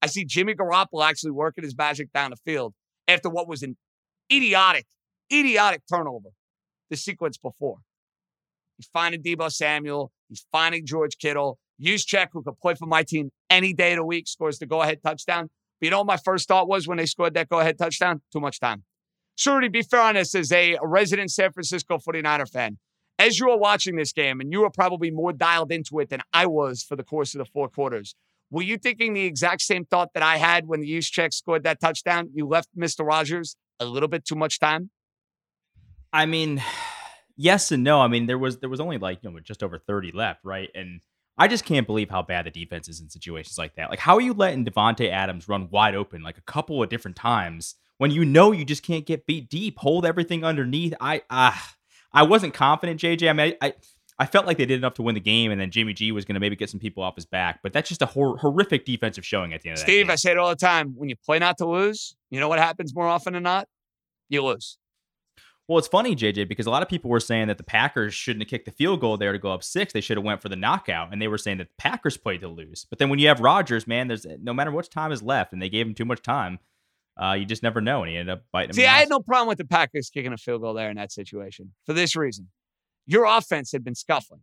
I 0.00 0.06
see 0.06 0.24
Jimmy 0.24 0.54
Garoppolo 0.54 1.04
actually 1.04 1.32
working 1.32 1.64
his 1.64 1.76
magic 1.76 2.10
down 2.14 2.30
the 2.30 2.36
field 2.36 2.72
after 3.08 3.28
what 3.28 3.46
was 3.46 3.62
an 3.62 3.76
idiotic, 4.32 4.86
idiotic 5.32 5.82
turnover 5.90 6.30
the 6.90 6.96
sequence 6.96 7.38
before. 7.38 7.78
He's 8.76 8.88
finding 8.92 9.22
Deebo 9.22 9.50
Samuel. 9.52 10.12
He's 10.28 10.46
finding 10.52 10.84
George 10.86 11.18
Kittle. 11.18 11.58
Juszczyk 11.82 12.28
who 12.32 12.42
could 12.42 12.58
play 12.60 12.74
for 12.74 12.86
my 12.86 13.02
team 13.02 13.30
any 13.50 13.72
day 13.72 13.92
of 13.92 13.98
the 13.98 14.04
week, 14.04 14.28
scores 14.28 14.58
the 14.58 14.66
go-ahead 14.66 15.02
touchdown. 15.02 15.50
But 15.80 15.86
you 15.86 15.90
know 15.90 15.98
what 15.98 16.06
my 16.06 16.16
first 16.16 16.46
thought 16.48 16.68
was 16.68 16.86
when 16.86 16.98
they 16.98 17.06
scored 17.06 17.34
that 17.34 17.48
go-ahead 17.48 17.78
touchdown? 17.78 18.22
Too 18.32 18.40
much 18.40 18.60
time. 18.60 18.84
To 19.36 19.70
be 19.70 19.82
fair 19.82 20.00
on 20.00 20.14
this, 20.14 20.34
as 20.34 20.52
a, 20.52 20.74
a 20.74 20.86
resident 20.86 21.32
San 21.32 21.52
Francisco 21.52 21.98
49er 21.98 22.48
fan, 22.48 22.78
as 23.18 23.38
you 23.38 23.48
were 23.48 23.56
watching 23.56 23.96
this 23.96 24.12
game, 24.12 24.40
and 24.40 24.52
you 24.52 24.60
were 24.60 24.70
probably 24.70 25.10
more 25.10 25.32
dialed 25.32 25.72
into 25.72 25.98
it 25.98 26.10
than 26.10 26.20
I 26.32 26.46
was 26.46 26.82
for 26.82 26.96
the 26.96 27.02
course 27.02 27.34
of 27.34 27.38
the 27.38 27.44
four 27.44 27.68
quarters, 27.68 28.14
were 28.50 28.62
you 28.62 28.76
thinking 28.76 29.14
the 29.14 29.24
exact 29.24 29.62
same 29.62 29.84
thought 29.84 30.10
that 30.14 30.22
I 30.22 30.36
had 30.36 30.68
when 30.68 30.80
the 30.80 30.90
Juszczyk 30.90 31.32
scored 31.32 31.64
that 31.64 31.80
touchdown? 31.80 32.30
You 32.34 32.46
left 32.46 32.68
Mr. 32.76 33.04
Rodgers 33.04 33.56
a 33.80 33.84
little 33.84 34.08
bit 34.08 34.24
too 34.24 34.36
much 34.36 34.60
time? 34.60 34.90
I 36.14 36.26
mean, 36.26 36.62
yes 37.36 37.72
and 37.72 37.84
no. 37.84 38.00
I 38.00 38.08
mean, 38.08 38.26
there 38.26 38.38
was 38.38 38.58
there 38.58 38.70
was 38.70 38.80
only 38.80 38.96
like 38.96 39.18
you 39.22 39.30
know 39.30 39.40
just 39.40 39.62
over 39.62 39.78
thirty 39.78 40.12
left, 40.12 40.44
right? 40.44 40.70
And 40.74 41.00
I 41.36 41.48
just 41.48 41.64
can't 41.64 41.86
believe 41.86 42.08
how 42.08 42.22
bad 42.22 42.46
the 42.46 42.50
defense 42.50 42.88
is 42.88 43.00
in 43.00 43.10
situations 43.10 43.58
like 43.58 43.74
that. 43.74 43.90
Like, 43.90 43.98
how 43.98 44.14
are 44.14 44.20
you 44.20 44.32
letting 44.32 44.64
Davante 44.64 45.10
Adams 45.10 45.48
run 45.48 45.68
wide 45.68 45.96
open 45.96 46.22
like 46.22 46.38
a 46.38 46.42
couple 46.42 46.80
of 46.80 46.88
different 46.88 47.16
times 47.16 47.74
when 47.98 48.12
you 48.12 48.24
know 48.24 48.52
you 48.52 48.64
just 48.64 48.84
can't 48.84 49.04
get 49.04 49.26
beat 49.26 49.50
deep? 49.50 49.78
Hold 49.80 50.06
everything 50.06 50.44
underneath. 50.44 50.94
I 51.00 51.22
ah, 51.28 51.52
uh, 51.52 51.72
I 52.12 52.22
wasn't 52.22 52.54
confident, 52.54 53.00
JJ. 53.00 53.28
I 53.28 53.32
mean, 53.32 53.54
I, 53.60 53.66
I 53.66 53.74
I 54.16 54.26
felt 54.26 54.46
like 54.46 54.58
they 54.58 54.66
did 54.66 54.78
enough 54.78 54.94
to 54.94 55.02
win 55.02 55.16
the 55.16 55.20
game, 55.20 55.50
and 55.50 55.60
then 55.60 55.72
Jimmy 55.72 55.92
G 55.92 56.12
was 56.12 56.24
going 56.24 56.34
to 56.34 56.40
maybe 56.40 56.54
get 56.54 56.70
some 56.70 56.78
people 56.78 57.02
off 57.02 57.16
his 57.16 57.26
back. 57.26 57.60
But 57.64 57.72
that's 57.72 57.88
just 57.88 58.00
a 58.00 58.06
hor- 58.06 58.36
horrific 58.36 58.84
defensive 58.84 59.26
showing 59.26 59.52
at 59.52 59.62
the 59.62 59.70
end 59.70 59.78
of 59.78 59.80
that. 59.80 59.90
Steve, 59.90 60.08
I 60.08 60.14
say 60.14 60.30
it 60.30 60.38
all 60.38 60.50
the 60.50 60.54
time. 60.54 60.94
When 60.96 61.08
you 61.08 61.16
play 61.16 61.40
not 61.40 61.58
to 61.58 61.66
lose, 61.66 62.14
you 62.30 62.38
know 62.38 62.48
what 62.48 62.60
happens 62.60 62.94
more 62.94 63.08
often 63.08 63.32
than 63.32 63.42
not? 63.42 63.66
You 64.28 64.44
lose. 64.44 64.78
Well, 65.66 65.78
it's 65.78 65.88
funny, 65.88 66.14
JJ, 66.14 66.46
because 66.46 66.66
a 66.66 66.70
lot 66.70 66.82
of 66.82 66.90
people 66.90 67.10
were 67.10 67.20
saying 67.20 67.48
that 67.48 67.56
the 67.56 67.64
Packers 67.64 68.12
shouldn't 68.12 68.42
have 68.42 68.50
kicked 68.50 68.66
the 68.66 68.70
field 68.70 69.00
goal 69.00 69.16
there 69.16 69.32
to 69.32 69.38
go 69.38 69.50
up 69.50 69.62
six. 69.62 69.94
They 69.94 70.02
should 70.02 70.18
have 70.18 70.24
went 70.24 70.42
for 70.42 70.50
the 70.50 70.56
knockout, 70.56 71.10
and 71.10 71.22
they 71.22 71.28
were 71.28 71.38
saying 71.38 71.56
that 71.58 71.68
the 71.68 71.74
Packers 71.78 72.18
played 72.18 72.42
to 72.42 72.48
lose. 72.48 72.86
But 72.90 72.98
then 72.98 73.08
when 73.08 73.18
you 73.18 73.28
have 73.28 73.40
Rodgers, 73.40 73.86
man, 73.86 74.08
there's 74.08 74.26
no 74.42 74.52
matter 74.52 74.70
what 74.70 74.90
time 74.90 75.10
is 75.10 75.22
left, 75.22 75.54
and 75.54 75.62
they 75.62 75.70
gave 75.70 75.86
him 75.86 75.94
too 75.94 76.04
much 76.04 76.20
time. 76.20 76.58
Uh, 77.16 77.32
you 77.32 77.46
just 77.46 77.62
never 77.62 77.80
know, 77.80 78.02
and 78.02 78.10
he 78.10 78.16
ended 78.16 78.34
up 78.34 78.44
biting. 78.52 78.74
See, 78.74 78.84
I 78.84 78.98
had 78.98 79.08
no 79.08 79.20
problem 79.20 79.48
with 79.48 79.56
the 79.56 79.64
Packers 79.64 80.10
kicking 80.10 80.32
a 80.32 80.36
field 80.36 80.60
goal 80.60 80.74
there 80.74 80.90
in 80.90 80.96
that 80.96 81.12
situation 81.12 81.72
for 81.86 81.94
this 81.94 82.14
reason: 82.14 82.48
your 83.06 83.24
offense 83.24 83.72
had 83.72 83.84
been 83.84 83.94
scuffling, 83.94 84.40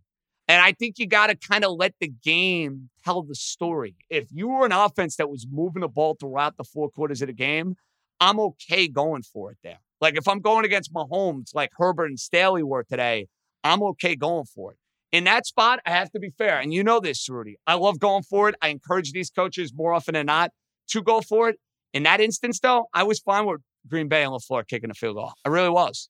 And 0.48 0.60
I 0.62 0.72
think 0.72 0.98
you 0.98 1.06
got 1.06 1.28
to 1.28 1.36
kind 1.36 1.64
of 1.64 1.74
let 1.74 1.94
the 2.00 2.08
game 2.08 2.90
tell 3.04 3.22
the 3.22 3.36
story. 3.36 3.96
If 4.10 4.30
you 4.32 4.48
were 4.48 4.66
an 4.66 4.72
offense 4.72 5.18
that 5.18 5.30
was 5.30 5.46
moving 5.48 5.82
the 5.82 5.88
ball 5.88 6.16
throughout 6.20 6.58
the 6.58 6.64
four 6.64 6.90
quarters 6.90 7.22
of 7.22 7.28
the 7.28 7.34
game, 7.34 7.76
I'm 8.20 8.40
okay 8.40 8.88
going 8.88 9.22
for 9.22 9.52
it 9.52 9.58
there. 9.64 9.82
Like 10.02 10.18
if 10.18 10.28
I'm 10.28 10.40
going 10.40 10.66
against 10.66 10.94
Mahomes, 10.94 11.54
like 11.54 11.70
Herbert 11.78 12.08
and 12.08 12.20
Staley 12.20 12.64
were 12.64 12.84
today, 12.84 13.28
I'm 13.64 13.84
okay 13.84 14.16
going 14.16 14.46
for 14.46 14.72
it. 14.72 14.78
In 15.12 15.26
that 15.26 15.46
spot, 15.46 15.80
I 15.86 15.92
have 15.92 16.12
to 16.12 16.20
be 16.20 16.32
fair. 16.32 16.60
And 16.60 16.74
you 16.74 16.84
know 16.84 17.00
this, 17.00 17.30
Rudy. 17.30 17.58
I 17.68 17.76
love 17.76 18.00
going 18.00 18.24
for 18.24 18.50
it. 18.50 18.56
I 18.62 18.70
encourage 18.70 19.12
these 19.12 19.30
coaches 19.30 19.72
more 19.74 19.94
often 19.94 20.14
than 20.14 20.26
not 20.26 20.52
to 20.90 21.02
go 21.02 21.22
for 21.22 21.50
it. 21.50 21.58
In 21.94 22.04
that 22.04 22.20
instance, 22.22 22.60
though, 22.60 22.88
I 22.94 23.04
was 23.04 23.20
fine 23.20 23.46
with 23.46 23.62
Green 23.88 24.08
Bay 24.08 24.24
and 24.24 24.32
LaFleur 24.32 24.68
kicking 24.68 24.90
a 24.90 24.94
field 24.94 25.18
goal. 25.18 25.34
I 25.46 25.50
really 25.50 25.70
was 25.70 26.10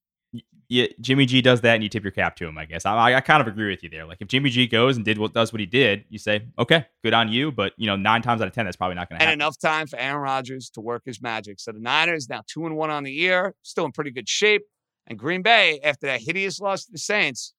yeah, 0.70 0.86
Jimmy 1.02 1.26
G 1.26 1.42
does 1.42 1.62
that, 1.62 1.76
and 1.76 1.84
you 1.84 1.90
tip 1.90 2.04
your 2.04 2.12
cap 2.12 2.38
to 2.38 2.48
him. 2.48 2.58
I 2.58 2.64
guess 2.66 2.86
I, 2.86 3.14
I 3.14 3.20
kind 3.20 3.42
of 3.42 3.48
agree 3.48 3.70
with 3.70 3.84
you 3.84 3.90
there. 3.90 4.06
Like 4.06 4.20
if 4.22 4.30
Jimmy 4.30 4.50
G 4.50 4.68
goes 4.68 4.96
and 4.96 5.04
did 5.04 5.18
what 5.18 5.34
does 5.34 5.52
what 5.52 5.60
he 5.60 5.66
did, 5.66 6.06
you 6.10 6.18
say, 6.18 6.46
okay, 6.58 6.86
good 7.04 7.14
on 7.14 7.30
you. 7.30 7.52
But 7.52 7.74
you 7.76 7.88
know, 7.88 7.98
nine 7.98 8.22
times 8.22 8.42
out 8.42 8.48
of 8.48 8.54
ten, 8.54 8.66
that's 8.66 8.78
probably 8.78 8.96
not 8.96 9.10
going 9.10 9.20
to 9.20 9.26
happen. 9.26 9.34
And 9.34 9.42
enough 9.42 9.60
time 9.60 9.88
for 9.88 10.00
Aaron 10.00 10.22
Rodgers 10.22 10.70
to 10.76 10.82
work 10.82 11.04
his 11.06 11.22
magic. 11.22 11.60
So 11.60 11.74
the 11.74 11.80
Niners 11.80 12.30
now 12.30 12.44
two 12.48 12.66
and 12.66 12.78
one 12.78 12.90
on 12.90 13.04
the 13.04 13.12
year, 13.12 13.54
still 13.64 13.84
in 13.86 13.92
pretty 13.92 14.12
good 14.12 14.30
shape. 14.30 14.62
And 15.08 15.20
Green 15.20 15.42
Bay, 15.42 15.82
after 15.84 16.08
that 16.08 16.22
hideous 16.22 16.60
loss 16.62 16.86
to 16.86 16.92
the 16.94 17.00
Saints, 17.00 17.54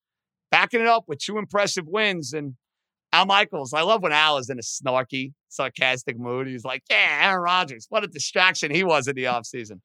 backing 0.51 0.81
it 0.81 0.87
up 0.87 1.05
with 1.07 1.19
two 1.19 1.37
impressive 1.37 1.87
wins. 1.87 2.33
And 2.33 2.55
Al 3.13 3.27
Michaels, 3.27 3.75
I 3.75 3.83
love 3.83 4.03
when 4.03 4.13
Al 4.13 4.39
is 4.39 4.49
in 4.49 4.59
a 4.59 4.63
snarky, 4.63 5.33
sarcastic 5.49 6.19
mood. 6.19 6.47
He's 6.47 6.65
like, 6.65 6.83
yeah, 6.89 7.19
Aaron 7.25 7.43
Rodgers, 7.43 7.87
what 7.91 8.05
a 8.05 8.07
distraction 8.07 8.75
he 8.75 8.85
was 8.85 9.07
in 9.07 9.17
the 9.17 9.25
offseason. 9.25 9.81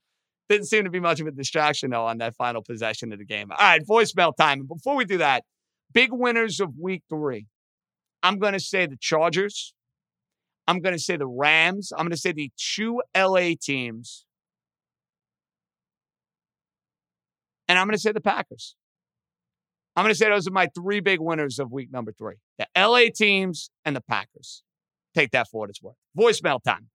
Didn't 0.49 0.67
seem 0.67 0.85
to 0.85 0.89
be 0.89 0.99
much 0.99 1.19
of 1.19 1.27
a 1.27 1.31
distraction, 1.31 1.91
though, 1.91 2.05
on 2.05 2.19
that 2.19 2.35
final 2.35 2.61
possession 2.61 3.11
of 3.11 3.19
the 3.19 3.25
game. 3.25 3.51
All 3.51 3.57
right, 3.57 3.81
voicemail 3.85 4.35
time. 4.35 4.59
And 4.59 4.67
before 4.67 4.95
we 4.95 5.03
do 5.03 5.17
that, 5.17 5.43
big 5.93 6.09
winners 6.11 6.59
of 6.59 6.77
week 6.79 7.03
three. 7.09 7.47
I'm 8.23 8.39
going 8.39 8.53
to 8.53 8.59
say 8.59 8.85
the 8.85 8.97
Chargers. 8.99 9.73
I'm 10.67 10.79
going 10.79 10.95
to 10.95 10.99
say 10.99 11.17
the 11.17 11.27
Rams. 11.27 11.91
I'm 11.91 12.05
going 12.05 12.11
to 12.11 12.17
say 12.17 12.31
the 12.31 12.51
two 12.57 13.01
LA 13.15 13.51
teams. 13.61 14.25
And 17.67 17.77
I'm 17.77 17.87
going 17.87 17.95
to 17.95 18.01
say 18.01 18.11
the 18.13 18.21
Packers. 18.21 18.75
I'm 19.95 20.03
going 20.03 20.13
to 20.13 20.17
say 20.17 20.29
those 20.29 20.47
are 20.47 20.51
my 20.51 20.67
three 20.75 20.99
big 20.99 21.19
winners 21.19 21.57
of 21.57 21.71
week 21.71 21.91
number 21.91 22.11
three 22.11 22.35
the 22.59 22.67
LA 22.77 23.05
teams 23.13 23.71
and 23.83 23.95
the 23.95 24.01
Packers. 24.01 24.63
Take 25.15 25.31
that 25.31 25.47
for 25.49 25.61
what 25.61 25.69
it's 25.69 25.81
worth. 25.81 25.95
Voicemail 26.17 26.61
time. 26.63 26.89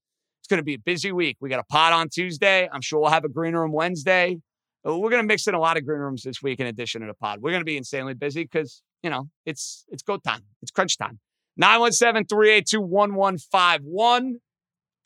Going 0.52 0.60
to 0.60 0.64
be 0.64 0.74
a 0.74 0.78
busy 0.78 1.12
week. 1.12 1.38
We 1.40 1.48
got 1.48 1.60
a 1.60 1.64
pot 1.64 1.94
on 1.94 2.10
Tuesday. 2.10 2.68
I'm 2.70 2.82
sure 2.82 3.00
we'll 3.00 3.08
have 3.08 3.24
a 3.24 3.28
green 3.30 3.54
room 3.54 3.72
Wednesday. 3.72 4.36
We're 4.84 5.08
going 5.08 5.22
to 5.22 5.26
mix 5.26 5.46
in 5.46 5.54
a 5.54 5.58
lot 5.58 5.78
of 5.78 5.86
green 5.86 6.00
rooms 6.00 6.24
this 6.24 6.42
week 6.42 6.60
in 6.60 6.66
addition 6.66 7.00
to 7.00 7.06
the 7.06 7.14
pod. 7.14 7.40
We're 7.40 7.52
going 7.52 7.62
to 7.62 7.64
be 7.64 7.78
insanely 7.78 8.12
busy 8.12 8.42
because, 8.42 8.82
you 9.02 9.08
know, 9.08 9.30
it's 9.46 9.86
it's 9.88 10.02
go 10.02 10.18
time. 10.18 10.42
It's 10.60 10.70
crunch 10.70 10.98
time. 10.98 11.20
917-382-1151. 11.58 14.32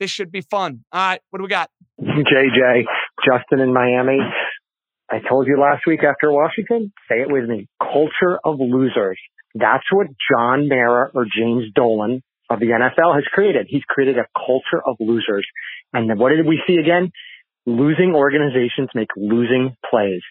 This 0.00 0.10
should 0.10 0.32
be 0.32 0.40
fun. 0.40 0.84
All 0.90 1.10
right, 1.10 1.20
what 1.30 1.38
do 1.38 1.44
we 1.44 1.48
got? 1.48 1.70
JJ, 2.00 2.82
Justin 3.24 3.60
in 3.60 3.72
Miami. 3.72 4.18
I 5.08 5.20
told 5.28 5.46
you 5.46 5.60
last 5.60 5.86
week 5.86 6.02
after 6.02 6.32
Washington, 6.32 6.92
say 7.08 7.20
it 7.20 7.30
with 7.30 7.48
me. 7.48 7.68
Culture 7.80 8.40
of 8.44 8.58
losers. 8.58 9.20
That's 9.54 9.86
what 9.92 10.08
John 10.28 10.68
Mara 10.68 11.12
or 11.14 11.24
James 11.24 11.66
Dolan 11.72 12.24
of 12.48 12.60
the 12.60 12.66
NFL 12.66 13.14
has 13.14 13.24
created. 13.32 13.66
He's 13.68 13.84
created 13.88 14.18
a 14.18 14.26
culture 14.34 14.82
of 14.84 14.96
losers. 15.00 15.46
And 15.92 16.18
what 16.18 16.30
did 16.30 16.46
we 16.46 16.62
see 16.66 16.76
again? 16.76 17.10
Losing 17.66 18.14
organizations 18.14 18.90
make 18.94 19.08
losing 19.16 19.76
plays. 19.90 20.22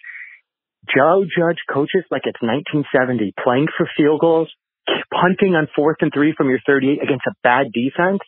Joe 0.96 1.26
Judge 1.26 1.60
coaches 1.72 2.06
like 2.12 2.24
it's 2.26 2.42
1970, 2.42 3.34
playing 3.44 3.68
for 3.76 3.90
field 3.98 4.22
goals, 4.22 4.50
punting 5.12 5.56
on 5.56 5.68
fourth 5.76 5.98
and 6.02 6.12
three 6.14 6.34
from 6.38 6.50
your 6.50 6.60
38 6.66 7.02
against 7.02 7.26
a 7.28 7.34
bad 7.44 7.68
defense. 7.74 8.22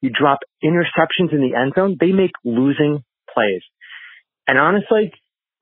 You 0.00 0.10
drop 0.10 0.40
interceptions 0.64 1.32
in 1.32 1.40
the 1.40 1.54
end 1.58 1.72
zone. 1.74 1.96
They 1.98 2.12
make 2.12 2.32
losing 2.44 3.04
plays. 3.32 3.62
And 4.46 4.58
honestly, 4.58 5.12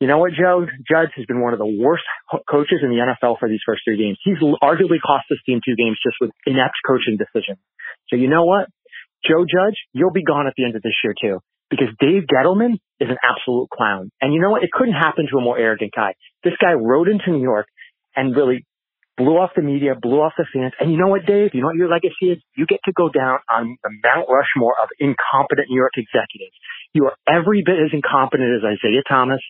you 0.00 0.08
know 0.08 0.16
what, 0.16 0.32
Joe? 0.32 0.64
Judge 0.88 1.12
has 1.16 1.26
been 1.26 1.40
one 1.40 1.52
of 1.52 1.58
the 1.58 1.68
worst 1.68 2.04
coaches 2.48 2.80
in 2.82 2.88
the 2.88 3.04
NFL 3.04 3.38
for 3.38 3.48
these 3.48 3.60
first 3.64 3.82
three 3.84 3.98
games. 3.98 4.18
He's 4.24 4.40
arguably 4.62 4.96
cost 5.04 5.28
this 5.28 5.38
team 5.44 5.60
two 5.60 5.76
games 5.76 5.98
just 6.02 6.16
with 6.20 6.30
inept 6.46 6.74
coaching 6.88 7.20
decisions. 7.20 7.60
So 8.08 8.16
you 8.16 8.28
know 8.28 8.44
what? 8.44 8.66
Joe 9.28 9.44
Judge, 9.44 9.76
you'll 9.92 10.16
be 10.16 10.24
gone 10.24 10.46
at 10.46 10.54
the 10.56 10.64
end 10.64 10.74
of 10.74 10.82
this 10.82 10.96
year 11.04 11.14
too. 11.20 11.38
Because 11.68 11.88
Dave 12.00 12.24
Gettleman 12.26 12.80
is 12.98 13.08
an 13.12 13.18
absolute 13.22 13.68
clown. 13.70 14.10
And 14.20 14.34
you 14.34 14.40
know 14.40 14.50
what? 14.50 14.64
It 14.64 14.72
couldn't 14.72 14.94
happen 14.94 15.28
to 15.30 15.38
a 15.38 15.40
more 15.40 15.56
arrogant 15.56 15.92
guy. 15.94 16.14
This 16.42 16.54
guy 16.60 16.72
rode 16.72 17.06
into 17.06 17.30
New 17.30 17.42
York 17.42 17.66
and 18.16 18.34
really 18.34 18.66
blew 19.20 19.36
off 19.36 19.52
the 19.54 19.62
media, 19.62 19.92
blew 20.00 20.18
off 20.24 20.32
the 20.40 20.48
fans. 20.48 20.72
And 20.80 20.90
you 20.90 20.96
know 20.96 21.12
what, 21.12 21.26
Dave? 21.26 21.52
You 21.52 21.60
know 21.60 21.68
what 21.68 21.76
your 21.76 21.92
legacy 21.92 22.32
is? 22.32 22.38
You 22.56 22.64
get 22.64 22.80
to 22.88 22.92
go 22.96 23.12
down 23.12 23.38
on 23.52 23.76
the 23.84 23.90
Mount 24.02 24.26
Rushmore 24.32 24.74
of 24.80 24.88
incompetent 24.98 25.68
New 25.68 25.76
York 25.76 25.92
executives. 26.00 26.56
You 26.96 27.12
are 27.12 27.16
every 27.28 27.62
bit 27.62 27.76
as 27.76 27.92
incompetent 27.92 28.48
as 28.48 28.64
Isiah 28.64 29.04
Thomas, 29.06 29.44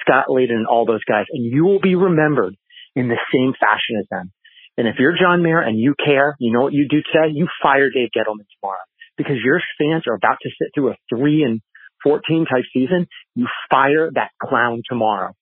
Scott 0.00 0.26
Layden 0.28 0.56
and 0.56 0.66
all 0.66 0.86
those 0.86 1.04
guys, 1.04 1.26
and 1.30 1.44
you 1.44 1.64
will 1.64 1.80
be 1.80 1.94
remembered 1.94 2.56
in 2.94 3.08
the 3.08 3.18
same 3.32 3.52
fashion 3.58 3.96
as 4.00 4.06
them. 4.10 4.32
And 4.76 4.88
if 4.88 4.96
you're 4.98 5.16
John 5.18 5.42
Mara 5.42 5.66
and 5.66 5.78
you 5.78 5.94
care, 6.02 6.34
you 6.38 6.52
know 6.52 6.62
what 6.62 6.72
you 6.72 6.88
do 6.88 7.02
today? 7.02 7.32
You 7.32 7.46
fire 7.62 7.90
Dave 7.90 8.08
Gettleman 8.16 8.46
tomorrow 8.60 8.80
because 9.16 9.36
your 9.44 9.60
fans 9.78 10.04
are 10.06 10.14
about 10.14 10.38
to 10.42 10.50
sit 10.58 10.70
through 10.74 10.92
a 10.92 10.96
three 11.10 11.42
and 11.42 11.60
14 12.02 12.46
type 12.50 12.64
season. 12.72 13.06
You 13.34 13.46
fire 13.70 14.10
that 14.14 14.30
clown 14.42 14.82
tomorrow. 14.88 15.32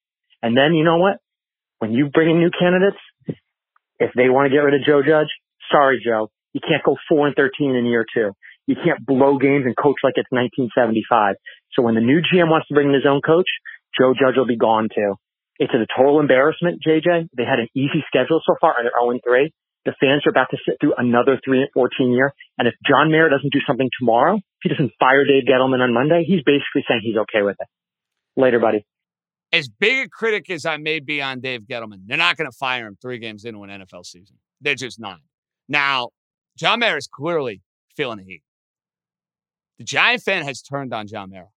And 0.43 0.57
then 0.57 0.75
you 0.75 0.85
know 0.85 0.99
what? 0.99 1.19
When 1.79 1.93
you 1.93 2.11
bring 2.11 2.31
in 2.31 2.39
new 2.39 2.51
candidates, 2.51 2.99
if 3.99 4.11
they 4.17 4.29
want 4.29 4.47
to 4.47 4.51
get 4.51 4.65
rid 4.65 4.75
of 4.75 4.87
Joe 4.87 5.03
Judge, 5.03 5.29
sorry, 5.71 6.03
Joe, 6.05 6.31
you 6.53 6.61
can't 6.61 6.83
go 6.83 6.97
four 7.09 7.27
and 7.27 7.37
13 7.37 7.77
in 7.77 7.87
year 7.87 8.05
two. 8.13 8.33
You 8.67 8.77
can't 8.77 9.05
blow 9.05 9.39
games 9.39 9.65
and 9.67 9.77
coach 9.77 9.97
like 10.03 10.15
it's 10.17 10.31
1975. 10.31 11.37
So 11.73 11.83
when 11.83 11.95
the 11.95 12.01
new 12.01 12.21
GM 12.21 12.51
wants 12.51 12.69
to 12.69 12.75
bring 12.75 12.89
in 12.89 12.95
his 12.95 13.07
own 13.09 13.21
coach, 13.21 13.49
Joe 13.99 14.15
Judge 14.15 14.37
will 14.37 14.47
be 14.47 14.57
gone 14.57 14.89
too. 14.95 15.15
It's 15.59 15.73
a 15.75 15.87
total 15.95 16.21
embarrassment, 16.21 16.81
JJ. 16.87 17.29
They 17.37 17.45
had 17.45 17.59
an 17.59 17.69
easy 17.75 18.03
schedule 18.09 18.41
so 18.47 18.55
far 18.61 18.75
and 18.79 18.87
they're 18.87 18.97
0 18.99 19.21
3. 19.23 19.53
The 19.85 19.95
fans 20.01 20.23
are 20.27 20.31
about 20.31 20.49
to 20.51 20.59
sit 20.67 20.77
through 20.81 20.95
another 20.97 21.41
3 21.45 21.61
and 21.61 21.69
14 21.73 22.13
year. 22.13 22.33
And 22.59 22.69
if 22.69 22.75
John 22.87 23.11
Mara 23.11 23.31
doesn't 23.31 23.53
do 23.53 23.61
something 23.67 23.89
tomorrow, 23.99 24.37
if 24.37 24.43
he 24.63 24.69
doesn't 24.69 24.93
fire 24.99 25.25
Dave 25.25 25.45
Gettleman 25.45 25.81
on 25.81 25.93
Monday, 25.93 26.25
he's 26.27 26.43
basically 26.45 26.85
saying 26.89 27.01
he's 27.03 27.17
okay 27.17 27.43
with 27.43 27.57
it. 27.61 27.69
Later, 28.37 28.59
buddy. 28.59 28.87
As 29.53 29.69
big 29.69 30.07
a 30.07 30.09
critic 30.09 30.49
as 30.51 30.65
I 30.65 30.77
may 30.77 31.01
be 31.01 31.21
on 31.21 31.41
Dave 31.41 31.63
Gettleman, 31.63 32.03
they're 32.07 32.17
not 32.17 32.37
going 32.37 32.49
to 32.51 32.57
fire 32.57 32.87
him 32.87 32.97
three 33.01 33.19
games 33.19 33.45
into 33.45 33.63
an 33.65 33.71
NFL 33.71 34.07
season. 34.07 34.37
They're 34.61 34.75
just 34.75 35.01
not. 35.01 35.19
Now, 35.69 36.11
John 36.57 36.81
Mara 36.81 36.99
is 36.99 37.09
clearly 37.09 37.63
feeling 37.97 38.19
the 38.19 38.25
heat. 38.25 38.43
The 39.79 39.85
Giant 39.85 40.23
fan 40.23 40.45
has 40.45 40.63
turned 40.63 40.93
on 40.93 41.07
John 41.07 41.31
Mara. 41.31 41.49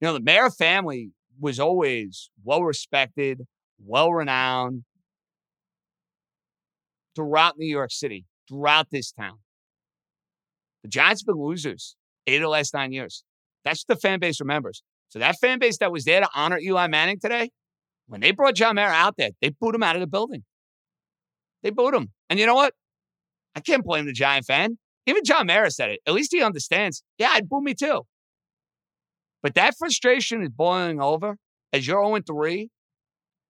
You 0.00 0.06
know, 0.06 0.14
the 0.14 0.20
Mara 0.20 0.50
family 0.50 1.10
was 1.40 1.60
always 1.60 2.30
well 2.44 2.62
respected, 2.62 3.42
well 3.84 4.12
renowned 4.12 4.84
throughout 7.14 7.58
New 7.58 7.66
York 7.66 7.90
City, 7.90 8.24
throughout 8.48 8.88
this 8.90 9.12
town. 9.12 9.38
The 10.82 10.88
Giants 10.88 11.22
have 11.22 11.26
been 11.26 11.42
losers 11.42 11.96
eight 12.26 12.36
of 12.36 12.42
the 12.42 12.48
last 12.48 12.74
nine 12.74 12.92
years. 12.92 13.24
That's 13.64 13.84
what 13.86 13.96
the 13.96 14.00
fan 14.00 14.20
base 14.20 14.40
remembers. 14.40 14.82
So 15.08 15.18
that 15.18 15.36
fan 15.40 15.58
base 15.58 15.78
that 15.78 15.92
was 15.92 16.04
there 16.04 16.20
to 16.20 16.28
honor 16.34 16.58
Eli 16.58 16.86
Manning 16.88 17.18
today, 17.18 17.50
when 18.06 18.20
they 18.20 18.30
brought 18.30 18.54
John 18.54 18.76
Mara 18.76 18.92
out 18.92 19.16
there, 19.16 19.30
they 19.40 19.50
booed 19.50 19.74
him 19.74 19.82
out 19.82 19.96
of 19.96 20.00
the 20.00 20.06
building. 20.06 20.44
They 21.62 21.70
booed 21.70 21.94
him. 21.94 22.12
And 22.30 22.38
you 22.38 22.46
know 22.46 22.54
what? 22.54 22.74
I 23.54 23.60
can't 23.60 23.84
blame 23.84 24.06
the 24.06 24.12
Giant 24.12 24.46
fan. 24.46 24.78
Even 25.06 25.24
John 25.24 25.46
Mara 25.46 25.70
said 25.70 25.90
it. 25.90 26.00
At 26.06 26.14
least 26.14 26.32
he 26.32 26.42
understands. 26.42 27.02
Yeah, 27.18 27.30
I'd 27.32 27.48
boo 27.48 27.60
me 27.60 27.74
too. 27.74 28.02
But 29.46 29.54
that 29.54 29.76
frustration 29.78 30.42
is 30.42 30.48
boiling 30.48 31.00
over 31.00 31.36
as 31.72 31.86
you're 31.86 32.04
0 32.04 32.20
3. 32.26 32.68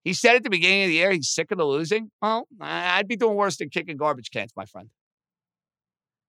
He 0.05 0.13
said 0.13 0.37
at 0.37 0.43
the 0.43 0.51
beginning 0.51 0.83
of 0.83 0.89
the 0.89 0.97
year 0.97 1.11
he's 1.11 1.31
sick 1.31 1.51
of 1.51 1.57
the 1.57 1.65
losing. 1.65 2.11
Well, 2.21 2.47
I'd 2.61 3.09
be 3.09 3.17
doing 3.17 3.35
worse 3.35 3.57
than 3.57 3.71
kicking 3.71 3.97
garbage 3.97 4.31
cans, 4.31 4.53
my 4.55 4.67
friend. 4.67 4.91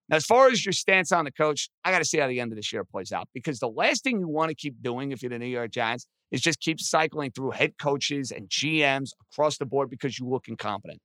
Now, 0.08 0.16
as 0.16 0.26
far 0.26 0.48
as 0.48 0.66
your 0.66 0.72
stance 0.72 1.12
on 1.12 1.26
the 1.26 1.34
coach, 1.34 1.70
I 1.84 1.92
got 1.92 2.00
to 2.00 2.06
see 2.06 2.18
how 2.18 2.30
the 2.30 2.40
end 2.40 2.54
of 2.54 2.56
this 2.56 2.72
year 2.72 2.86
plays 2.86 3.12
out 3.12 3.28
because 3.34 3.60
the 3.60 3.68
last 3.68 4.06
thing 4.06 4.22
you 4.22 4.30
want 4.30 4.48
to 4.48 4.56
keep 4.56 4.82
doing 4.82 5.12
if 5.12 5.22
you're 5.22 5.32
the 5.32 5.38
New 5.38 5.48
York 5.48 5.72
Giants 5.72 6.08
is 6.32 6.40
just 6.40 6.62
keep 6.62 6.80
cycling 6.80 7.32
through 7.32 7.52
head 7.52 7.74
coaches 7.78 8.32
and 8.32 8.48
GMs 8.48 9.10
across 9.34 9.58
the 9.58 9.66
board 9.66 9.90
because 9.90 10.18
you 10.18 10.30
look 10.30 10.48
incompetent. 10.48 11.02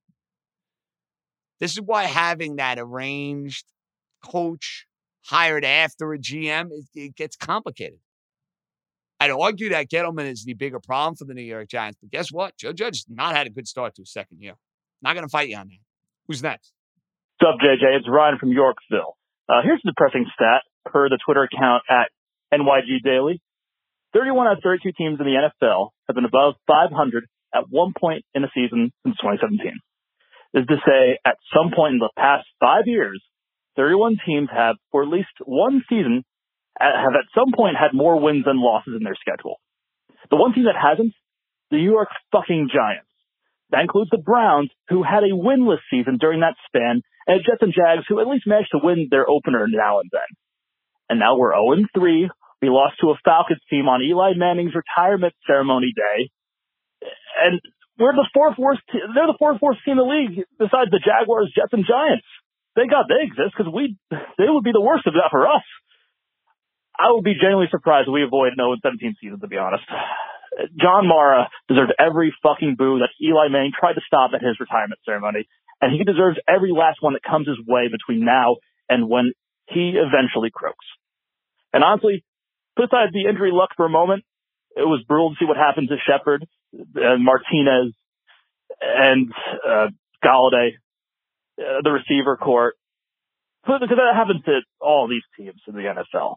This 1.59 1.73
is 1.73 1.81
why 1.85 2.05
having 2.05 2.55
that 2.57 2.79
arranged 2.79 3.65
coach 4.25 4.87
hired 5.25 5.65
after 5.65 6.13
a 6.13 6.19
GM, 6.21 6.69
it, 6.71 6.85
it 6.95 7.17
gets 7.17 7.35
complicated. 7.35 7.99
I'd 9.23 9.31
argue 9.31 9.68
that 9.68 9.89
Gettleman 9.89 10.29
is 10.29 10.45
the 10.45 10.55
bigger 10.55 10.81
problem 10.81 11.14
for 11.14 11.25
the 11.25 11.33
New 11.33 11.43
York 11.43 11.68
Giants. 11.68 11.97
But 12.03 12.11
guess 12.11 12.33
what? 12.33 12.57
Joe 12.59 12.73
Judge 12.73 13.05
has 13.07 13.07
not 13.09 13.37
had 13.37 13.47
a 13.47 13.51
good 13.51 13.68
start 13.68 13.95
to 13.95 14.03
his 14.03 14.11
second 14.11 14.41
year. 14.41 14.55
Not 15.01 15.14
going 15.14 15.25
to 15.25 15.31
fight 15.31 15.49
you 15.49 15.57
on 15.57 15.68
that. 15.68 15.79
Who's 16.27 16.43
next? 16.43 16.73
What's 17.39 17.55
up, 17.55 17.61
JJ? 17.61 17.99
It's 17.99 18.09
Ryan 18.09 18.39
from 18.39 18.51
Yorksville. 18.51 19.14
Uh, 19.49 19.62
here's 19.62 19.81
a 19.85 19.91
depressing 19.91 20.27
stat 20.35 20.62
per 20.87 21.09
the 21.09 21.20
Twitter 21.25 21.45
account 21.45 21.85
at 21.89 22.11
NYG 22.53 23.05
Daily. 23.05 23.41
31 24.12 24.49
out 24.49 24.57
of 24.57 24.62
32 24.64 24.91
teams 24.99 25.20
in 25.20 25.27
the 25.27 25.39
NFL 25.39 25.91
have 26.09 26.16
been 26.16 26.25
above 26.25 26.55
500 26.66 27.25
at 27.55 27.70
one 27.70 27.93
point 27.97 28.25
in 28.35 28.43
a 28.43 28.49
season 28.53 28.91
since 29.07 29.16
2017. 29.23 29.73
is 30.55 30.66
to 30.66 30.77
say 30.85 31.18
at 31.25 31.37
some 31.55 31.70
point 31.70 31.93
in 31.95 31.99
the 32.01 32.11
past 32.18 32.49
five 32.59 32.87
years, 32.87 33.23
31 33.77 34.18
teams 34.27 34.49
have, 34.53 34.75
for 34.91 35.05
at 35.05 35.09
least 35.09 35.31
one 35.45 35.85
season, 35.89 36.25
Uh, 36.81 36.85
have 36.85 37.14
at 37.14 37.29
some 37.35 37.53
point 37.55 37.77
had 37.77 37.93
more 37.93 38.18
wins 38.18 38.45
than 38.45 38.61
losses 38.61 38.95
in 38.97 39.05
their 39.05 39.16
schedule. 39.20 39.61
The 40.31 40.37
one 40.37 40.55
team 40.55 40.64
that 40.64 40.79
hasn't, 40.81 41.12
the 41.70 41.77
New 41.77 41.91
York 41.91 42.09
fucking 42.33 42.70
Giants. 42.73 43.09
That 43.70 43.83
includes 43.83 44.11
the 44.11 44.18
Browns, 44.18 44.70
who 44.89 45.03
had 45.03 45.25
a 45.25 45.33
winless 45.33 45.81
season 45.91 46.18
during 46.20 46.41
that 46.41 46.57
span, 46.66 47.03
and 47.27 47.41
the 47.41 47.45
Jets 47.45 47.62
and 47.62 47.73
Jags, 47.73 48.05
who 48.09 48.20
at 48.20 48.29
least 48.29 48.47
managed 48.47 48.73
to 48.73 48.81
win 48.83 49.09
their 49.11 49.29
opener 49.29 49.66
now 49.68 50.01
and 50.01 50.11
then. 50.12 50.29
And 51.09 51.18
now 51.20 51.37
we're 51.37 51.53
0 51.53 51.85
3. 51.95 52.31
We 52.61 52.68
lost 52.68 53.01
to 53.01 53.11
a 53.11 53.18
Falcons 53.25 53.61
team 53.68 53.89
on 53.89 54.03
Eli 54.03 54.33
Manning's 54.37 54.75
retirement 54.75 55.35
ceremony 55.47 55.93
day. 55.97 56.31
And 57.43 57.61
we're 57.99 58.14
the 58.14 58.29
fourth 58.33 58.57
worst. 58.57 58.81
Te- 58.91 59.05
they're 59.14 59.27
the 59.27 59.39
fourth 59.39 59.61
worst 59.61 59.81
team 59.85 59.99
in 59.99 60.05
the 60.05 60.09
league, 60.09 60.45
besides 60.59 60.91
the 60.91 61.03
Jaguars, 61.03 61.53
Jets, 61.55 61.73
and 61.73 61.85
Giants. 61.85 62.27
Thank 62.75 62.91
God 62.91 63.05
they 63.09 63.25
exist 63.29 63.53
because 63.57 63.73
we 63.73 63.97
they 64.11 64.49
would 64.49 64.64
be 64.64 64.73
the 64.73 64.81
worst 64.81 65.07
of 65.07 65.14
that 65.14 65.29
for 65.31 65.47
us. 65.47 65.64
I 67.03 67.11
would 67.11 67.24
be 67.24 67.34
genuinely 67.34 67.66
surprised 67.70 68.07
if 68.07 68.12
we 68.12 68.22
avoid 68.22 68.53
no 68.57 68.76
17 68.80 69.16
season, 69.20 69.40
to 69.40 69.48
be 69.48 69.57
honest. 69.59 69.82
John 70.78 71.09
Mara 71.09 71.48
deserves 71.66 71.90
every 71.98 72.32
fucking 72.42 72.76
boo 72.78 73.00
that 73.00 73.11
Eli 73.20 73.48
Manning 73.48 73.72
tried 73.78 73.94
to 73.94 74.03
stop 74.07 74.30
at 74.34 74.42
his 74.42 74.61
retirement 74.61 75.00
ceremony, 75.05 75.48
and 75.80 75.90
he 75.90 76.05
deserves 76.05 76.38
every 76.46 76.70
last 76.70 76.98
one 77.00 77.14
that 77.14 77.22
comes 77.22 77.48
his 77.48 77.59
way 77.66 77.88
between 77.90 78.24
now 78.24 78.57
and 78.88 79.09
when 79.09 79.32
he 79.66 79.98
eventually 79.98 80.50
croaks. 80.55 80.84
And 81.72 81.82
honestly, 81.82 82.24
put 82.76 82.86
aside 82.86 83.11
the 83.12 83.28
injury 83.28 83.50
luck 83.53 83.70
for 83.76 83.86
a 83.86 83.90
moment, 83.90 84.24
it 84.76 84.86
was 84.86 85.03
brutal 85.09 85.30
to 85.30 85.36
see 85.40 85.46
what 85.46 85.57
happened 85.57 85.88
to 85.88 85.96
Shepard 86.07 86.46
and 86.72 87.24
Martinez 87.24 87.94
and 88.80 89.32
uh, 89.66 89.88
Golladay, 90.24 90.76
uh, 91.59 91.82
the 91.82 91.90
receiver 91.90 92.36
court, 92.36 92.76
because 93.64 93.88
that 93.88 94.14
happens 94.14 94.44
to 94.44 94.61
all 94.80 95.09
these 95.09 95.22
teams 95.36 95.61
in 95.66 95.74
the 95.74 95.82
NFL. 95.82 96.36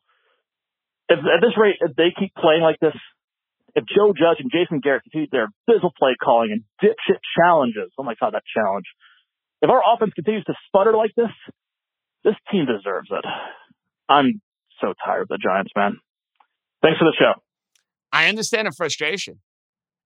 If, 1.07 1.19
at 1.19 1.41
this 1.41 1.53
rate, 1.57 1.75
if 1.81 1.95
they 1.95 2.09
keep 2.17 2.33
playing 2.35 2.61
like 2.61 2.79
this, 2.81 2.95
if 3.75 3.83
Joe 3.85 4.13
Judge 4.13 4.39
and 4.39 4.51
Jason 4.51 4.79
Garrett 4.79 5.03
continue 5.03 5.27
their 5.31 5.49
abysmal 5.67 5.91
play 5.97 6.15
calling 6.21 6.51
and 6.51 6.63
dipshit 6.81 7.19
challenges, 7.37 7.91
oh 7.97 8.03
my 8.03 8.15
god, 8.19 8.33
that 8.33 8.43
challenge. 8.55 8.85
If 9.61 9.69
our 9.69 9.81
offense 9.93 10.13
continues 10.13 10.45
to 10.45 10.53
sputter 10.67 10.93
like 10.93 11.11
this, 11.15 11.31
this 12.23 12.35
team 12.51 12.65
deserves 12.65 13.09
it. 13.11 13.25
I'm 14.09 14.41
so 14.81 14.93
tired 15.05 15.23
of 15.23 15.27
the 15.27 15.37
Giants, 15.37 15.71
man. 15.75 15.97
Thanks 16.81 16.99
for 16.99 17.05
the 17.05 17.15
show. 17.17 17.41
I 18.11 18.27
understand 18.27 18.67
the 18.67 18.71
frustration. 18.71 19.39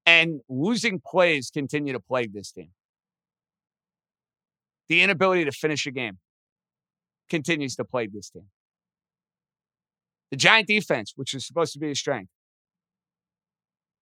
And 0.05 0.41
losing 0.49 1.01
plays 1.05 1.51
continue 1.53 1.93
to 1.93 1.99
plague 1.99 2.33
this 2.33 2.51
team. 2.51 2.69
The 4.87 5.03
inability 5.03 5.45
to 5.45 5.51
finish 5.51 5.85
a 5.85 5.91
game 5.91 6.17
continues 7.29 7.75
to 7.75 7.85
plague 7.85 8.11
this 8.11 8.29
team. 8.29 8.45
The 10.31 10.37
Giant 10.37 10.67
defense, 10.67 11.13
which 11.15 11.33
is 11.33 11.45
supposed 11.45 11.73
to 11.73 11.79
be 11.79 11.91
a 11.91 11.95
strength. 11.95 12.31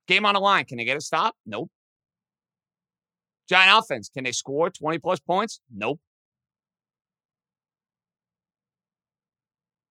Game 0.08 0.26
on 0.26 0.34
the 0.34 0.40
line. 0.40 0.66
Can 0.66 0.78
they 0.78 0.86
get 0.86 0.98
a 0.98 1.02
stop? 1.02 1.36
Nope. 1.46 1.70
Giant 3.48 3.84
offense. 3.84 4.10
Can 4.10 4.24
they 4.24 4.32
score 4.32 4.70
20 4.70 5.00
plus 5.00 5.20
points? 5.20 5.60
Nope. 5.74 6.00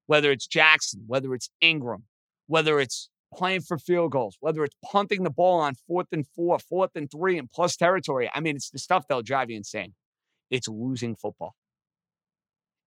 Whether 0.07 0.31
it's 0.31 0.47
Jackson, 0.47 1.05
whether 1.07 1.35
it's 1.35 1.51
Engram, 1.63 2.03
whether 2.47 2.79
it's 2.79 3.09
playing 3.35 3.63
for 3.63 3.77
field 3.77 4.13
goals, 4.13 4.37
whether 4.41 4.63
it's 4.63 4.77
punting 4.85 5.25
the 5.25 5.31
ball 5.31 5.61
on 5.61 5.75
fourth 5.87 6.07
and 6.13 6.27
four, 6.27 6.59
fourth 6.59 6.93
and 6.95 7.11
three, 7.11 7.39
and 7.39 7.51
plus 7.51 7.77
territory. 7.77 8.31
I 8.33 8.41
mean, 8.41 8.57
it's 8.57 8.71
the 8.71 8.79
stuff 8.79 9.07
that'll 9.09 9.23
drive 9.23 9.51
you 9.51 9.57
insane. 9.57 9.95
It's 10.51 10.69
losing 10.69 11.17
football. 11.17 11.57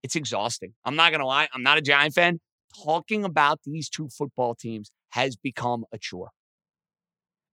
It's 0.01 0.15
exhausting. 0.15 0.73
I'm 0.85 0.95
not 0.95 1.11
going 1.11 1.19
to 1.19 1.27
lie. 1.27 1.49
I'm 1.53 1.63
not 1.63 1.77
a 1.77 1.81
Giant 1.81 2.13
fan. 2.13 2.39
Talking 2.83 3.23
about 3.23 3.59
these 3.65 3.89
two 3.89 4.09
football 4.09 4.55
teams 4.55 4.91
has 5.11 5.35
become 5.35 5.85
a 5.91 5.97
chore 5.97 6.29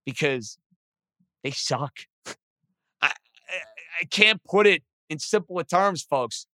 because 0.05 0.59
they 1.43 1.51
suck. 1.51 1.93
I, 2.27 2.33
I, 3.03 3.13
I 4.01 4.05
can't 4.05 4.43
put 4.45 4.67
it 4.67 4.83
in 5.09 5.19
simpler 5.19 5.65
terms, 5.65 6.03
folks. 6.03 6.47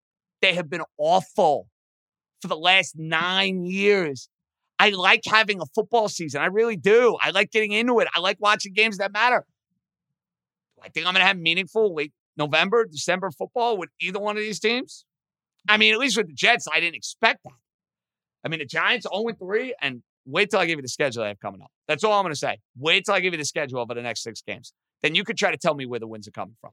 They 0.43 0.55
have 0.55 0.69
been 0.71 0.83
awful 0.99 1.69
for 2.41 2.49
the 2.49 2.57
last 2.57 2.95
nine 2.97 3.65
years. 3.65 4.29
I 4.79 4.91
like 4.91 5.23
having 5.27 5.61
a 5.61 5.67
football 5.75 6.09
season. 6.09 6.41
I 6.41 6.47
really 6.47 6.77
do. 6.77 7.19
I 7.23 7.31
like 7.31 7.51
getting 7.51 7.73
into 7.73 8.01
it. 8.01 8.09
I 8.15 8.21
like 8.21 8.39
watching 8.41 8.73
games 8.73 8.97
that 8.97 9.13
matter. 9.13 9.45
I 10.83 10.89
think 10.89 11.07
I'm 11.07 11.13
going 11.13 11.23
to 11.23 11.27
have 11.27 11.39
meaningful 11.39 11.95
late 11.95 12.13
November, 12.37 12.87
December 12.87 13.31
football 13.31 13.77
with 13.77 13.91
either 14.01 14.19
one 14.19 14.37
of 14.39 14.43
these 14.43 14.59
teams. 14.59 15.05
I 15.69 15.77
mean, 15.77 15.93
at 15.93 15.99
least 15.99 16.17
with 16.17 16.29
the 16.29 16.33
Jets, 16.33 16.67
I 16.73 16.81
didn't 16.81 16.97
expect 16.97 17.45
that. 17.45 17.53
I 18.45 18.49
mean, 18.49 18.61
the 18.61 18.67
Giants 18.67 19.07
0 19.13 19.33
3, 19.39 19.75
and 19.81 20.03
wait 20.27 20.51
till 20.51 20.61
I 20.61 20.67
give 20.67 20.79
you 20.79 20.83
the 20.83 20.89
schedule 20.89 21.23
I 21.23 21.29
have 21.29 21.41
coming 21.41 21.63
up. 21.63 21.71
That's 21.89 22.05
all 22.05 22.13
I'm 22.13 22.25
going 22.25 22.33
to 22.33 22.39
say. 22.39 22.59
Wait 22.79 23.05
till 23.05 23.15
I 23.15 23.21
give 23.21 23.33
you 23.33 23.39
the 23.39 23.45
schedule 23.45 23.85
for 23.87 23.95
the 23.95 24.03
next 24.03 24.23
six 24.23 24.43
games. 24.43 24.73
Then 25.03 25.15
you 25.15 25.25
could 25.25 25.37
try 25.37 25.51
to 25.51 25.57
tell 25.57 25.75
me 25.75 25.87
where 25.87 26.01
the 26.01 26.07
wins 26.07 26.29
are 26.29 26.33
coming 26.33 26.57
from. 26.61 26.71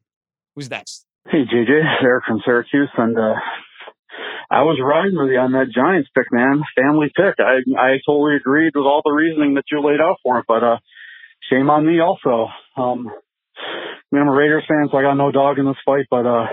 Who's 0.55 0.69
next? 0.69 1.05
Hey, 1.29 1.43
JJ, 1.43 2.03
Eric 2.03 2.23
from 2.27 2.41
Syracuse, 2.45 2.89
and 2.97 3.17
uh, 3.17 3.35
I 4.49 4.63
was 4.63 4.79
riding 4.81 5.17
with 5.17 5.29
you 5.29 5.39
on 5.39 5.51
that 5.51 5.73
Giants 5.75 6.09
pick, 6.15 6.27
man. 6.31 6.63
Family 6.75 7.11
pick. 7.15 7.35
I 7.39 7.59
I 7.77 7.99
totally 8.07 8.37
agreed 8.37 8.71
with 8.75 8.85
all 8.85 9.01
the 9.03 9.11
reasoning 9.11 9.55
that 9.55 9.65
you 9.71 9.83
laid 9.83 9.99
out 9.99 10.17
for 10.23 10.39
it, 10.39 10.45
but 10.47 10.63
uh, 10.63 10.77
shame 11.49 11.69
on 11.69 11.85
me 11.85 11.99
also. 11.99 12.47
Um, 12.77 13.11
I 13.57 14.15
mean, 14.15 14.21
I'm 14.21 14.29
a 14.29 14.31
Raiders 14.31 14.63
fan, 14.67 14.87
so 14.89 14.97
I 14.97 15.01
got 15.01 15.15
no 15.15 15.31
dog 15.31 15.59
in 15.59 15.65
this 15.65 15.75
fight, 15.85 16.05
but 16.09 16.25
uh, 16.25 16.45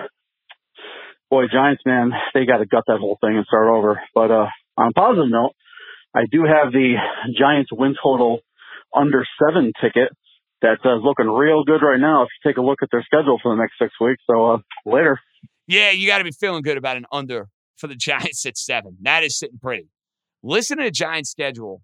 boy, 1.30 1.44
Giants, 1.52 1.82
man, 1.86 2.10
they 2.34 2.46
got 2.46 2.58
to 2.58 2.66
gut 2.66 2.84
that 2.88 2.98
whole 2.98 3.18
thing 3.20 3.36
and 3.36 3.46
start 3.46 3.68
over. 3.68 4.00
But 4.12 4.30
uh, 4.30 4.46
on 4.76 4.88
a 4.88 4.92
positive 4.92 5.30
note, 5.30 5.52
I 6.14 6.22
do 6.30 6.42
have 6.44 6.72
the 6.72 6.94
Giants 7.36 7.70
win 7.72 7.94
total 8.00 8.40
under 8.94 9.24
seven 9.42 9.72
ticket 9.80 10.10
that's 10.62 10.80
uh, 10.84 10.94
looking 10.94 11.26
real 11.26 11.64
good 11.64 11.82
right 11.82 12.00
now. 12.00 12.22
If 12.22 12.28
you 12.28 12.50
take 12.50 12.56
a 12.56 12.62
look 12.62 12.78
at 12.82 12.88
their 12.90 13.02
schedule 13.02 13.38
for 13.42 13.54
the 13.54 13.60
next 13.60 13.74
six 13.80 13.92
weeks, 14.00 14.22
so 14.28 14.52
uh, 14.52 14.58
later. 14.86 15.18
Yeah, 15.66 15.90
you 15.90 16.06
got 16.06 16.18
to 16.18 16.24
be 16.24 16.32
feeling 16.32 16.62
good 16.62 16.76
about 16.76 16.96
an 16.96 17.06
under 17.12 17.48
for 17.76 17.86
the 17.86 17.94
Giants 17.98 18.46
at 18.46 18.56
seven. 18.56 18.98
That 19.02 19.24
is 19.24 19.38
sitting 19.38 19.58
pretty. 19.60 19.88
Listen 20.42 20.78
to 20.78 20.84
the 20.84 20.90
Giants' 20.90 21.30
schedule 21.30 21.82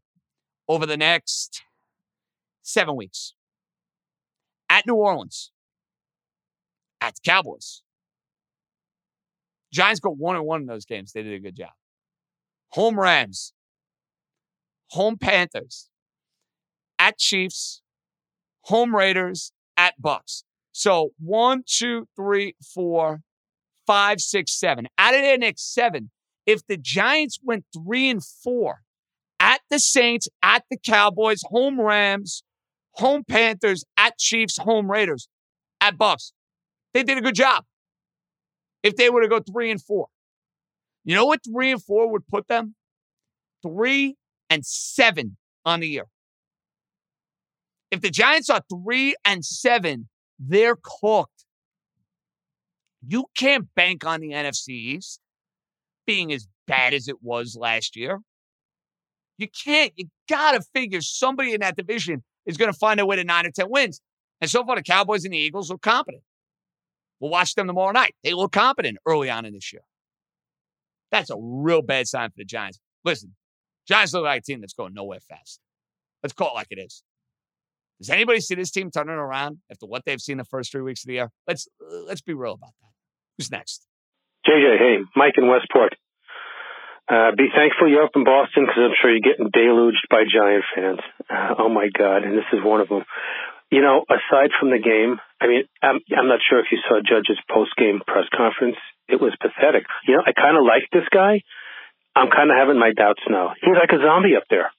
over 0.68 0.86
the 0.86 0.96
next 0.96 1.62
seven 2.62 2.96
weeks. 2.96 3.34
At 4.68 4.86
New 4.86 4.94
Orleans, 4.94 5.50
at 7.00 7.14
the 7.14 7.20
Cowboys. 7.28 7.82
Giants 9.72 10.00
go 10.00 10.10
one 10.10 10.36
and 10.36 10.44
one 10.44 10.60
in 10.60 10.66
those 10.66 10.84
games. 10.84 11.12
They 11.12 11.22
did 11.22 11.34
a 11.34 11.40
good 11.40 11.56
job. 11.56 11.70
Home 12.72 12.98
Rams, 12.98 13.52
home 14.90 15.16
Panthers, 15.18 15.88
at 16.98 17.18
Chiefs, 17.18 17.82
home 18.62 18.94
Raiders, 18.94 19.52
at 19.76 19.94
Bucks. 20.00 20.44
So 20.72 21.10
one, 21.18 21.64
two, 21.66 22.06
three, 22.14 22.54
four, 22.74 23.22
five, 23.86 24.20
six, 24.20 24.52
seven. 24.52 24.86
Out 24.98 25.14
of 25.14 25.22
their 25.22 25.38
next 25.38 25.74
seven, 25.74 26.10
if 26.46 26.66
the 26.66 26.76
Giants 26.76 27.38
went 27.42 27.64
three 27.72 28.08
and 28.08 28.24
four 28.24 28.82
at 29.40 29.60
the 29.70 29.78
Saints, 29.78 30.28
at 30.42 30.64
the 30.70 30.76
Cowboys, 30.76 31.42
home 31.46 31.80
Rams, 31.80 32.44
home 32.92 33.24
Panthers, 33.26 33.84
at 33.96 34.18
Chiefs, 34.18 34.58
home 34.58 34.90
Raiders, 34.90 35.28
at 35.80 35.98
Bucks, 35.98 36.32
they 36.94 37.02
did 37.02 37.18
a 37.18 37.22
good 37.22 37.34
job. 37.34 37.64
If 38.82 38.96
they 38.96 39.10
were 39.10 39.22
to 39.22 39.28
go 39.28 39.40
three 39.40 39.70
and 39.70 39.82
four, 39.82 40.08
you 41.04 41.14
know 41.14 41.26
what 41.26 41.40
three 41.44 41.70
and 41.70 41.82
four 41.82 42.10
would 42.10 42.26
put 42.26 42.48
them? 42.48 42.74
Three 43.62 44.16
and 44.48 44.64
seven 44.64 45.36
on 45.64 45.80
the 45.80 45.88
year. 45.88 46.06
If 47.90 48.00
the 48.00 48.10
Giants 48.10 48.50
are 48.50 48.62
three 48.70 49.14
and 49.24 49.44
seven, 49.44 50.08
they're 50.38 50.76
cooked. 50.76 51.44
You 53.06 53.26
can't 53.36 53.74
bank 53.74 54.04
on 54.04 54.20
the 54.20 54.30
NFC 54.30 54.68
East 54.68 55.20
being 56.06 56.32
as 56.32 56.46
bad 56.66 56.94
as 56.94 57.08
it 57.08 57.22
was 57.22 57.56
last 57.58 57.96
year. 57.96 58.20
You 59.38 59.48
can't. 59.48 59.92
You 59.96 60.06
got 60.28 60.52
to 60.52 60.62
figure 60.74 61.00
somebody 61.00 61.54
in 61.54 61.60
that 61.60 61.76
division 61.76 62.22
is 62.46 62.56
going 62.56 62.70
to 62.70 62.78
find 62.78 63.00
a 63.00 63.06
way 63.06 63.16
to 63.16 63.24
nine 63.24 63.46
or 63.46 63.50
10 63.50 63.66
wins. 63.70 64.00
And 64.40 64.50
so 64.50 64.64
far, 64.64 64.76
the 64.76 64.82
Cowboys 64.82 65.24
and 65.24 65.32
the 65.32 65.38
Eagles 65.38 65.70
look 65.70 65.82
competent. 65.82 66.22
We'll 67.20 67.30
watch 67.30 67.54
them 67.54 67.66
tomorrow 67.66 67.92
night. 67.92 68.14
They 68.22 68.32
look 68.32 68.52
competent 68.52 68.98
early 69.06 69.30
on 69.30 69.44
in 69.44 69.52
this 69.52 69.72
year. 69.72 69.82
That's 71.10 71.30
a 71.30 71.36
real 71.38 71.82
bad 71.82 72.06
sign 72.06 72.30
for 72.30 72.36
the 72.38 72.44
Giants. 72.44 72.78
Listen, 73.04 73.34
Giants 73.86 74.12
look 74.14 74.24
like 74.24 74.40
a 74.40 74.42
team 74.42 74.60
that's 74.60 74.74
going 74.74 74.94
nowhere 74.94 75.20
fast. 75.20 75.60
Let's 76.22 76.32
call 76.32 76.50
it 76.50 76.54
like 76.54 76.68
it 76.70 76.78
is. 76.78 77.02
Does 77.98 78.10
anybody 78.10 78.40
see 78.40 78.54
this 78.54 78.70
team 78.70 78.90
turning 78.90 79.14
around 79.14 79.58
after 79.70 79.86
what 79.86 80.04
they've 80.06 80.20
seen 80.20 80.38
the 80.38 80.44
first 80.44 80.72
three 80.72 80.80
weeks 80.80 81.04
of 81.04 81.08
the 81.08 81.14
year? 81.14 81.30
Let's 81.46 81.68
let's 82.06 82.22
be 82.22 82.32
real 82.32 82.54
about 82.54 82.72
that. 82.80 82.92
Who's 83.36 83.50
next? 83.50 83.86
JJ, 84.48 84.78
hey, 84.78 84.96
Mike 85.16 85.34
in 85.36 85.48
Westport. 85.48 85.94
Uh, 87.10 87.32
be 87.36 87.48
thankful 87.54 87.90
you're 87.90 88.04
up 88.04 88.12
in 88.14 88.24
Boston 88.24 88.64
because 88.64 88.78
I'm 88.78 88.94
sure 89.02 89.10
you're 89.10 89.20
getting 89.20 89.50
deluged 89.52 90.06
by 90.08 90.22
Giant 90.22 90.64
fans. 90.74 91.00
Uh, 91.28 91.54
oh 91.58 91.68
my 91.68 91.88
God, 91.92 92.22
and 92.22 92.38
this 92.38 92.46
is 92.52 92.60
one 92.64 92.80
of 92.80 92.88
them. 92.88 93.02
You 93.70 93.80
know, 93.80 94.04
aside 94.10 94.50
from 94.58 94.70
the 94.70 94.78
game, 94.82 95.18
I 95.40 95.46
mean, 95.46 95.62
I'm, 95.82 96.00
I'm 96.16 96.28
not 96.28 96.40
sure 96.48 96.58
if 96.58 96.66
you 96.70 96.78
saw 96.88 97.00
Judge's 97.00 97.38
post 97.48 97.70
game 97.76 98.00
press 98.06 98.26
conference. 98.36 98.76
It 99.08 99.20
was 99.20 99.34
pathetic. 99.40 99.86
You 100.06 100.16
know, 100.16 100.22
I 100.26 100.32
kind 100.32 100.56
of 100.56 100.64
like 100.64 100.90
this 100.92 101.06
guy. 101.10 101.42
I'm 102.14 102.30
kind 102.30 102.50
of 102.50 102.56
having 102.58 102.78
my 102.78 102.92
doubts 102.92 103.22
now. 103.28 103.54
He's 103.62 103.78
like 103.78 103.90
a 103.94 104.02
zombie 104.02 104.36
up 104.36 104.44
there. 104.50 104.70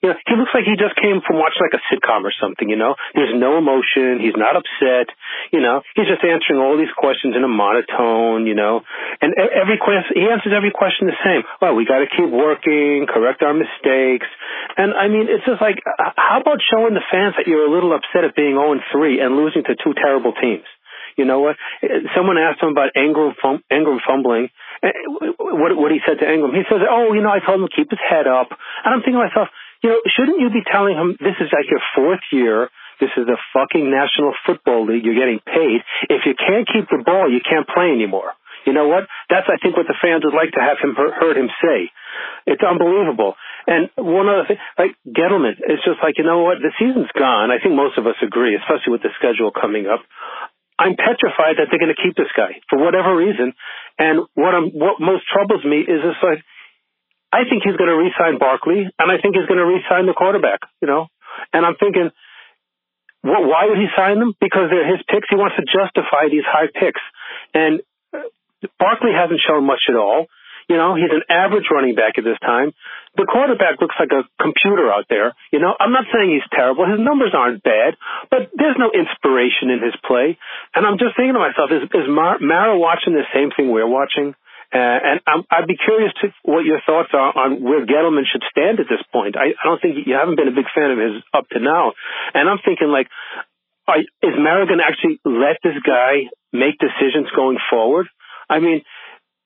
You 0.00 0.10
know, 0.10 0.16
he 0.24 0.32
looks 0.32 0.52
like 0.56 0.64
he 0.64 0.80
just 0.80 0.96
came 0.96 1.20
from 1.20 1.36
watching 1.36 1.60
like 1.60 1.76
a 1.76 1.82
sitcom 1.92 2.24
or 2.24 2.32
something, 2.40 2.68
you 2.68 2.76
know? 2.76 2.96
There's 3.12 3.36
no 3.36 3.60
emotion. 3.60 4.16
He's 4.16 4.36
not 4.36 4.56
upset. 4.56 5.12
You 5.52 5.60
know, 5.60 5.84
he's 5.92 6.08
just 6.08 6.24
answering 6.24 6.56
all 6.56 6.80
these 6.80 6.92
questions 6.96 7.36
in 7.36 7.44
a 7.44 7.52
monotone, 7.52 8.48
you 8.48 8.56
know? 8.56 8.80
And 9.20 9.36
every 9.36 9.76
question, 9.76 10.16
he 10.16 10.24
answers 10.24 10.56
every 10.56 10.72
question 10.72 11.04
the 11.04 11.20
same. 11.20 11.44
Well, 11.60 11.76
we 11.76 11.84
got 11.84 12.00
to 12.00 12.08
keep 12.08 12.32
working, 12.32 13.04
correct 13.12 13.44
our 13.44 13.52
mistakes. 13.52 14.26
And 14.80 14.96
I 14.96 15.12
mean, 15.12 15.28
it's 15.28 15.44
just 15.44 15.60
like, 15.60 15.84
uh, 15.84 16.16
how 16.16 16.40
about 16.40 16.64
showing 16.64 16.96
the 16.96 17.04
fans 17.12 17.36
that 17.36 17.44
you're 17.44 17.68
a 17.68 17.72
little 17.72 17.92
upset 17.92 18.24
at 18.24 18.32
being 18.32 18.56
0 18.56 18.80
3 18.92 19.20
and 19.20 19.36
losing 19.36 19.64
to 19.68 19.76
two 19.76 19.92
terrible 19.92 20.32
teams? 20.32 20.64
You 21.20 21.26
know 21.26 21.40
what? 21.40 21.56
Someone 22.16 22.38
asked 22.38 22.62
him 22.62 22.70
about 22.70 22.96
Engram, 22.96 23.34
fum- 23.42 23.64
Engram 23.70 23.98
fumbling. 24.06 24.48
What, 25.36 25.76
what 25.76 25.92
he 25.92 26.00
said 26.06 26.16
to 26.20 26.24
Engram, 26.24 26.56
he 26.56 26.64
says, 26.64 26.80
"Oh, 26.88 27.12
you 27.12 27.20
know, 27.20 27.28
I 27.28 27.44
told 27.44 27.60
him 27.60 27.68
to 27.68 27.76
keep 27.76 27.90
his 27.90 28.00
head 28.00 28.26
up." 28.26 28.48
And 28.84 28.94
I'm 28.94 29.00
thinking 29.00 29.20
to 29.20 29.28
myself, 29.28 29.48
you 29.82 29.90
know, 29.90 30.00
shouldn't 30.06 30.40
you 30.40 30.50
be 30.50 30.62
telling 30.70 30.96
him 30.96 31.16
this 31.20 31.36
is 31.40 31.48
like 31.52 31.68
your 31.70 31.82
fourth 31.94 32.24
year? 32.32 32.68
This 33.00 33.10
is 33.16 33.24
the 33.24 33.40
fucking 33.56 33.88
National 33.88 34.36
Football 34.44 34.84
League. 34.84 35.04
You're 35.04 35.16
getting 35.16 35.40
paid. 35.40 35.80
If 36.12 36.28
you 36.28 36.36
can't 36.36 36.68
keep 36.68 36.84
the 36.92 37.00
ball, 37.00 37.32
you 37.32 37.40
can't 37.40 37.66
play 37.66 37.88
anymore. 37.88 38.36
You 38.68 38.76
know 38.76 38.88
what? 38.88 39.08
That's, 39.32 39.48
I 39.48 39.56
think, 39.56 39.72
what 39.72 39.88
the 39.88 39.96
fans 39.96 40.20
would 40.20 40.36
like 40.36 40.52
to 40.52 40.60
have 40.60 40.76
him 40.84 40.92
heard 40.92 41.36
him 41.36 41.48
say. 41.64 41.88
It's 42.44 42.60
unbelievable. 42.60 43.40
And 43.66 43.88
one 43.96 44.28
other 44.28 44.44
thing, 44.44 44.60
like 44.76 44.92
Gettleman, 45.08 45.56
it's 45.64 45.80
just 45.80 45.96
like, 46.04 46.20
you 46.20 46.24
know 46.28 46.44
what? 46.44 46.60
The 46.60 46.72
season's 46.76 47.08
gone. 47.16 47.48
I 47.48 47.56
think 47.56 47.72
most 47.72 47.96
of 47.96 48.04
us 48.06 48.20
agree, 48.20 48.56
especially 48.56 48.92
with 48.92 49.02
the 49.02 49.16
schedule 49.16 49.48
coming 49.48 49.88
up. 49.88 50.04
I'm 50.76 50.96
petrified 50.96 51.60
that 51.60 51.68
they're 51.68 51.80
going 51.80 51.92
to 51.92 52.02
keep 52.02 52.16
this 52.16 52.32
guy 52.36 52.60
for 52.68 52.80
whatever 52.80 53.16
reason. 53.16 53.52
And 53.96 54.24
what 54.36 54.52
I'm, 54.52 54.72
what 54.76 55.00
most 55.00 55.24
troubles 55.28 55.64
me 55.64 55.80
is 55.80 56.00
this 56.04 56.20
like, 56.20 56.44
I 57.32 57.46
think 57.48 57.62
he's 57.62 57.76
going 57.78 57.90
to 57.90 57.96
re-sign 57.96 58.38
Barkley, 58.38 58.90
and 58.98 59.06
I 59.10 59.22
think 59.22 59.38
he's 59.38 59.46
going 59.46 59.62
to 59.62 59.66
re-sign 59.66 60.06
the 60.06 60.14
quarterback. 60.14 60.60
You 60.82 60.88
know, 60.88 61.06
and 61.52 61.64
I'm 61.64 61.76
thinking, 61.78 62.10
why 63.22 63.66
would 63.68 63.78
he 63.78 63.86
sign 63.96 64.18
them? 64.18 64.34
Because 64.40 64.70
they're 64.70 64.88
his 64.88 65.02
picks. 65.06 65.28
He 65.30 65.36
wants 65.36 65.56
to 65.56 65.64
justify 65.66 66.28
these 66.30 66.46
high 66.46 66.68
picks, 66.72 67.02
and 67.54 67.80
uh, 68.12 68.26
Barkley 68.78 69.12
hasn't 69.14 69.40
shown 69.46 69.64
much 69.64 69.86
at 69.88 69.96
all. 69.96 70.26
You 70.70 70.78
know, 70.78 70.94
he's 70.94 71.10
an 71.10 71.26
average 71.26 71.66
running 71.66 71.98
back 71.98 72.14
at 72.14 72.22
this 72.22 72.38
time. 72.38 72.70
The 73.18 73.26
quarterback 73.26 73.82
looks 73.82 73.98
like 73.98 74.14
a 74.14 74.22
computer 74.38 74.86
out 74.86 75.10
there. 75.10 75.34
You 75.50 75.58
know, 75.58 75.74
I'm 75.74 75.90
not 75.90 76.06
saying 76.14 76.30
he's 76.30 76.46
terrible. 76.54 76.86
His 76.86 77.02
numbers 77.02 77.34
aren't 77.34 77.66
bad, 77.66 77.98
but 78.30 78.54
there's 78.54 78.78
no 78.78 78.94
inspiration 78.94 79.74
in 79.74 79.82
his 79.82 79.98
play. 80.06 80.38
And 80.78 80.86
I'm 80.86 80.94
just 80.94 81.18
thinking 81.18 81.34
to 81.34 81.42
myself, 81.42 81.74
is, 81.74 81.90
is 81.90 82.06
Mara 82.06 82.78
watching 82.78 83.18
the 83.18 83.26
same 83.34 83.50
thing 83.50 83.74
we're 83.74 83.90
watching? 83.90 84.38
Uh, 84.72 84.78
and 84.78 85.20
I'm, 85.26 85.42
I'd 85.50 85.66
be 85.66 85.74
curious 85.76 86.12
to 86.22 86.30
what 86.42 86.64
your 86.64 86.80
thoughts 86.86 87.10
are 87.12 87.34
on 87.34 87.60
where 87.60 87.84
Gettleman 87.84 88.22
should 88.30 88.46
stand 88.50 88.78
at 88.78 88.86
this 88.86 89.02
point. 89.10 89.34
I, 89.36 89.50
I 89.58 89.62
don't 89.66 89.82
think 89.82 90.06
you 90.06 90.14
haven't 90.14 90.36
been 90.36 90.46
a 90.46 90.54
big 90.54 90.70
fan 90.70 90.94
of 90.94 90.98
his 90.98 91.22
up 91.34 91.48
to 91.50 91.58
now, 91.58 91.92
and 92.34 92.48
I'm 92.48 92.62
thinking 92.64 92.86
like, 92.86 93.08
are, 93.88 93.98
is 93.98 94.34
Mara 94.38 94.66
going 94.66 94.78
to 94.78 94.86
actually 94.86 95.18
let 95.26 95.58
this 95.66 95.74
guy 95.82 96.30
make 96.52 96.78
decisions 96.78 97.26
going 97.34 97.58
forward? 97.68 98.06
I 98.48 98.60
mean, 98.60 98.82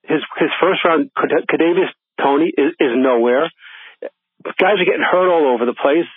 his 0.04 0.20
his 0.36 0.52
first 0.60 0.84
round, 0.84 1.10
Kadarius 1.16 1.88
Toney 2.20 2.52
is, 2.52 2.76
is 2.78 2.92
nowhere. 2.92 3.50
Guys 4.44 4.76
are 4.76 4.84
getting 4.84 5.04
hurt 5.08 5.32
all 5.32 5.54
over 5.54 5.64
the 5.64 5.72
place. 5.72 6.08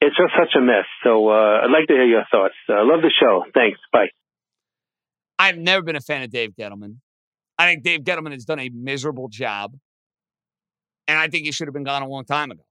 It's 0.00 0.16
just 0.16 0.32
such 0.38 0.54
a 0.56 0.60
mess. 0.60 0.86
So 1.02 1.30
uh, 1.30 1.62
I'd 1.64 1.70
like 1.70 1.88
to 1.88 1.94
hear 1.94 2.06
your 2.06 2.24
thoughts. 2.30 2.54
I 2.68 2.74
uh, 2.74 2.84
love 2.84 3.02
the 3.02 3.10
show. 3.10 3.44
Thanks. 3.54 3.80
Bye. 3.92 4.14
I've 5.38 5.58
never 5.58 5.82
been 5.82 5.96
a 5.96 6.00
fan 6.00 6.22
of 6.22 6.30
Dave 6.30 6.54
Gettleman. 6.54 6.98
I 7.58 7.66
think 7.66 7.82
Dave 7.82 8.00
Gettleman 8.00 8.32
has 8.32 8.44
done 8.44 8.58
a 8.58 8.68
miserable 8.70 9.28
job. 9.28 9.76
And 11.06 11.18
I 11.18 11.28
think 11.28 11.44
he 11.44 11.52
should 11.52 11.68
have 11.68 11.74
been 11.74 11.84
gone 11.84 12.02
a 12.02 12.08
long 12.08 12.24
time 12.24 12.50
ago. 12.50 12.64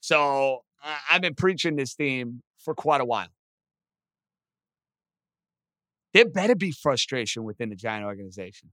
So 0.00 0.62
I've 1.10 1.20
been 1.20 1.34
preaching 1.34 1.76
this 1.76 1.94
theme 1.94 2.42
for 2.58 2.74
quite 2.74 3.00
a 3.00 3.04
while. 3.04 3.28
There 6.14 6.28
better 6.28 6.54
be 6.54 6.70
frustration 6.72 7.44
within 7.44 7.68
the 7.68 7.76
Giant 7.76 8.04
organization. 8.04 8.70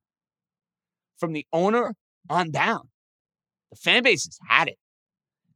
From 1.17 1.33
the 1.33 1.45
owner 1.51 1.95
on 2.29 2.51
down, 2.51 2.89
the 3.71 3.77
fan 3.77 4.03
base 4.03 4.25
has 4.25 4.37
had 4.47 4.67
it. 4.67 4.77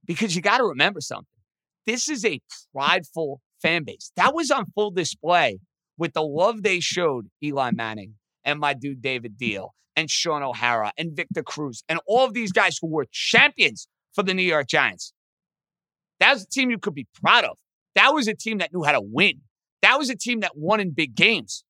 Because 0.05 0.35
you 0.35 0.41
got 0.41 0.57
to 0.57 0.63
remember 0.63 1.01
something. 1.01 1.27
This 1.85 2.09
is 2.09 2.25
a 2.25 2.39
prideful 2.73 3.41
fan 3.61 3.83
base. 3.83 4.11
That 4.15 4.33
was 4.33 4.49
on 4.49 4.65
full 4.73 4.91
display 4.91 5.59
with 5.97 6.13
the 6.13 6.23
love 6.23 6.63
they 6.63 6.79
showed 6.79 7.27
Eli 7.43 7.71
Manning 7.71 8.15
and 8.49 8.59
my 8.59 8.73
dude 8.73 9.01
David 9.01 9.37
Diehl 9.37 9.69
and 9.95 10.09
Shaun 10.09 10.41
O'Hara 10.41 10.91
and 10.97 11.15
Victor 11.15 11.43
Cruz 11.43 11.83
and 11.87 11.99
all 12.07 12.25
of 12.25 12.33
these 12.33 12.51
guys 12.51 12.77
who 12.81 12.87
were 12.87 13.05
champions 13.11 13.87
for 14.13 14.23
the 14.23 14.33
New 14.33 14.43
York 14.43 14.67
Giants. 14.67 15.13
That 16.19 16.33
was 16.33 16.43
a 16.43 16.47
team 16.47 16.71
you 16.71 16.79
could 16.79 16.95
be 16.95 17.07
proud 17.21 17.45
of. 17.45 17.57
That 17.95 18.13
was 18.13 18.27
a 18.27 18.33
team 18.33 18.57
that 18.57 18.73
knew 18.73 18.83
how 18.83 18.93
to 18.93 19.01
win. 19.01 19.41
That 19.81 19.97
was 19.97 20.09
a 20.09 20.15
team 20.15 20.41
that 20.41 20.57
won 20.57 20.79
in 20.79 20.91
big 20.91 21.15
games. 21.15 21.63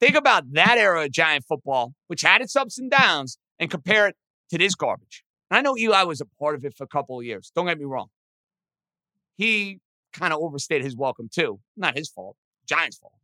Think 0.00 0.16
about 0.16 0.52
that 0.52 0.78
era 0.78 1.04
of 1.04 1.12
Giant 1.12 1.44
football, 1.46 1.94
which 2.06 2.22
had 2.22 2.40
its 2.40 2.56
ups 2.56 2.78
and 2.78 2.90
downs, 2.90 3.38
and 3.58 3.70
compare 3.70 4.08
it 4.08 4.16
to 4.50 4.58
this 4.58 4.74
garbage. 4.74 5.24
And 5.50 5.58
I 5.58 5.62
know 5.62 5.76
Eli 5.76 6.04
was 6.04 6.20
a 6.20 6.26
part 6.38 6.54
of 6.54 6.64
it 6.64 6.74
for 6.76 6.84
a 6.84 6.88
couple 6.88 7.18
of 7.18 7.24
years. 7.24 7.52
Don't 7.54 7.66
get 7.66 7.78
me 7.78 7.84
wrong. 7.84 8.08
He 9.36 9.80
kind 10.12 10.32
of 10.32 10.40
overstayed 10.40 10.82
his 10.82 10.96
welcome 10.96 11.28
too. 11.32 11.60
Not 11.76 11.96
his 11.96 12.08
fault, 12.08 12.36
Giants' 12.66 12.96
fault. 12.96 13.19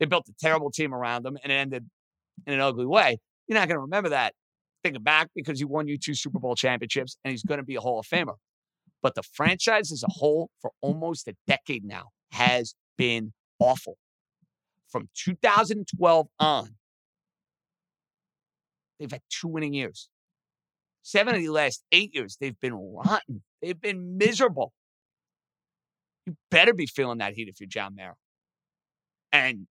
They 0.00 0.06
built 0.06 0.28
a 0.28 0.34
terrible 0.40 0.70
team 0.70 0.94
around 0.94 1.26
him 1.26 1.38
and 1.42 1.52
it 1.52 1.56
ended 1.56 1.86
in 2.46 2.54
an 2.54 2.60
ugly 2.60 2.86
way. 2.86 3.18
You're 3.46 3.58
not 3.58 3.68
going 3.68 3.76
to 3.76 3.82
remember 3.82 4.10
that 4.10 4.34
thinking 4.82 5.02
back 5.02 5.30
because 5.34 5.58
he 5.58 5.64
won 5.64 5.88
you 5.88 5.98
two 5.98 6.14
Super 6.14 6.38
Bowl 6.38 6.54
championships 6.54 7.16
and 7.24 7.32
he's 7.32 7.42
going 7.42 7.58
to 7.58 7.64
be 7.64 7.76
a 7.76 7.80
Hall 7.80 7.98
of 7.98 8.06
Famer. 8.06 8.34
But 9.02 9.14
the 9.14 9.22
franchise 9.22 9.92
as 9.92 10.02
a 10.02 10.10
whole 10.10 10.50
for 10.60 10.72
almost 10.80 11.28
a 11.28 11.34
decade 11.46 11.84
now 11.84 12.08
has 12.32 12.74
been 12.96 13.32
awful. 13.58 13.96
From 14.88 15.08
2012 15.14 16.26
on, 16.38 16.68
they've 18.98 19.10
had 19.10 19.22
two 19.28 19.48
winning 19.48 19.74
years. 19.74 20.08
Seven 21.02 21.34
of 21.34 21.40
the 21.40 21.48
last 21.48 21.82
eight 21.92 22.14
years, 22.14 22.38
they've 22.40 22.58
been 22.60 22.74
rotten. 22.74 23.42
They've 23.60 23.78
been 23.78 24.16
miserable. 24.16 24.72
You 26.24 26.36
better 26.50 26.72
be 26.72 26.86
feeling 26.86 27.18
that 27.18 27.34
heat 27.34 27.48
if 27.48 27.60
you're 27.60 27.68
John 27.68 27.94
Mara. 27.94 28.14
And 29.32 29.66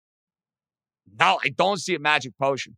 no, 1.19 1.39
I 1.43 1.49
don't 1.49 1.77
see 1.77 1.95
a 1.95 1.99
magic 1.99 2.33
potion. 2.39 2.77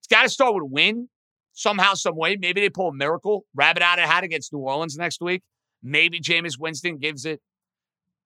It's 0.00 0.08
got 0.08 0.22
to 0.22 0.28
start 0.28 0.54
with 0.54 0.62
a 0.62 0.66
win 0.66 1.08
somehow, 1.52 1.94
some 1.94 2.16
way. 2.16 2.36
Maybe 2.36 2.60
they 2.60 2.70
pull 2.70 2.88
a 2.88 2.94
miracle, 2.94 3.44
rabbit 3.54 3.82
out 3.82 3.98
of 3.98 4.04
hat 4.04 4.24
against 4.24 4.52
New 4.52 4.60
Orleans 4.60 4.96
next 4.96 5.20
week. 5.20 5.42
Maybe 5.82 6.20
Jameis 6.20 6.58
Winston 6.58 6.98
gives 6.98 7.24
it 7.24 7.40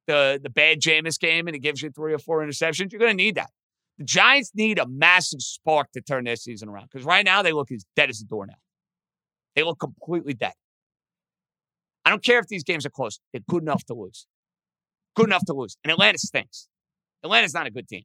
the, 0.06 0.40
the 0.42 0.50
bad 0.50 0.80
Jameis 0.80 1.18
game 1.18 1.46
and 1.46 1.54
he 1.54 1.60
gives 1.60 1.82
you 1.82 1.90
three 1.90 2.12
or 2.12 2.18
four 2.18 2.44
interceptions. 2.44 2.92
You're 2.92 3.00
going 3.00 3.16
to 3.16 3.22
need 3.22 3.36
that. 3.36 3.50
The 3.98 4.04
Giants 4.04 4.52
need 4.54 4.78
a 4.78 4.86
massive 4.88 5.42
spark 5.42 5.92
to 5.92 6.00
turn 6.00 6.24
their 6.24 6.36
season 6.36 6.68
around 6.68 6.88
because 6.90 7.04
right 7.04 7.24
now 7.24 7.42
they 7.42 7.52
look 7.52 7.70
as 7.70 7.84
dead 7.96 8.10
as 8.10 8.20
a 8.20 8.24
doornail. 8.24 8.56
They 9.54 9.62
look 9.62 9.78
completely 9.78 10.34
dead. 10.34 10.52
I 12.04 12.10
don't 12.10 12.24
care 12.24 12.38
if 12.38 12.46
these 12.48 12.64
games 12.64 12.86
are 12.86 12.90
close. 12.90 13.20
They're 13.32 13.42
good 13.48 13.62
enough 13.62 13.84
to 13.86 13.94
lose. 13.94 14.26
Good 15.14 15.26
enough 15.26 15.44
to 15.46 15.52
lose. 15.52 15.76
And 15.84 15.92
Atlanta 15.92 16.18
stinks. 16.18 16.66
Atlanta's 17.22 17.52
not 17.52 17.66
a 17.66 17.70
good 17.70 17.88
team. 17.88 18.04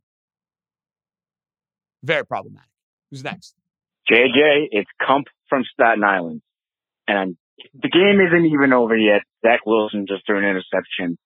Very 2.06 2.26
problematic. 2.26 2.70
Who's 3.10 3.24
next? 3.24 3.56
JJ, 4.12 4.70
it's 4.72 4.90
Kump 5.02 5.26
from 5.50 5.64
Staten 5.74 6.04
Island. 6.04 6.42
And 7.08 7.36
the 7.74 7.90
game 7.90 8.22
isn't 8.22 8.46
even 8.46 8.74
over 8.74 8.96
yet. 8.96 9.22
Zach 9.42 9.66
Wilson 9.66 10.06
just 10.08 10.26
threw 10.26 10.38
an 10.38 10.46
interception. 10.46 11.18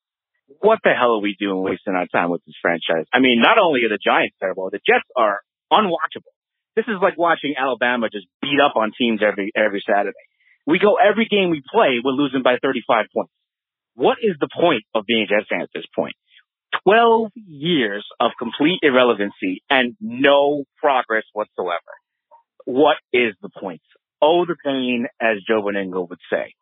What 0.61 0.79
the 0.83 0.95
hell 0.95 1.19
are 1.19 1.21
we 1.21 1.35
doing 1.37 1.61
wasting 1.61 1.95
our 1.95 2.07
time 2.07 2.31
with 2.31 2.43
this 2.45 2.55
franchise? 2.61 3.05
I 3.11 3.19
mean, 3.19 3.41
not 3.43 3.57
only 3.59 3.83
are 3.83 3.89
the 3.91 3.99
Giants 3.99 4.35
terrible, 4.39 4.69
the 4.71 4.79
Jets 4.79 5.05
are 5.15 5.41
unwatchable. 5.71 6.31
This 6.75 6.85
is 6.87 6.95
like 7.01 7.17
watching 7.17 7.55
Alabama 7.59 8.07
just 8.09 8.27
beat 8.41 8.59
up 8.63 8.75
on 8.75 8.91
teams 8.97 9.19
every 9.19 9.51
every 9.55 9.83
Saturday. 9.85 10.23
We 10.65 10.79
go 10.79 10.95
every 10.95 11.27
game 11.27 11.49
we 11.49 11.61
play, 11.61 11.99
we're 12.03 12.15
losing 12.15 12.41
by 12.41 12.55
35 12.61 13.05
points. 13.13 13.33
What 13.95 14.17
is 14.23 14.37
the 14.39 14.47
point 14.47 14.83
of 14.95 15.03
being 15.05 15.27
a 15.27 15.27
Jets 15.27 15.49
fan 15.49 15.61
at 15.61 15.69
this 15.73 15.85
point? 15.93 16.15
12 16.83 17.31
years 17.35 18.05
of 18.19 18.31
complete 18.37 18.79
irrelevancy 18.81 19.63
and 19.69 19.95
no 19.99 20.63
progress 20.77 21.23
whatsoever. 21.33 21.79
What 22.65 22.97
is 23.13 23.33
the 23.41 23.49
point? 23.49 23.81
Oh, 24.21 24.45
the 24.45 24.55
pain, 24.63 25.07
as 25.21 25.37
Joe 25.47 25.61
Benigno 25.61 26.07
would 26.09 26.19
say. 26.31 26.53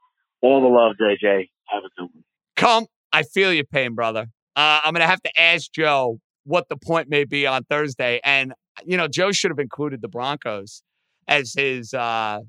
All 0.41 0.62
the 0.62 0.68
love, 0.68 0.95
JJ. 1.01 1.49
Have 1.66 1.84
a 1.84 1.89
good 1.99 2.10
one. 2.14 2.24
Come, 2.55 2.86
I 3.12 3.24
feel 3.24 3.51
your 3.51 3.66
pain, 3.66 3.95
brother. 3.95 4.28
Uh, 4.55 4.80
I'm 4.84 4.93
going 4.93 5.01
to 5.01 5.08
have 5.08 5.22
to 5.24 5.39
ask 5.39 5.72
Joe 5.72 6.20
what 6.45 6.70
the 6.70 6.78
point 6.78 7.10
may 7.10 7.26
be 7.26 7.45
on 7.45 7.64
Thursday. 7.64 8.20
And, 8.24 8.53
you 8.86 8.97
know, 8.97 9.08
Joe 9.08 9.32
should 9.32 9.51
have 9.51 9.60
included 9.60 10.01
the 10.01 10.08
Broncos 10.08 10.82
as 11.28 11.53
his 11.53 11.93
uh, 11.93 12.39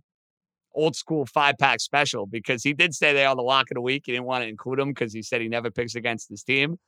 old 0.75 0.95
school 0.95 1.27
five 1.27 1.57
pack 1.59 1.81
special 1.81 2.27
because 2.27 2.63
he 2.63 2.73
did 2.73 2.95
say 2.95 3.13
they 3.13 3.25
are 3.25 3.35
the 3.35 3.43
lock 3.43 3.71
of 3.71 3.75
the 3.75 3.81
week. 3.81 4.05
He 4.07 4.13
didn't 4.13 4.27
want 4.27 4.45
to 4.45 4.49
include 4.49 4.79
them 4.79 4.91
because 4.91 5.13
he 5.13 5.23
said 5.23 5.41
he 5.41 5.49
never 5.49 5.71
picks 5.71 5.95
against 5.95 6.29
his 6.29 6.43
team. 6.43 6.79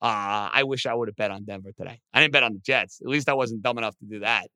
Uh, 0.00 0.48
I 0.52 0.62
wish 0.64 0.86
I 0.86 0.94
would 0.94 1.08
have 1.08 1.16
bet 1.16 1.30
on 1.30 1.44
Denver 1.44 1.72
today. 1.76 2.00
I 2.12 2.20
didn't 2.20 2.32
bet 2.32 2.44
on 2.44 2.52
the 2.52 2.60
Jets. 2.60 3.00
At 3.02 3.08
least 3.08 3.28
I 3.28 3.34
wasn't 3.34 3.62
dumb 3.62 3.78
enough 3.78 3.96
to 3.98 4.06
do 4.06 4.20
that. 4.20 4.46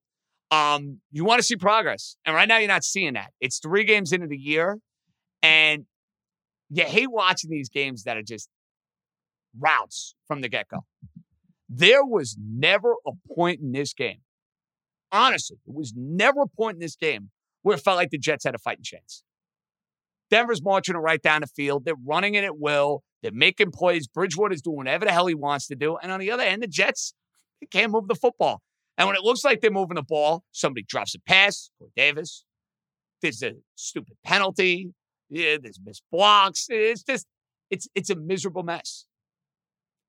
Um, 0.53 1.01
you 1.11 1.25
want 1.25 1.41
to 1.41 1.43
see 1.43 1.57
progress. 1.57 2.17
And 2.25 2.35
right 2.37 2.47
now 2.47 2.59
you're 2.59 2.69
not 2.69 2.85
seeing 2.85 3.15
that. 3.15 3.31
It's 3.41 3.59
three 3.59 3.85
games 3.85 4.13
into 4.13 4.27
the 4.27 4.37
year, 4.37 4.79
and 5.43 5.87
you 6.71 6.85
hate 6.85 7.11
watching 7.11 7.51
these 7.51 7.69
games 7.69 8.05
that 8.05 8.17
are 8.17 8.23
just 8.23 8.49
routes 9.59 10.15
from 10.27 10.41
the 10.43 10.49
get 10.49 10.69
go. 10.69 10.85
There 11.69 12.05
was 12.05 12.37
never 12.39 12.95
a 13.07 13.13
point 13.35 13.61
in 13.61 13.73
this 13.73 13.95
game. 13.95 14.21
Honestly, 15.11 15.57
it 15.67 15.75
was 15.75 15.93
never 15.97 16.43
a 16.43 16.49
point 16.49 16.77
in 16.77 16.81
this 16.81 16.97
game 16.97 17.31
where 17.63 17.77
it 17.77 17.81
felt 17.81 17.97
like 17.97 18.11
the 18.11 18.19
Jets 18.19 18.45
had 18.45 18.55
a 18.55 18.59
fighting 18.59 18.85
chance. 18.85 19.23
Denver's 20.31 20.63
marching 20.63 20.95
it 20.95 20.99
right 20.99 21.21
down 21.21 21.43
the 21.43 21.47
field. 21.47 21.85
They're 21.85 21.95
running 22.07 22.35
it 22.35 22.45
at 22.45 22.59
will. 22.59 23.03
They're 23.23 23.33
making 23.33 23.71
plays. 23.71 24.07
Bridgewater's 24.07 24.63
doing 24.63 24.79
whatever 24.79 25.05
the 25.05 25.13
hell 25.13 25.27
he 25.27 25.35
wants 25.35 25.67
to 25.69 25.77
do. 25.77 25.97
And 25.97 26.11
on 26.11 26.21
the 26.21 26.31
other 26.31 26.43
end, 26.43 26.63
the 26.63 26.67
Jets 26.67 27.15
they 27.61 27.67
can't 27.67 27.93
move 27.93 28.09
the 28.09 28.17
football. 28.17 28.61
And 28.99 29.07
when 29.07 29.17
it 29.17 29.23
looks 29.23 29.45
like 29.45 29.61
they're 29.61 29.71
moving 29.71 29.95
the 29.95 30.03
ball, 30.03 30.45
somebody 30.51 30.83
drops 30.83 31.15
a 31.15 31.21
pass 31.21 31.71
or 31.81 31.89
Davis. 31.97 32.45
There's 33.23 33.43
a 33.43 33.53
stupid 33.77 34.17
penalty. 34.25 34.93
Yeah, 35.31 35.57
there's 35.63 35.79
missed 35.83 36.03
blocks. 36.11 36.67
It's 36.69 37.03
just, 37.03 37.27
it's 37.71 37.89
it's 37.95 38.11
a 38.11 38.17
miserable 38.17 38.65
mess. 38.65 39.07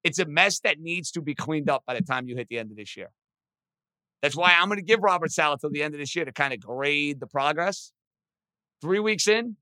It's 0.03 0.20
a 0.20 0.26
mess 0.26 0.59
that 0.61 0.80
needs 0.80 1.11
to 1.11 1.22
be 1.22 1.34
cleaned 1.34 1.70
up 1.70 1.84
by 1.86 1.93
the 1.93 2.01
time 2.01 2.28
you 2.28 2.36
hit 2.36 2.49
the 2.49 2.57
end 2.57 2.72
of 2.72 2.78
this 2.78 2.97
year. 2.97 3.09
That's 4.22 4.36
why 4.36 4.55
I'm 4.57 4.68
going 4.68 4.80
to 4.80 4.84
give 4.84 5.01
Robert 5.01 5.32
Saleh 5.32 5.59
till 5.61 5.70
the 5.70 5.84
end 5.84 5.93
of 5.93 5.99
this 5.99 6.16
year 6.16 6.26
to 6.26 6.32
kind 6.32 6.53
of 6.53 6.59
grade 6.59 7.20
the 7.20 7.28
progress. 7.28 7.91
Three 8.82 8.99
weeks 8.99 9.28
in, 9.28 9.57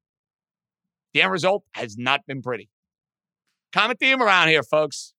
the 1.13 1.21
end 1.21 1.31
result 1.31 1.63
has 1.73 1.97
not 1.97 2.25
been 2.25 2.41
pretty. 2.41 2.69
Common 3.73 3.95
theme 3.97 4.21
around 4.21 4.49
here, 4.49 4.63
folks. 4.63 5.13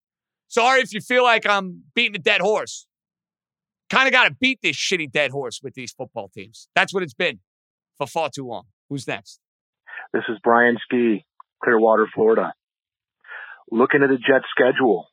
Sorry 0.48 0.80
if 0.82 0.92
you 0.92 1.00
feel 1.00 1.22
like 1.22 1.46
I'm 1.46 1.84
beating 1.94 2.16
a 2.16 2.18
dead 2.18 2.42
horse. 2.42 2.86
Kind 3.88 4.06
of 4.06 4.12
got 4.12 4.28
to 4.28 4.36
beat 4.38 4.60
this 4.62 4.76
shitty 4.76 5.10
dead 5.10 5.30
horse 5.30 5.60
with 5.62 5.74
these 5.74 5.92
football 5.92 6.28
teams. 6.28 6.68
That's 6.74 6.92
what 6.92 7.02
it's 7.02 7.14
been 7.14 7.40
for 7.96 8.06
far 8.06 8.28
too 8.28 8.46
long. 8.46 8.64
Who's 8.90 9.06
next? 9.06 9.40
This 10.12 10.24
is 10.28 10.36
Brian 10.44 10.76
Ski, 10.84 11.24
Clearwater, 11.64 12.06
Florida. 12.14 12.52
Looking 13.70 14.02
at 14.02 14.10
the 14.10 14.16
Jets 14.16 14.44
schedule, 14.50 15.06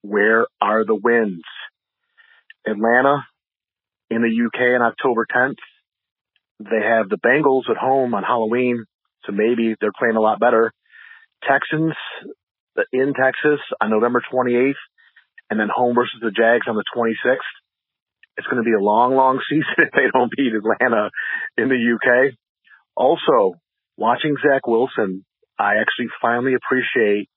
where 0.00 0.46
are 0.60 0.86
the 0.86 0.94
wins? 0.94 1.42
Atlanta 2.66 3.26
in 4.08 4.22
the 4.22 4.46
UK 4.46 4.80
on 4.80 4.82
October 4.82 5.26
10th. 5.30 5.56
They 6.58 6.82
have 6.82 7.10
the 7.10 7.18
Bengals 7.18 7.70
at 7.70 7.76
home 7.76 8.14
on 8.14 8.22
Halloween, 8.22 8.86
so 9.24 9.32
maybe 9.32 9.74
they're 9.78 9.92
playing 9.98 10.16
a 10.16 10.20
lot 10.20 10.40
better. 10.40 10.72
Texans 11.46 11.92
in 12.92 13.14
Texas 13.14 13.60
on 13.80 13.90
November 13.90 14.22
28th, 14.32 14.74
and 15.50 15.60
then 15.60 15.68
home 15.74 15.94
versus 15.94 16.18
the 16.20 16.30
Jags 16.30 16.66
on 16.68 16.76
the 16.76 16.84
26th. 16.96 17.38
It's 18.36 18.46
going 18.46 18.62
to 18.62 18.68
be 18.68 18.74
a 18.74 18.82
long, 18.82 19.14
long 19.14 19.40
season 19.48 19.74
if 19.78 19.90
they 19.92 20.10
don't 20.12 20.30
beat 20.36 20.52
Atlanta 20.52 21.10
in 21.56 21.68
the 21.68 21.76
UK. 21.76 22.34
Also, 22.96 23.58
watching 23.96 24.36
Zach 24.42 24.66
Wilson, 24.66 25.24
I 25.58 25.76
actually 25.76 26.08
finally 26.20 26.54
appreciate 26.54 27.28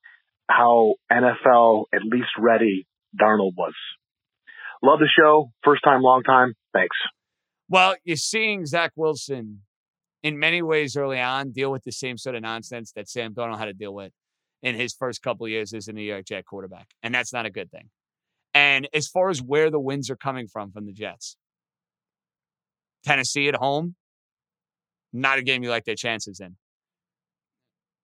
how 0.50 0.96
NFL 1.12 1.86
at 1.94 2.02
least 2.04 2.30
ready 2.38 2.88
Darnold 3.20 3.54
was. 3.56 3.74
Love 4.82 5.00
the 5.00 5.10
show. 5.16 5.52
First 5.64 5.84
time, 5.84 6.02
long 6.02 6.24
time. 6.24 6.54
Thanks. 6.74 6.96
Well, 7.70 7.96
you're 8.04 8.18
seeing 8.18 8.66
Zach 8.66 8.92
Wilson 8.96 9.62
in 10.24 10.40
many 10.40 10.62
ways 10.62 10.98
early 10.98 11.20
on 11.20 11.52
deal 11.52 11.72
with 11.72 11.84
the 11.84 11.92
same 11.92 12.18
sort 12.18 12.36
of 12.36 12.42
nonsense 12.42 12.92
that 12.94 13.08
Sam 13.08 13.34
Darnold 13.34 13.60
had 13.60 13.66
to 13.66 13.74
deal 13.74 13.94
with 13.94 14.12
in 14.62 14.76
his 14.76 14.94
first 14.94 15.22
couple 15.22 15.48
years 15.48 15.74
as 15.74 15.88
a 15.88 15.94
New 15.94 16.02
York 16.02 16.26
Jet 16.26 16.46
quarterback. 16.46 16.88
And 17.02 17.14
that's 17.14 17.34
not 17.34 17.46
a 17.46 17.50
good 17.50 17.72
thing. 17.72 17.90
And 18.54 18.88
as 18.94 19.08
far 19.08 19.30
as 19.30 19.42
where 19.42 19.70
the 19.70 19.80
wins 19.80 20.10
are 20.10 20.16
coming 20.16 20.48
from 20.48 20.72
from 20.72 20.86
the 20.86 20.94
Jets, 20.94 21.38
Tennessee 23.04 23.48
at 23.48 23.56
home, 23.56 23.96
not 25.14 25.38
a 25.40 25.42
game 25.42 25.64
you 25.64 25.70
like 25.70 25.86
their 25.86 25.96
chances 25.96 26.40
in. 26.40 26.58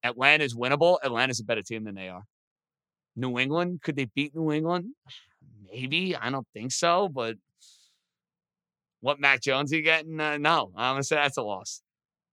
Atlanta's 0.03 0.55
winnable. 0.55 0.97
Atlanta's 1.03 1.39
a 1.39 1.43
better 1.43 1.63
team 1.63 1.83
than 1.83 1.95
they 1.95 2.09
are. 2.09 2.23
New 3.15 3.39
England, 3.39 3.81
could 3.81 3.95
they 3.95 4.05
beat 4.05 4.35
New 4.35 4.51
England? 4.51 4.93
Maybe. 5.71 6.15
I 6.15 6.29
don't 6.29 6.47
think 6.53 6.71
so, 6.71 7.09
but 7.09 7.35
what 9.01 9.19
Mac 9.19 9.41
Jones 9.41 9.71
are 9.71 9.77
you 9.77 9.81
getting? 9.81 10.19
Uh, 10.19 10.37
no, 10.37 10.71
I'm 10.75 10.93
going 10.93 11.01
to 11.01 11.07
say 11.07 11.15
that's 11.15 11.37
a 11.37 11.43
loss. 11.43 11.81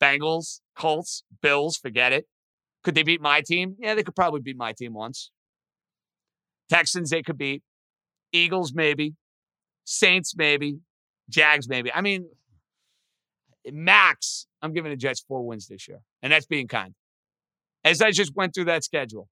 Bengals, 0.00 0.60
Colts, 0.76 1.22
Bills, 1.40 1.76
forget 1.76 2.12
it. 2.12 2.26
Could 2.82 2.94
they 2.94 3.02
beat 3.02 3.20
my 3.20 3.40
team? 3.40 3.76
Yeah, 3.78 3.94
they 3.94 4.02
could 4.02 4.16
probably 4.16 4.40
beat 4.40 4.56
my 4.56 4.72
team 4.72 4.92
once. 4.92 5.30
Texans, 6.68 7.10
they 7.10 7.22
could 7.22 7.38
beat. 7.38 7.62
Eagles, 8.32 8.72
maybe. 8.74 9.14
Saints, 9.84 10.34
maybe. 10.36 10.78
Jags, 11.28 11.68
maybe. 11.68 11.92
I 11.92 12.00
mean, 12.00 12.26
max, 13.70 14.46
I'm 14.60 14.72
giving 14.72 14.90
the 14.90 14.96
Jets 14.96 15.20
four 15.20 15.46
wins 15.46 15.68
this 15.68 15.86
year, 15.86 16.00
and 16.22 16.32
that's 16.32 16.46
being 16.46 16.66
kind. 16.66 16.94
As 17.84 18.02
I 18.02 18.10
just 18.10 18.34
went 18.34 18.54
through 18.54 18.66
that 18.66 18.84
schedule, 18.84 19.28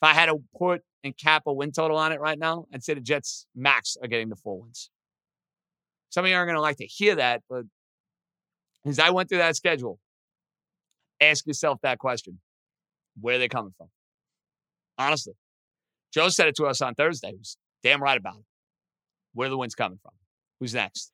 if 0.00 0.08
I 0.08 0.12
had 0.12 0.26
to 0.26 0.38
put 0.56 0.82
and 1.02 1.16
cap 1.16 1.42
a 1.46 1.52
win 1.52 1.72
total 1.72 1.96
on 1.96 2.12
it 2.12 2.20
right 2.20 2.38
now, 2.38 2.66
I'd 2.72 2.84
say 2.84 2.94
the 2.94 3.00
Jets 3.00 3.46
max 3.54 3.96
are 4.00 4.08
getting 4.08 4.28
the 4.28 4.36
four 4.36 4.60
wins. 4.60 4.90
Some 6.10 6.24
of 6.24 6.30
you 6.30 6.36
aren't 6.36 6.48
going 6.48 6.56
to 6.56 6.62
like 6.62 6.76
to 6.78 6.86
hear 6.86 7.16
that, 7.16 7.42
but 7.48 7.64
as 8.84 8.98
I 8.98 9.10
went 9.10 9.28
through 9.28 9.38
that 9.38 9.56
schedule, 9.56 9.98
ask 11.20 11.46
yourself 11.46 11.80
that 11.82 11.98
question 11.98 12.38
where 13.20 13.36
are 13.36 13.38
they 13.38 13.48
coming 13.48 13.72
from? 13.76 13.88
Honestly, 14.98 15.34
Joe 16.12 16.28
said 16.28 16.48
it 16.48 16.56
to 16.56 16.66
us 16.66 16.80
on 16.80 16.94
Thursday. 16.94 17.30
He 17.30 17.36
was 17.36 17.56
damn 17.82 18.02
right 18.02 18.16
about 18.16 18.36
it. 18.36 18.44
Where 19.34 19.48
the 19.48 19.56
wins 19.56 19.74
coming 19.74 19.98
from? 20.02 20.12
Who's 20.60 20.74
next? 20.74 21.10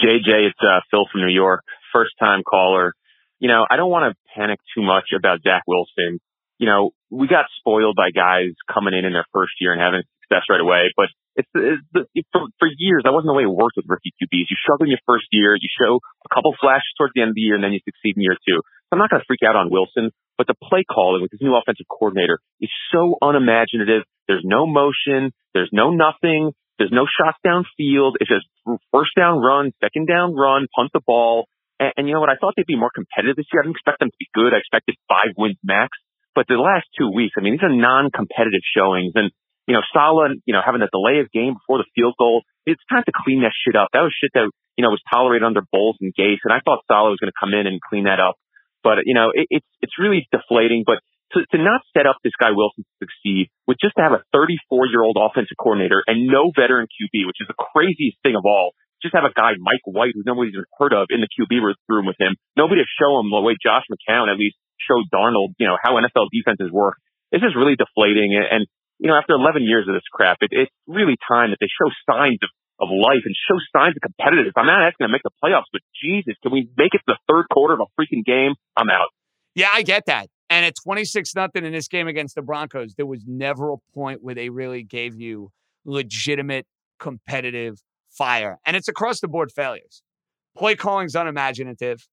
JJ, 0.00 0.48
it's 0.48 0.60
uh, 0.60 0.80
Phil 0.90 1.06
from 1.10 1.22
New 1.22 1.32
York, 1.32 1.64
first 1.92 2.12
time 2.18 2.42
caller. 2.42 2.92
You 3.38 3.48
know, 3.48 3.66
I 3.68 3.76
don't 3.76 3.90
want 3.90 4.12
to 4.12 4.16
panic 4.36 4.60
too 4.74 4.82
much 4.82 5.10
about 5.16 5.42
Zach 5.42 5.62
Wilson. 5.66 6.20
You 6.58 6.66
know, 6.66 6.90
we 7.10 7.28
got 7.28 7.46
spoiled 7.58 7.96
by 7.96 8.10
guys 8.10 8.54
coming 8.72 8.94
in 8.94 9.04
in 9.04 9.12
their 9.12 9.26
first 9.32 9.52
year 9.60 9.72
and 9.72 9.80
having 9.80 10.02
success 10.22 10.44
right 10.48 10.60
away, 10.60 10.92
but 10.96 11.08
it's, 11.34 11.48
it's 11.54 12.08
it, 12.14 12.26
for, 12.32 12.44
for 12.60 12.68
years, 12.76 13.02
that 13.04 13.12
wasn't 13.12 13.32
the 13.32 13.36
way 13.36 13.44
it 13.44 13.52
worked 13.52 13.76
with 13.76 13.88
rookie 13.88 14.12
QBs. 14.20 14.52
You 14.52 14.56
struggle 14.60 14.84
in 14.84 14.92
your 14.92 15.04
first 15.08 15.26
year, 15.32 15.56
you 15.56 15.68
show 15.72 15.98
a 15.98 16.30
couple 16.32 16.54
flashes 16.60 16.92
towards 16.96 17.12
the 17.16 17.22
end 17.22 17.32
of 17.32 17.36
the 17.36 17.44
year, 17.44 17.56
and 17.56 17.64
then 17.64 17.72
you 17.72 17.80
succeed 17.84 18.16
in 18.16 18.22
year 18.22 18.36
two. 18.46 18.60
So 18.60 18.90
I'm 18.92 19.00
not 19.00 19.08
going 19.08 19.20
to 19.20 19.28
freak 19.28 19.40
out 19.44 19.56
on 19.56 19.72
Wilson, 19.72 20.12
but 20.38 20.46
the 20.46 20.54
play 20.54 20.84
calling 20.84 21.22
with 21.22 21.30
his 21.30 21.40
new 21.40 21.54
offensive 21.54 21.86
coordinator 21.88 22.40
is 22.60 22.70
so 22.92 23.16
unimaginative. 23.20 24.02
There's 24.28 24.44
no 24.44 24.66
motion. 24.66 25.32
There's 25.54 25.70
no 25.72 25.90
nothing. 25.90 26.52
There's 26.78 26.92
no 26.92 27.06
shots 27.06 27.38
downfield. 27.44 28.18
It's 28.20 28.30
just 28.30 28.46
first 28.90 29.12
down 29.16 29.38
run, 29.38 29.72
second 29.82 30.08
down 30.08 30.34
run, 30.34 30.66
punt 30.74 30.90
the 30.92 31.00
ball. 31.04 31.46
And, 31.78 31.92
and 31.96 32.02
you 32.08 32.14
know 32.14 32.20
what? 32.20 32.30
I 32.30 32.36
thought 32.40 32.54
they'd 32.56 32.66
be 32.66 32.78
more 32.78 32.90
competitive 32.94 33.36
this 33.36 33.46
year. 33.52 33.62
I 33.62 33.64
didn't 33.64 33.76
expect 33.76 34.00
them 34.00 34.10
to 34.10 34.18
be 34.18 34.28
good. 34.32 34.54
I 34.54 34.58
expected 34.58 34.96
five 35.08 35.36
wins 35.36 35.58
max. 35.62 35.96
But 36.34 36.48
the 36.48 36.56
last 36.56 36.88
two 36.98 37.12
weeks, 37.12 37.34
I 37.36 37.42
mean, 37.42 37.52
these 37.52 37.66
are 37.66 37.74
non-competitive 37.74 38.64
showings. 38.64 39.12
And 39.14 39.30
you 39.66 39.74
know, 39.74 39.82
Saleh, 39.94 40.42
you 40.44 40.54
know, 40.54 40.62
having 40.64 40.82
a 40.82 40.90
delay 40.90 41.20
of 41.22 41.30
game 41.30 41.54
before 41.54 41.78
the 41.78 41.88
field 41.94 42.14
goal, 42.18 42.42
it's 42.66 42.82
time 42.90 43.02
to 43.06 43.12
clean 43.14 43.42
that 43.42 43.54
shit 43.54 43.76
up. 43.76 43.88
That 43.92 44.02
was 44.02 44.14
shit 44.14 44.30
that, 44.34 44.50
you 44.76 44.82
know, 44.82 44.90
was 44.90 45.02
tolerated 45.06 45.46
under 45.46 45.62
Bowles 45.70 45.96
and 46.00 46.14
Gase. 46.14 46.42
And 46.42 46.52
I 46.52 46.58
thought 46.64 46.82
Saleh 46.90 47.14
was 47.14 47.20
going 47.22 47.30
to 47.30 47.38
come 47.38 47.54
in 47.54 47.66
and 47.66 47.78
clean 47.80 48.04
that 48.04 48.18
up. 48.18 48.34
But, 48.82 49.06
you 49.06 49.14
know, 49.14 49.30
it, 49.32 49.46
it's, 49.50 49.70
it's 49.80 49.96
really 49.98 50.28
deflating. 50.30 50.84
But 50.86 51.00
to, 51.32 51.44
to 51.56 51.58
not 51.58 51.80
set 51.96 52.06
up 52.06 52.20
this 52.20 52.36
guy 52.36 52.52
Wilson 52.52 52.84
to 52.84 52.94
succeed 53.00 53.48
with 53.66 53.80
just 53.80 53.96
to 53.96 54.02
have 54.04 54.12
a 54.12 54.22
34 54.32 54.86
year 54.88 55.02
old 55.02 55.16
offensive 55.16 55.56
coordinator 55.56 56.04
and 56.06 56.28
no 56.28 56.52
veteran 56.52 56.86
QB, 56.88 57.26
which 57.26 57.40
is 57.40 57.48
the 57.48 57.56
craziest 57.56 58.20
thing 58.22 58.36
of 58.36 58.44
all. 58.44 58.76
Just 59.00 59.18
have 59.18 59.26
a 59.26 59.34
guy, 59.34 59.58
Mike 59.58 59.82
White, 59.82 60.14
who 60.14 60.22
nobody's 60.22 60.54
even 60.54 60.68
heard 60.78 60.94
of 60.94 61.10
in 61.10 61.18
the 61.18 61.26
QB 61.26 61.58
room 61.90 62.06
with 62.06 62.14
him. 62.22 62.38
Nobody 62.54 62.86
to 62.86 62.90
show 63.02 63.18
him 63.18 63.34
the 63.34 63.42
way 63.42 63.58
Josh 63.58 63.82
McCown 63.90 64.30
at 64.30 64.38
least 64.38 64.54
showed 64.78 65.10
Darnold, 65.10 65.58
you 65.58 65.66
know, 65.66 65.74
how 65.82 65.98
NFL 65.98 66.30
defenses 66.30 66.70
work. 66.70 67.02
This 67.34 67.42
is 67.42 67.58
really 67.58 67.74
deflating. 67.74 68.38
And, 68.38 68.62
you 69.02 69.10
know, 69.10 69.18
after 69.18 69.34
11 69.34 69.66
years 69.66 69.90
of 69.90 69.98
this 69.98 70.06
crap, 70.06 70.38
it, 70.38 70.54
it's 70.54 70.70
really 70.86 71.18
time 71.26 71.50
that 71.50 71.58
they 71.58 71.66
show 71.66 71.90
signs 72.06 72.38
of, 72.46 72.50
of 72.82 72.88
life 72.90 73.22
and 73.24 73.34
show 73.48 73.56
signs 73.74 73.94
of 73.96 74.02
competitiveness. 74.02 74.52
I'm 74.56 74.66
not 74.66 74.82
asking 74.82 75.06
to 75.06 75.08
make 75.08 75.22
the 75.22 75.30
playoffs, 75.42 75.70
but 75.72 75.82
Jesus, 76.02 76.34
can 76.42 76.52
we 76.52 76.68
make 76.76 76.94
it 76.94 76.98
to 76.98 77.14
the 77.14 77.18
third 77.28 77.44
quarter 77.52 77.74
of 77.74 77.80
a 77.80 77.88
freaking 78.00 78.24
game? 78.24 78.54
I'm 78.76 78.90
out. 78.90 79.08
Yeah, 79.54 79.68
I 79.72 79.82
get 79.82 80.06
that. 80.06 80.28
And 80.50 80.66
at 80.66 80.74
26 80.82 81.34
nothing 81.34 81.64
in 81.64 81.72
this 81.72 81.88
game 81.88 82.08
against 82.08 82.34
the 82.34 82.42
Broncos, 82.42 82.94
there 82.96 83.06
was 83.06 83.24
never 83.26 83.72
a 83.72 83.76
point 83.94 84.22
where 84.22 84.34
they 84.34 84.50
really 84.50 84.82
gave 84.82 85.14
you 85.18 85.50
legitimate 85.84 86.66
competitive 86.98 87.78
fire. 88.10 88.58
And 88.66 88.76
it's 88.76 88.88
across 88.88 89.20
the 89.20 89.28
board 89.28 89.52
failures. 89.52 90.02
Play 90.56 90.74
calling's 90.74 91.14
unimaginative. 91.14 92.06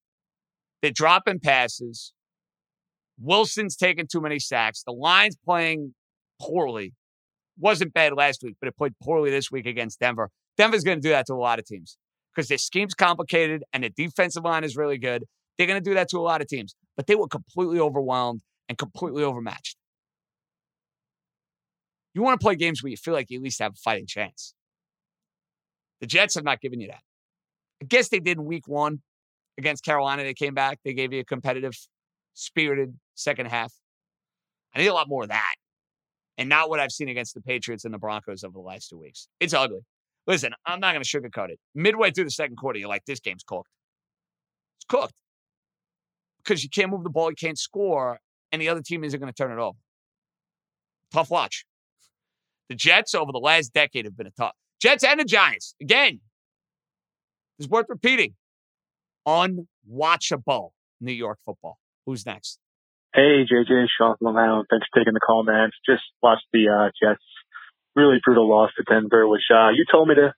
They're 0.82 0.92
dropping 0.92 1.40
passes. 1.40 2.14
Wilson's 3.20 3.76
taking 3.76 4.08
too 4.08 4.22
many 4.22 4.40
sacks. 4.40 4.84
The 4.84 4.94
line's 4.94 5.36
playing 5.44 5.94
poorly. 6.40 6.94
Wasn't 7.58 7.94
bad 7.94 8.14
last 8.14 8.42
week, 8.44 8.56
but 8.62 8.68
it 8.68 8.78
played 8.78 8.94
poorly 9.04 9.30
this 9.32 9.52
week 9.52 9.66
against 9.66 10.00
Denver. 10.00 10.30
Denver's 10.60 10.84
going 10.84 10.98
to 10.98 11.02
do 11.02 11.10
that 11.10 11.26
to 11.28 11.34
a 11.34 11.36
lot 11.36 11.58
of 11.58 11.66
teams 11.66 11.98
because 12.36 12.50
their 12.50 12.58
scheme's 12.58 12.94
complicated 12.94 13.64
and 13.72 13.86
the 13.86 13.90
defensive 13.90 14.44
line 14.44 14.66
is 14.66 14.76
really 14.76 14.98
good. 14.98 15.24
They're 15.58 15.66
going 15.66 15.82
to 15.82 15.90
do 15.90 15.96
that 15.96 16.10
to 16.10 16.18
a 16.18 16.20
lot 16.20 16.42
of 16.42 16.48
teams, 16.48 16.76
but 16.98 17.08
they 17.08 17.16
were 17.16 17.30
completely 17.30 17.80
overwhelmed 17.80 18.42
and 18.68 18.78
completely 18.78 19.24
overmatched. 19.24 19.78
You 22.14 22.22
want 22.22 22.38
to 22.38 22.44
play 22.44 22.56
games 22.56 22.84
where 22.84 22.90
you 22.90 22.98
feel 22.98 23.14
like 23.14 23.30
you 23.30 23.40
at 23.40 23.44
least 23.44 23.62
have 23.62 23.72
a 23.72 23.80
fighting 23.82 24.06
chance. 24.06 24.54
The 26.02 26.08
Jets 26.08 26.36
have 26.36 26.44
not 26.44 26.60
given 26.60 26.82
you 26.82 26.88
that. 26.88 27.04
I 27.82 27.86
guess 27.86 28.10
they 28.10 28.20
did 28.20 28.38
in 28.38 28.44
week 28.44 28.68
one 28.68 29.02
against 29.58 29.86
Carolina. 29.86 30.24
They 30.24 30.34
came 30.34 30.54
back. 30.54 30.80
They 30.84 30.94
gave 30.94 31.14
you 31.14 31.22
a 31.22 31.26
competitive, 31.26 31.78
spirited 32.34 33.00
second 33.16 33.46
half. 33.46 33.72
I 34.76 34.80
need 34.80 34.88
a 34.88 34.94
lot 34.94 35.08
more 35.08 35.24
of 35.24 35.30
that. 35.30 35.56
And 36.38 36.50
not 36.50 36.70
what 36.70 36.82
I've 36.82 36.92
seen 36.92 37.08
against 37.08 37.34
the 37.34 37.42
Patriots 37.42 37.86
and 37.86 37.94
the 37.94 37.98
Broncos 37.98 38.44
over 38.44 38.54
the 38.54 38.60
last 38.60 38.90
two 38.90 38.98
weeks. 38.98 39.30
It's 39.40 39.54
ugly. 39.54 39.86
Listen, 40.30 40.54
I'm 40.64 40.80
not 40.80 40.94
going 40.94 41.04
to 41.04 41.10
sugarcoat 41.10 41.50
it. 41.50 41.60
Midway 41.74 42.12
through 42.12 42.26
the 42.26 42.30
second 42.30 42.56
quarter, 42.56 42.78
you're 42.78 42.88
like, 42.88 43.04
this 43.06 43.20
game's 43.20 43.44
cooked. 43.44 43.72
It's 44.78 44.86
cooked. 44.86 45.16
Because 46.44 46.64
you 46.64 46.70
can't 46.70 46.92
move 46.92 47.04
the 47.04 47.10
ball, 47.10 47.32
you 47.32 47.36
can't 47.36 47.58
score, 47.58 48.20
and 48.52 48.62
the 48.62 48.70
other 48.70 48.84
team 48.84 49.04
isn't 49.04 49.20
going 49.20 49.34
to 49.34 49.36
turn 49.36 49.52
it 49.52 49.60
over. 49.60 49.80
Tough 51.12 51.32
watch. 51.32 51.66
The 52.70 52.76
Jets 52.76 53.16
over 53.16 53.32
the 53.32 53.40
last 53.40 53.74
decade 53.74 54.06
have 54.06 54.16
been 54.16 54.28
a 54.28 54.32
tough. 54.32 54.54
Jets 54.80 55.04
and 55.04 55.20
the 55.20 55.26
Giants. 55.26 55.74
Again, 55.82 56.20
it's 57.58 57.68
worth 57.68 57.88
repeating. 57.90 58.36
Unwatchable 59.28 60.70
New 61.02 61.12
York 61.12 61.40
football. 61.44 61.80
Who's 62.06 62.28
next? 62.28 62.60
Hey, 63.16 63.46
JJ, 63.52 63.88
Sean 63.98 64.16
from. 64.22 64.66
Thanks 64.70 64.86
for 64.94 65.00
taking 65.00 65.16
the 65.16 65.20
call, 65.20 65.44
man. 65.44 65.72
Just 65.90 66.04
watched 66.22 66.46
the 66.54 66.68
uh, 66.70 66.92
Jets 67.02 67.24
really 68.00 68.24
brutal 68.24 68.48
loss 68.48 68.72
to 68.78 68.84
Denver, 68.88 69.28
which 69.28 69.46
uh, 69.52 69.70
you 69.76 69.84
told 69.92 70.08
me 70.08 70.16
to 70.16 70.32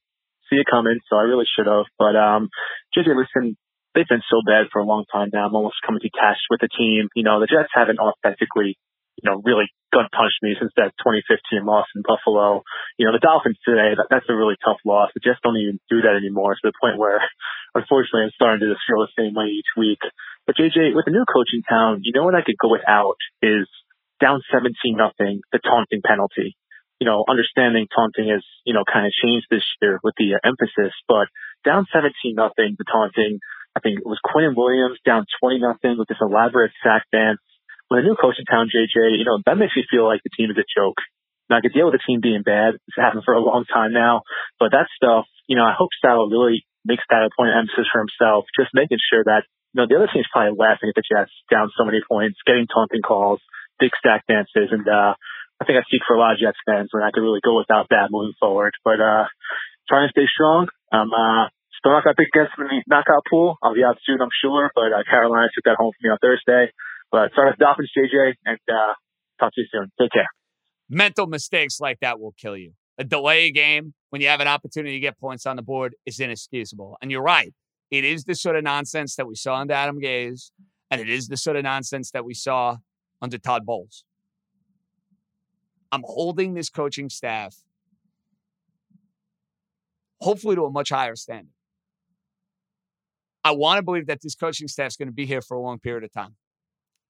see 0.50 0.58
it 0.58 0.68
coming, 0.70 1.00
so 1.08 1.16
I 1.16 1.30
really 1.30 1.46
should 1.46 1.70
have. 1.70 1.86
But 2.02 2.18
um, 2.18 2.50
JJ, 2.98 3.14
listen, 3.14 3.56
they've 3.94 4.10
been 4.10 4.26
so 4.26 4.42
bad 4.42 4.68
for 4.74 4.82
a 4.82 4.86
long 4.86 5.06
time 5.12 5.30
now. 5.32 5.46
I'm 5.46 5.56
almost 5.56 5.80
coming 5.86 6.02
detached 6.02 6.50
with 6.50 6.60
the 6.60 6.70
team. 6.74 7.08
You 7.16 7.24
know, 7.24 7.40
the 7.40 7.48
Jets 7.48 7.72
haven't 7.72 8.02
authentically, 8.02 8.76
you 9.22 9.24
know, 9.24 9.42
really 9.46 9.70
gun 9.92 10.08
punched 10.16 10.40
me 10.42 10.56
since 10.56 10.72
that 10.80 10.96
2015 11.04 11.64
loss 11.68 11.88
in 11.96 12.02
Buffalo. 12.02 12.64
You 12.98 13.06
know, 13.06 13.14
the 13.14 13.24
Dolphins 13.24 13.60
today, 13.64 13.96
that, 13.96 14.08
that's 14.10 14.28
a 14.32 14.36
really 14.36 14.56
tough 14.64 14.80
loss. 14.84 15.12
The 15.14 15.24
Jets 15.24 15.44
don't 15.44 15.60
even 15.60 15.80
do 15.92 16.02
that 16.02 16.16
anymore 16.16 16.56
to 16.56 16.64
the 16.64 16.76
point 16.80 16.98
where, 16.98 17.20
unfortunately, 17.76 18.28
I'm 18.28 18.36
starting 18.36 18.64
to 18.66 18.72
just 18.74 18.88
feel 18.88 19.04
the 19.04 19.16
same 19.16 19.36
way 19.36 19.52
each 19.52 19.72
week. 19.76 20.02
But 20.48 20.56
JJ, 20.56 20.96
with 20.96 21.06
the 21.06 21.16
new 21.16 21.28
coach 21.28 21.52
in 21.54 21.62
town, 21.64 22.02
you 22.04 22.12
know 22.16 22.24
what 22.24 22.36
I 22.36 22.44
could 22.44 22.58
go 22.58 22.72
without 22.72 23.20
is 23.44 23.68
down 24.20 24.42
17 24.52 24.74
nothing, 24.96 25.42
the 25.52 25.60
taunting 25.60 26.02
penalty. 26.06 26.56
You 27.02 27.10
know, 27.10 27.26
understanding 27.26 27.90
taunting 27.90 28.30
has, 28.30 28.46
you 28.62 28.78
know, 28.78 28.86
kind 28.86 29.10
of 29.10 29.12
changed 29.12 29.50
this 29.50 29.66
year 29.82 29.98
with 30.06 30.14
the 30.22 30.38
uh, 30.38 30.46
emphasis, 30.46 30.94
but 31.10 31.26
down 31.66 31.90
17 31.90 32.14
nothing, 32.38 32.78
the 32.78 32.86
taunting, 32.86 33.42
I 33.74 33.82
think 33.82 33.98
it 34.00 34.06
was 34.06 34.22
Quinnen 34.22 34.54
Williams 34.54 35.02
down 35.02 35.26
20 35.42 35.66
nothing 35.66 35.98
with 35.98 36.08
this 36.08 36.22
elaborate 36.22 36.72
sack 36.86 37.10
dance. 37.10 37.42
When 37.90 38.00
a 38.00 38.04
new 38.06 38.16
coach 38.16 38.38
in 38.38 38.46
town, 38.46 38.70
JJ, 38.70 39.18
you 39.18 39.26
know, 39.26 39.42
that 39.50 39.58
makes 39.58 39.74
me 39.76 39.84
feel 39.90 40.06
like 40.06 40.22
the 40.22 40.30
team 40.30 40.54
is 40.54 40.62
a 40.62 40.68
joke. 40.78 41.02
Now 41.50 41.58
I 41.58 41.62
could 41.66 41.74
deal 41.74 41.90
with 41.90 41.98
the 41.98 42.06
team 42.06 42.22
being 42.22 42.46
bad. 42.46 42.78
It's 42.86 43.02
happened 43.02 43.26
for 43.26 43.34
a 43.34 43.42
long 43.42 43.66
time 43.66 43.92
now, 43.92 44.22
but 44.62 44.72
that 44.72 44.88
stuff, 44.96 45.26
you 45.50 45.58
know, 45.58 45.66
I 45.66 45.74
hope 45.74 45.90
Saddle 46.06 46.30
really 46.30 46.64
makes 46.86 47.04
that 47.10 47.26
a 47.26 47.34
point 47.34 47.50
of 47.50 47.60
emphasis 47.66 47.90
for 47.92 48.00
himself, 48.00 48.46
just 48.54 48.72
making 48.78 49.02
sure 49.10 49.26
that 49.26 49.44
you 49.74 49.80
know, 49.80 49.88
the 49.88 49.96
other 49.96 50.12
team's 50.12 50.28
probably 50.32 50.56
laughing 50.60 50.92
at 50.92 50.96
the 51.00 51.04
Jets 51.08 51.32
down 51.48 51.72
so 51.78 51.88
many 51.88 52.04
points, 52.04 52.40
getting 52.46 52.68
taunting 52.68 53.02
calls, 53.02 53.40
big 53.80 53.92
stack 53.96 54.28
dances, 54.28 54.68
and 54.72 54.84
uh, 54.84 55.16
I 55.62 55.64
think 55.64 55.78
I 55.78 55.86
speak 55.86 56.02
for 56.08 56.18
a 56.18 56.20
lot 56.20 56.34
of 56.34 56.42
Jets 56.42 56.58
fans 56.66 56.90
when 56.90 57.04
I 57.04 57.14
could 57.14 57.22
really 57.22 57.40
go 57.46 57.56
without 57.56 57.86
that 57.94 58.10
moving 58.10 58.34
forward. 58.42 58.74
But 58.84 58.98
uh, 58.98 59.30
trying 59.88 60.10
to 60.10 60.12
stay 60.12 60.26
strong. 60.26 60.66
I'm 60.92 61.14
uh, 61.14 61.54
still 61.78 61.94
not 61.94 62.04
got 62.04 62.18
big 62.18 62.34
guess 62.34 62.50
in 62.58 62.66
the 62.66 62.82
knockout 62.90 63.22
pool. 63.30 63.62
I'll 63.62 63.76
be 63.76 63.84
out 63.86 64.02
soon, 64.04 64.22
I'm 64.22 64.34
sure. 64.42 64.72
But 64.74 64.90
uh, 64.90 65.06
Carolina 65.06 65.54
took 65.54 65.66
that 65.66 65.78
home 65.78 65.94
for 65.94 66.02
me 66.02 66.10
on 66.10 66.18
Thursday. 66.18 66.74
But 67.12 67.30
sorry, 67.36 67.54
Dolphins, 67.60 67.92
JJ, 67.96 68.34
and 68.46 68.58
uh, 68.68 68.98
talk 69.40 69.54
to 69.54 69.62
you 69.62 69.68
soon. 69.72 69.92
Take 70.02 70.12
care. 70.12 70.26
Mental 70.90 71.28
mistakes 71.28 71.80
like 71.80 72.00
that 72.00 72.20
will 72.20 72.34
kill 72.34 72.58
you. 72.58 72.74
A 72.98 73.04
delay 73.04 73.52
game 73.52 73.94
when 74.10 74.22
you 74.22 74.30
have 74.30 74.42
an 74.42 74.48
opportunity 74.48 74.96
to 74.96 75.00
get 75.00 75.20
points 75.20 75.46
on 75.46 75.58
the 75.58 75.62
board 75.62 75.96
is 76.08 76.20
inexcusable. 76.20 76.98
And 77.04 77.12
you're 77.12 77.22
right. 77.22 77.54
It 77.92 78.04
is 78.04 78.24
the 78.24 78.34
sort 78.34 78.56
of 78.56 78.64
nonsense 78.64 79.16
that 79.16 79.28
we 79.28 79.36
saw 79.36 79.58
under 79.58 79.74
Adam 79.76 80.02
Gase, 80.02 80.50
and 80.90 81.00
it 81.00 81.10
is 81.10 81.28
the 81.28 81.38
sort 81.38 81.56
of 81.56 81.64
nonsense 81.64 82.10
that 82.12 82.26
we 82.26 82.34
saw 82.34 82.78
under 83.22 83.38
Todd 83.38 83.66
Bowles. 83.66 84.06
I'm 85.92 86.04
holding 86.06 86.54
this 86.54 86.70
coaching 86.70 87.10
staff, 87.10 87.56
hopefully, 90.22 90.56
to 90.56 90.66
a 90.66 90.72
much 90.72 90.90
higher 90.90 91.16
standard. 91.16 91.54
I 93.44 93.52
want 93.52 93.80
to 93.80 93.84
believe 93.84 94.06
that 94.08 94.22
this 94.22 94.36
coaching 94.36 94.68
staff 94.68 94.88
is 94.88 94.98
going 94.98 95.08
to 95.08 95.14
be 95.14 95.26
here 95.26 95.42
for 95.42 95.58
a 95.58 95.62
long 95.62 95.80
period 95.80 96.04
of 96.04 96.14
time. 96.14 96.36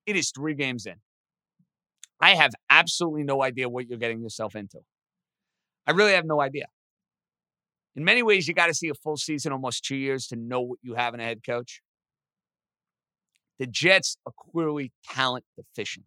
It 0.05 0.15
is 0.15 0.31
three 0.31 0.55
games 0.55 0.85
in. 0.85 0.95
I 2.19 2.35
have 2.35 2.53
absolutely 2.69 3.23
no 3.23 3.43
idea 3.43 3.67
what 3.67 3.87
you're 3.87 3.99
getting 3.99 4.21
yourself 4.21 4.55
into. 4.55 4.79
I 5.85 5.91
really 5.91 6.13
have 6.13 6.25
no 6.25 6.39
idea. 6.39 6.65
In 7.95 8.05
many 8.05 8.23
ways, 8.23 8.47
you 8.47 8.53
got 8.53 8.67
to 8.67 8.73
see 8.73 8.87
a 8.89 8.93
full 8.93 9.17
season, 9.17 9.51
almost 9.51 9.83
two 9.83 9.97
years, 9.97 10.27
to 10.27 10.35
know 10.35 10.61
what 10.61 10.79
you 10.81 10.93
have 10.95 11.13
in 11.13 11.19
a 11.19 11.23
head 11.23 11.41
coach. 11.45 11.81
The 13.59 13.67
Jets 13.67 14.17
are 14.25 14.31
clearly 14.51 14.91
talent 15.09 15.45
deficient. 15.57 16.05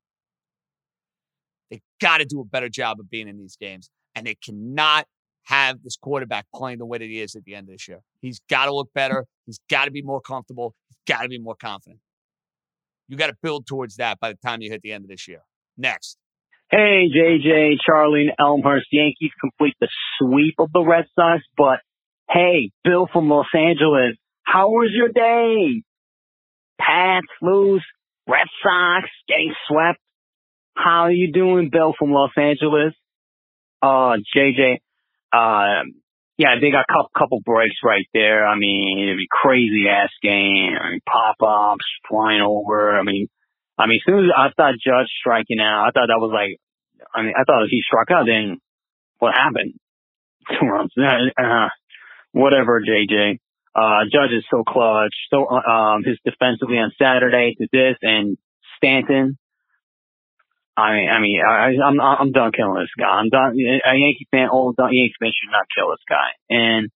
They 1.71 1.81
got 2.01 2.19
to 2.19 2.25
do 2.25 2.41
a 2.41 2.45
better 2.45 2.69
job 2.69 3.01
of 3.01 3.11
being 3.11 3.29
in 3.29 3.39
these 3.39 3.57
games, 3.57 3.91
and 4.15 4.27
they 4.27 4.37
cannot 4.45 5.07
have 5.45 5.83
this 5.83 5.97
quarterback 5.97 6.47
playing 6.55 6.79
the 6.79 6.87
way 6.87 6.99
that 6.99 7.05
he 7.05 7.21
is 7.21 7.35
at 7.35 7.45
the 7.45 7.55
end 7.55 7.69
of 7.69 7.75
this 7.75 7.87
year. 7.87 8.01
He's 8.21 8.41
got 8.49 8.67
to 8.67 8.75
look 8.75 8.89
hmm. 8.89 8.99
better. 8.99 9.27
He's 9.47 9.61
got 9.71 9.85
to 9.87 9.91
be 9.91 10.03
more 10.03 10.21
comfortable. 10.21 10.75
He's 10.89 11.15
got 11.15 11.23
to 11.23 11.29
be 11.29 11.39
more 11.39 11.57
confident. 11.57 12.01
You 13.09 13.17
got 13.17 13.27
to 13.27 13.37
build 13.43 13.67
towards 13.67 13.97
that 13.97 14.19
by 14.21 14.31
the 14.31 14.39
time 14.45 14.63
you 14.63 14.71
hit 14.71 14.81
the 14.83 14.93
end 14.93 15.05
of 15.05 15.11
this 15.11 15.29
year. 15.29 15.43
Next. 15.77 16.17
Hey, 16.71 17.09
JJ, 17.15 17.77
Charlie, 17.85 18.29
Elmhurst. 18.39 18.87
Yankees 18.91 19.31
complete 19.41 19.75
the 19.81 19.89
sweep 20.19 20.55
of 20.59 20.73
the 20.73 20.83
Red 20.83 21.05
Sox, 21.15 21.43
but 21.57 21.81
hey, 22.31 22.71
Bill 22.83 23.07
from 23.13 23.29
Los 23.29 23.47
Angeles, 23.55 24.17
how 24.45 24.71
was 24.71 24.91
your 24.95 25.09
day? 25.09 25.83
Pats 26.81 27.27
lose, 27.43 27.85
Red 28.27 28.47
Sox 28.63 29.09
getting 29.29 29.53
swept. 29.69 29.99
How 30.75 31.03
are 31.05 31.13
you 31.13 31.33
doing, 31.33 31.71
Bill 31.71 31.95
from 31.99 32.13
Los 32.13 32.33
Angeles? 32.37 32.95
Uh, 33.81 34.17
JJ, 34.37 34.79
uh, 35.33 35.85
yeah, 36.37 36.57
they 36.61 36.71
got 36.71 36.87
a 36.89 36.93
couple, 36.93 37.11
couple 37.17 37.41
breaks 37.45 37.77
right 37.85 38.07
there. 38.13 38.47
I 38.47 38.57
mean, 38.57 38.99
it'd 38.99 39.19
be 39.19 39.29
crazy 39.31 39.87
ass 39.89 40.11
game. 40.23 40.77
I 40.81 40.91
mean, 40.91 41.01
pop 41.07 41.37
ups, 41.41 41.85
flying 42.09 42.43
over. 42.43 42.99
I 42.99 43.03
mean, 43.03 43.29
I 43.79 43.87
mean, 43.87 43.97
as 43.97 44.03
soon 44.07 44.25
as 44.25 44.31
I 44.37 44.49
thought 44.57 44.75
Judge 44.75 45.09
striking 45.21 45.61
out, 45.61 45.87
I 45.87 45.91
thought 45.91 46.09
that 46.09 46.19
was 46.19 46.33
like, 46.33 46.59
I 47.15 47.23
mean, 47.23 47.35
I 47.39 47.45
thought 47.45 47.65
if 47.65 47.71
he 47.71 47.83
struck 47.83 48.11
out, 48.11 48.27
then 48.27 48.59
what 49.19 49.35
happened? 49.35 49.75
Uh, 51.37 51.69
whatever, 52.33 52.83
JJ. 52.83 53.39
Uh, 53.75 54.05
Judge 54.05 54.33
is 54.37 54.45
so 54.51 54.63
clutch. 54.63 55.15
So, 55.31 55.47
uh, 55.47 55.71
um, 55.71 56.05
his 56.05 56.19
defensively 56.25 56.77
on 56.77 56.93
Saturday 57.01 57.55
to 57.59 57.69
this 57.73 57.97
and 58.03 58.37
Stanton. 58.77 59.39
I 60.77 60.93
mean, 60.95 61.09
I 61.09 61.21
mean, 61.21 61.41
I, 61.41 61.71
I'm, 61.87 62.01
I'm 62.01 62.33
done 62.33 62.51
killing 62.51 62.81
this 62.81 62.91
guy. 62.99 63.07
I'm 63.07 63.29
done. 63.29 63.53
A 63.53 63.95
Yankee 63.95 64.27
fan, 64.31 64.49
old 64.51 64.75
Yankee 64.79 65.15
fan 65.21 65.31
should 65.31 65.53
not 65.53 65.67
kill 65.75 65.91
this 65.91 66.03
guy. 66.09 66.35
And 66.51 66.91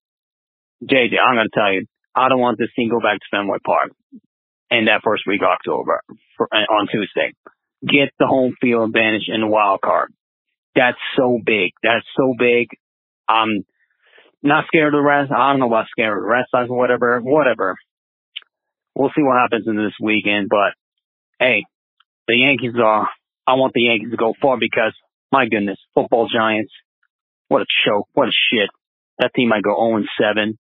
JJ, 0.82 1.18
I'm 1.18 1.36
to 1.36 1.48
tell 1.54 1.72
you, 1.72 1.86
I 2.14 2.28
don't 2.28 2.40
want 2.40 2.58
this 2.58 2.70
team 2.74 2.90
go 2.90 3.00
back 3.00 3.18
to 3.18 3.26
Fenway 3.30 3.58
Park 3.64 3.92
in 4.70 4.86
that 4.86 5.02
first 5.04 5.24
week 5.26 5.42
of 5.42 5.48
October 5.48 6.02
for, 6.36 6.48
uh, 6.52 6.66
on 6.74 6.88
Tuesday. 6.90 7.34
Get 7.86 8.10
the 8.18 8.26
home 8.26 8.54
field 8.60 8.88
advantage 8.88 9.28
in 9.28 9.40
the 9.40 9.46
wild 9.46 9.80
card. 9.80 10.12
That's 10.74 10.98
so 11.16 11.38
big. 11.44 11.72
That's 11.82 12.04
so 12.16 12.34
big. 12.36 12.68
I'm 13.28 13.64
not 14.42 14.66
scared 14.66 14.94
of 14.94 14.98
the 14.98 15.02
rest. 15.02 15.30
I 15.30 15.50
don't 15.50 15.60
know 15.60 15.68
about 15.68 15.86
scared 15.90 16.18
of 16.18 16.24
the 16.24 16.46
Sox 16.50 16.68
or 16.70 16.76
whatever. 16.76 17.20
Whatever. 17.20 17.76
We'll 18.94 19.10
see 19.14 19.22
what 19.22 19.38
happens 19.38 19.68
in 19.68 19.76
this 19.76 19.94
weekend. 20.02 20.48
But 20.48 20.74
hey, 21.38 21.64
the 22.26 22.34
Yankees 22.34 22.74
are. 22.82 23.08
I 23.48 23.54
want 23.54 23.72
the 23.72 23.80
Yankees 23.80 24.10
to 24.10 24.16
go 24.18 24.34
far 24.42 24.58
because 24.60 24.92
my 25.32 25.48
goodness, 25.48 25.78
football 25.94 26.28
giants. 26.28 26.70
What 27.48 27.62
a 27.62 27.66
choke. 27.86 28.06
What 28.12 28.28
a 28.28 28.32
shit. 28.52 28.68
That 29.18 29.30
team 29.34 29.48
might 29.48 29.62
go 29.62 29.74
0 29.74 30.04
7. 30.20 30.58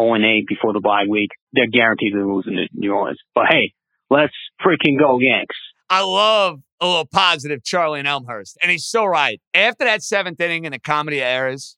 0 0.00 0.14
8 0.16 0.44
before 0.48 0.72
the 0.72 0.80
bye 0.80 1.04
week. 1.08 1.30
They're 1.52 1.70
guaranteed 1.70 2.12
to 2.14 2.34
lose 2.34 2.46
in 2.48 2.58
New 2.72 2.92
Orleans. 2.92 3.20
But 3.32 3.44
hey, 3.48 3.74
let's 4.10 4.34
freaking 4.60 4.98
go, 4.98 5.20
Yanks. 5.20 5.54
I 5.88 6.02
love 6.02 6.62
a 6.80 6.86
little 6.86 7.06
positive 7.06 7.62
Charlie 7.62 8.00
and 8.00 8.08
Elmhurst. 8.08 8.58
And 8.60 8.72
he's 8.72 8.86
so 8.86 9.04
right. 9.04 9.40
After 9.54 9.84
that 9.84 10.02
seventh 10.02 10.40
inning 10.40 10.64
in 10.64 10.72
the 10.72 10.80
comedy 10.80 11.18
of 11.18 11.26
errors, 11.26 11.76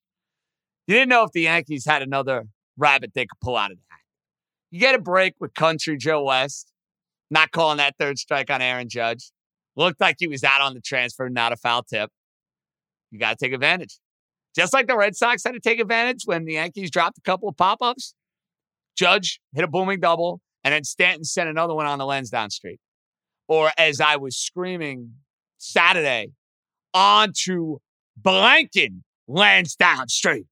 you 0.87 0.95
didn't 0.95 1.11
know 1.11 1.25
if 1.25 1.33
the 1.33 1.43
Yankees 1.43 1.85
had 1.85 2.01
another 2.01 2.45
rabbit 2.79 3.13
they 3.15 3.27
could 3.27 3.41
pull 3.43 3.57
out 3.57 3.71
of 3.71 3.77
the 3.77 3.83
hat. 3.91 4.01
You 4.71 4.81
get 4.81 4.95
a 4.95 5.01
break 5.01 5.35
with 5.41 5.53
Country 5.53 5.99
Joe 5.99 6.25
West, 6.25 6.73
not 7.31 7.51
calling 7.51 7.77
that 7.77 7.97
third 7.99 8.19
strike 8.19 8.51
on 8.51 8.63
Aaron 8.63 8.89
Judge. 8.89 9.31
Looked 9.77 10.01
like 10.01 10.17
he 10.19 10.27
was 10.27 10.43
out 10.43 10.61
on 10.61 10.75
the 10.75 10.81
transfer, 10.81 11.29
not 11.29 11.53
a 11.53 11.57
foul 11.57 11.83
tip. 11.83 12.11
You 13.11 13.19
got 13.19 13.39
to 13.39 13.45
take 13.45 13.53
advantage. 13.53 13.99
Just 14.55 14.73
like 14.73 14.87
the 14.87 14.97
Red 14.97 15.15
Sox 15.15 15.45
had 15.45 15.53
to 15.53 15.61
take 15.61 15.79
advantage 15.79 16.23
when 16.25 16.47
the 16.47 16.55
Yankees 16.55 16.91
dropped 16.91 17.19
a 17.19 17.21
couple 17.21 17.49
of 17.49 17.57
pop 17.57 17.83
ups, 17.83 18.15
Judge 18.97 19.41
hit 19.55 19.63
a 19.63 19.69
booming 19.69 20.01
double, 20.01 20.41
And 20.65 20.73
then 20.73 20.83
Stanton 20.83 21.25
sent 21.25 21.49
another 21.49 21.75
one 21.75 21.87
on 21.87 21.99
the 21.99 22.07
Lansdowne 22.07 22.51
Street. 22.51 22.81
Or 23.49 23.71
as 23.77 24.01
I 24.01 24.17
was 24.17 24.37
screaming 24.37 25.13
Saturday, 25.59 26.33
onto 26.95 27.79
blanking 28.21 29.03
Lansdowne 29.29 30.09
Street. 30.09 30.47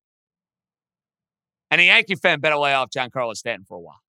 And 1.70 1.81
a 1.81 1.85
Yankee 1.85 2.14
fan 2.14 2.41
better 2.41 2.57
lay 2.57 2.75
off 2.75 2.91
Giancarlo 2.97 3.35
Stanton 3.35 3.64
for 3.66 3.79
a 3.79 3.81
while. 3.81 4.01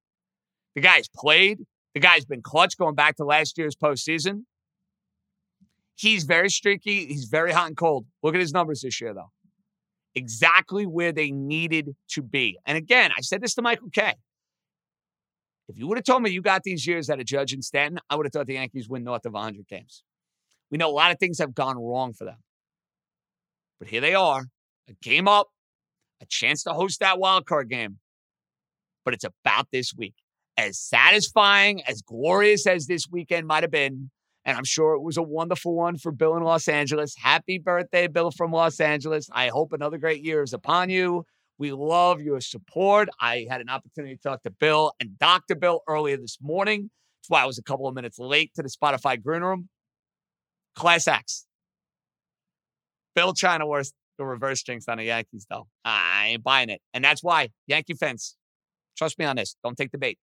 The 0.74 0.80
guy's 0.80 1.08
played. 1.08 1.60
The 1.94 2.00
guy's 2.00 2.24
been 2.24 2.42
clutch 2.42 2.76
going 2.76 2.96
back 2.96 3.16
to 3.16 3.24
last 3.24 3.56
year's 3.56 3.76
postseason. 3.76 4.42
He's 5.96 6.24
very 6.24 6.50
streaky. 6.50 7.06
He's 7.06 7.24
very 7.24 7.52
hot 7.52 7.68
and 7.68 7.76
cold. 7.76 8.06
Look 8.22 8.34
at 8.34 8.40
his 8.40 8.52
numbers 8.52 8.82
this 8.82 9.00
year, 9.00 9.14
though. 9.14 9.30
Exactly 10.14 10.86
where 10.86 11.12
they 11.12 11.30
needed 11.30 11.96
to 12.10 12.22
be. 12.22 12.58
And 12.66 12.76
again, 12.76 13.10
I 13.16 13.20
said 13.20 13.40
this 13.40 13.54
to 13.54 13.62
Michael 13.62 13.90
Kay. 13.92 14.14
If 15.68 15.78
you 15.78 15.86
would 15.88 15.96
have 15.98 16.04
told 16.04 16.22
me 16.22 16.30
you 16.30 16.42
got 16.42 16.62
these 16.62 16.86
years 16.86 17.08
at 17.08 17.20
a 17.20 17.24
Judge 17.24 17.52
in 17.52 17.62
Stanton, 17.62 17.98
I 18.10 18.16
would 18.16 18.26
have 18.26 18.32
thought 18.32 18.46
the 18.46 18.54
Yankees 18.54 18.88
win 18.88 19.02
north 19.02 19.24
of 19.24 19.32
100 19.32 19.66
games. 19.66 20.02
We 20.70 20.78
know 20.78 20.90
a 20.90 20.92
lot 20.92 21.10
of 21.10 21.18
things 21.18 21.38
have 21.38 21.54
gone 21.54 21.78
wrong 21.78 22.12
for 22.12 22.24
them. 22.24 22.38
But 23.78 23.88
here 23.88 24.00
they 24.00 24.14
are, 24.14 24.46
a 24.88 24.92
game 25.02 25.26
up, 25.26 25.48
a 26.20 26.26
chance 26.26 26.62
to 26.64 26.72
host 26.72 27.00
that 27.00 27.18
wild 27.18 27.46
card 27.46 27.70
game. 27.70 27.98
But 29.04 29.14
it's 29.14 29.24
about 29.24 29.68
this 29.72 29.94
week. 29.96 30.14
As 30.56 30.78
satisfying, 30.78 31.82
as 31.84 32.02
glorious 32.02 32.66
as 32.66 32.86
this 32.86 33.06
weekend 33.10 33.46
might 33.46 33.62
have 33.62 33.70
been, 33.70 34.10
and 34.44 34.56
I'm 34.56 34.64
sure 34.64 34.94
it 34.94 35.02
was 35.02 35.16
a 35.16 35.22
wonderful 35.22 35.74
one 35.74 35.96
for 35.96 36.12
Bill 36.12 36.36
in 36.36 36.42
Los 36.42 36.68
Angeles. 36.68 37.14
Happy 37.16 37.58
birthday, 37.58 38.06
Bill 38.06 38.30
from 38.30 38.52
Los 38.52 38.78
Angeles. 38.80 39.28
I 39.32 39.48
hope 39.48 39.72
another 39.72 39.98
great 39.98 40.22
year 40.22 40.42
is 40.42 40.52
upon 40.52 40.90
you. 40.90 41.24
We 41.56 41.72
love 41.72 42.20
your 42.20 42.40
support. 42.40 43.08
I 43.20 43.46
had 43.48 43.60
an 43.60 43.68
opportunity 43.68 44.16
to 44.16 44.22
talk 44.22 44.42
to 44.42 44.50
Bill 44.50 44.92
and 45.00 45.18
Dr. 45.18 45.54
Bill 45.54 45.82
earlier 45.88 46.16
this 46.16 46.38
morning. 46.42 46.90
That's 47.20 47.30
why 47.30 47.42
I 47.42 47.46
was 47.46 47.58
a 47.58 47.62
couple 47.62 47.86
of 47.86 47.94
minutes 47.94 48.18
late 48.18 48.52
to 48.56 48.62
the 48.62 48.68
Spotify 48.68 49.22
Green 49.22 49.42
Room. 49.42 49.68
Class 50.74 51.06
X. 51.06 51.46
Bill 53.14 53.32
China 53.32 53.66
work 53.66 53.86
the 54.18 54.24
reverse 54.24 54.62
jinx 54.62 54.88
on 54.88 54.98
the 54.98 55.04
Yankees, 55.04 55.46
though. 55.48 55.68
I 55.84 56.28
ain't 56.30 56.42
buying 56.42 56.68
it. 56.70 56.80
And 56.92 57.04
that's 57.04 57.22
why, 57.22 57.50
Yankee 57.66 57.94
fans, 57.94 58.36
trust 58.96 59.18
me 59.18 59.24
on 59.24 59.36
this. 59.36 59.56
Don't 59.62 59.76
take 59.76 59.92
the 59.92 59.98
bait. 59.98 60.18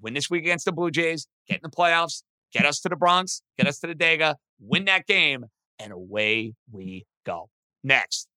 Win 0.00 0.14
this 0.14 0.28
week 0.28 0.42
against 0.42 0.64
the 0.64 0.72
Blue 0.72 0.90
Jays, 0.90 1.28
get 1.48 1.56
in 1.56 1.60
the 1.62 1.70
playoffs, 1.70 2.22
get 2.52 2.66
us 2.66 2.80
to 2.80 2.88
the 2.88 2.96
Bronx, 2.96 3.42
get 3.56 3.66
us 3.66 3.78
to 3.80 3.86
the 3.86 3.94
Dega, 3.94 4.36
win 4.60 4.84
that 4.86 5.06
game, 5.06 5.46
and 5.78 5.92
away 5.92 6.54
we 6.70 7.06
go. 7.26 7.48
Next. 7.82 8.28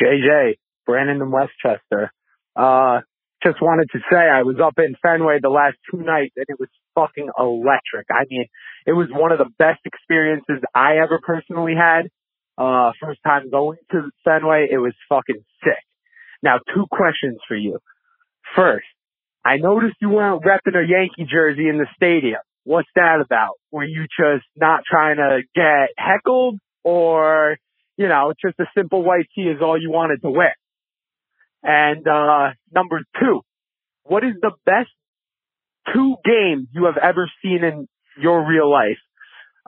JJ, 0.00 0.54
Brandon 0.86 1.20
in 1.20 1.30
Westchester. 1.30 2.12
Uh, 2.56 3.00
just 3.42 3.62
wanted 3.62 3.88
to 3.92 3.98
say 4.10 4.16
I 4.16 4.42
was 4.42 4.56
up 4.62 4.74
in 4.78 4.96
Fenway 5.00 5.38
the 5.40 5.48
last 5.48 5.76
two 5.90 5.98
nights 5.98 6.34
and 6.36 6.46
it 6.48 6.58
was 6.58 6.68
fucking 6.94 7.28
electric. 7.38 8.06
I 8.10 8.24
mean, 8.28 8.46
it 8.86 8.92
was 8.92 9.08
one 9.10 9.30
of 9.30 9.38
the 9.38 9.50
best 9.58 9.80
experiences 9.84 10.62
I 10.74 10.98
ever 10.98 11.20
personally 11.24 11.74
had. 11.76 12.08
Uh, 12.56 12.90
first 13.00 13.20
time 13.24 13.50
going 13.50 13.78
to 13.92 14.10
Fenway, 14.24 14.68
it 14.70 14.78
was 14.78 14.94
fucking 15.08 15.44
sick. 15.62 15.84
Now, 16.42 16.58
two 16.74 16.86
questions 16.90 17.38
for 17.46 17.56
you. 17.56 17.78
First, 18.56 18.86
I 19.44 19.56
noticed 19.56 19.96
you 20.00 20.10
weren't 20.10 20.42
repping 20.42 20.76
a 20.76 20.86
Yankee 20.86 21.30
jersey 21.30 21.68
in 21.68 21.78
the 21.78 21.86
stadium. 21.96 22.40
What's 22.64 22.88
that 22.96 23.20
about? 23.24 23.54
Were 23.70 23.84
you 23.84 24.02
just 24.02 24.44
not 24.56 24.82
trying 24.88 25.16
to 25.16 25.40
get 25.54 25.90
heckled 25.96 26.58
or, 26.84 27.56
you 27.96 28.08
know, 28.08 28.34
just 28.44 28.58
a 28.60 28.66
simple 28.76 29.02
white 29.02 29.26
tee 29.34 29.42
is 29.42 29.62
all 29.62 29.80
you 29.80 29.90
wanted 29.90 30.20
to 30.22 30.30
wear? 30.30 30.54
And, 31.62 32.06
uh, 32.06 32.50
number 32.72 33.02
two, 33.18 33.40
what 34.04 34.24
is 34.24 34.34
the 34.40 34.52
best 34.66 34.90
two 35.94 36.16
games 36.24 36.68
you 36.72 36.84
have 36.84 36.98
ever 36.98 37.30
seen 37.42 37.64
in 37.64 37.88
your 38.20 38.46
real 38.46 38.70
life? 38.70 38.98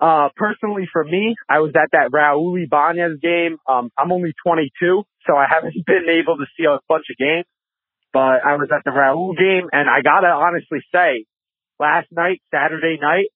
Uh, 0.00 0.30
personally 0.34 0.88
for 0.90 1.04
me, 1.04 1.36
I 1.48 1.60
was 1.60 1.72
at 1.76 1.90
that 1.92 2.10
Raul 2.10 2.62
Ibanez 2.62 3.20
game. 3.20 3.58
Um, 3.68 3.90
I'm 3.98 4.12
only 4.12 4.32
22, 4.46 5.04
so 5.26 5.36
I 5.36 5.46
haven't 5.48 5.74
been 5.86 6.08
able 6.08 6.38
to 6.38 6.46
see 6.56 6.64
a 6.64 6.78
bunch 6.88 7.04
of 7.10 7.16
games, 7.18 7.44
but 8.12 8.44
I 8.44 8.56
was 8.56 8.68
at 8.74 8.82
the 8.84 8.90
Raul 8.90 9.36
game 9.36 9.68
and 9.72 9.88
I 9.88 10.02
gotta 10.02 10.28
honestly 10.28 10.80
say, 10.92 11.26
last 11.78 12.08
night, 12.10 12.40
Saturday 12.52 12.98
night, 13.00 13.28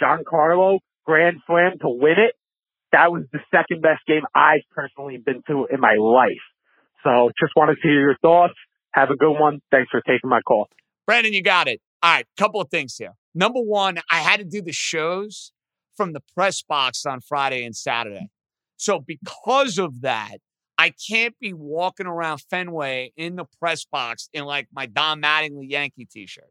Giancarlo 0.00 0.78
grand 1.04 1.38
slam 1.46 1.78
to 1.80 1.88
win 1.88 2.16
it. 2.18 2.34
That 2.92 3.10
was 3.10 3.24
the 3.32 3.40
second 3.50 3.82
best 3.82 4.00
game 4.06 4.22
I've 4.34 4.62
personally 4.70 5.18
been 5.18 5.42
to 5.48 5.66
in 5.72 5.80
my 5.80 5.96
life. 5.98 6.42
So 7.04 7.30
just 7.40 7.52
wanted 7.56 7.76
to 7.76 7.82
hear 7.82 8.00
your 8.00 8.16
thoughts. 8.22 8.54
Have 8.92 9.10
a 9.10 9.16
good 9.16 9.32
one. 9.32 9.60
Thanks 9.70 9.90
for 9.90 10.00
taking 10.02 10.28
my 10.28 10.40
call. 10.42 10.68
Brandon, 11.06 11.32
you 11.32 11.42
got 11.42 11.68
it. 11.68 11.80
All 12.02 12.12
right, 12.12 12.26
couple 12.36 12.60
of 12.60 12.68
things 12.68 12.96
here. 12.96 13.14
Number 13.34 13.60
one, 13.60 13.98
I 14.10 14.20
had 14.20 14.38
to 14.38 14.44
do 14.44 14.60
the 14.60 14.72
shows 14.72 15.52
from 15.96 16.12
the 16.12 16.20
press 16.34 16.62
box 16.62 17.06
on 17.06 17.20
Friday 17.20 17.64
and 17.64 17.74
Saturday. 17.74 18.28
So 18.76 19.00
because 19.00 19.78
of 19.78 20.02
that, 20.02 20.38
I 20.82 20.92
can't 21.08 21.38
be 21.38 21.52
walking 21.52 22.08
around 22.08 22.42
Fenway 22.50 23.12
in 23.16 23.36
the 23.36 23.44
press 23.60 23.84
box 23.84 24.28
in 24.32 24.44
like 24.46 24.66
my 24.74 24.86
Don 24.86 25.22
Mattingly 25.22 25.70
Yankee 25.70 26.06
t-shirt. 26.06 26.50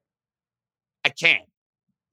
I 1.04 1.10
can't. 1.10 1.44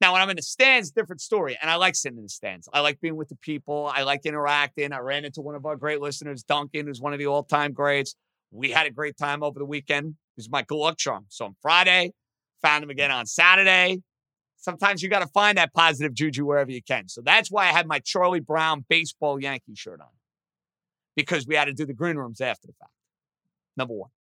Now, 0.01 0.15
when 0.15 0.23
I'm 0.23 0.29
in 0.29 0.35
the 0.35 0.43
stands, 0.43 0.91
different 0.91 1.21
story. 1.21 1.57
And 1.63 1.71
I 1.71 1.77
like 1.77 1.95
sitting 1.95 2.19
in 2.19 2.25
the 2.25 2.29
stands. 2.29 2.69
I 2.73 2.81
like 2.81 3.01
being 3.01 3.15
with 3.15 3.29
the 3.29 3.37
people. 3.37 3.89
I 3.95 4.03
like 4.03 4.27
interacting. 4.27 4.93
I 4.93 4.99
ran 4.99 5.25
into 5.25 5.43
one 5.43 5.55
of 5.55 5.65
our 5.65 5.77
great 5.77 6.01
listeners, 6.01 6.43
Duncan, 6.43 6.89
who's 6.89 7.01
one 7.01 7.13
of 7.13 7.21
the 7.21 7.29
all-time 7.29 7.73
greats. 7.73 8.17
We 8.51 8.73
had 8.73 8.89
a 8.89 8.91
great 8.91 9.17
time 9.17 9.45
over 9.45 9.61
the 9.61 9.65
weekend. 9.65 10.17
He's 10.35 10.51
my 10.51 10.63
good 10.63 10.79
luck 10.79 10.99
charm. 10.99 11.27
So 11.29 11.45
on 11.45 11.55
Friday, 11.63 12.15
found 12.63 12.83
him 12.83 12.91
again 12.91 13.13
on 13.13 13.27
Saturday. 13.27 14.03
Sometimes 14.57 15.05
you 15.05 15.09
got 15.09 15.21
to 15.21 15.29
find 15.29 15.57
that 15.57 15.73
positive 15.73 16.15
juju 16.15 16.45
wherever 16.45 16.73
you 16.73 16.83
can. 16.83 17.07
So 17.07 17.21
that's 17.25 17.49
why 17.49 17.69
I 17.69 17.73
had 17.73 17.87
my 17.87 18.01
Charlie 18.01 18.41
Brown 18.41 18.85
baseball 18.89 19.41
Yankee 19.41 19.77
shirt 19.77 20.01
on 20.01 20.09
because 21.19 21.49
we 21.49 21.57
had 21.57 21.65
to 21.65 21.73
do 21.73 21.85
the 21.85 21.93
green 21.93 22.15
rooms 22.15 22.41
after 22.41 22.69
the 22.69 22.73
fact. 22.75 22.93
Number 23.77 23.93
one. 23.93 24.11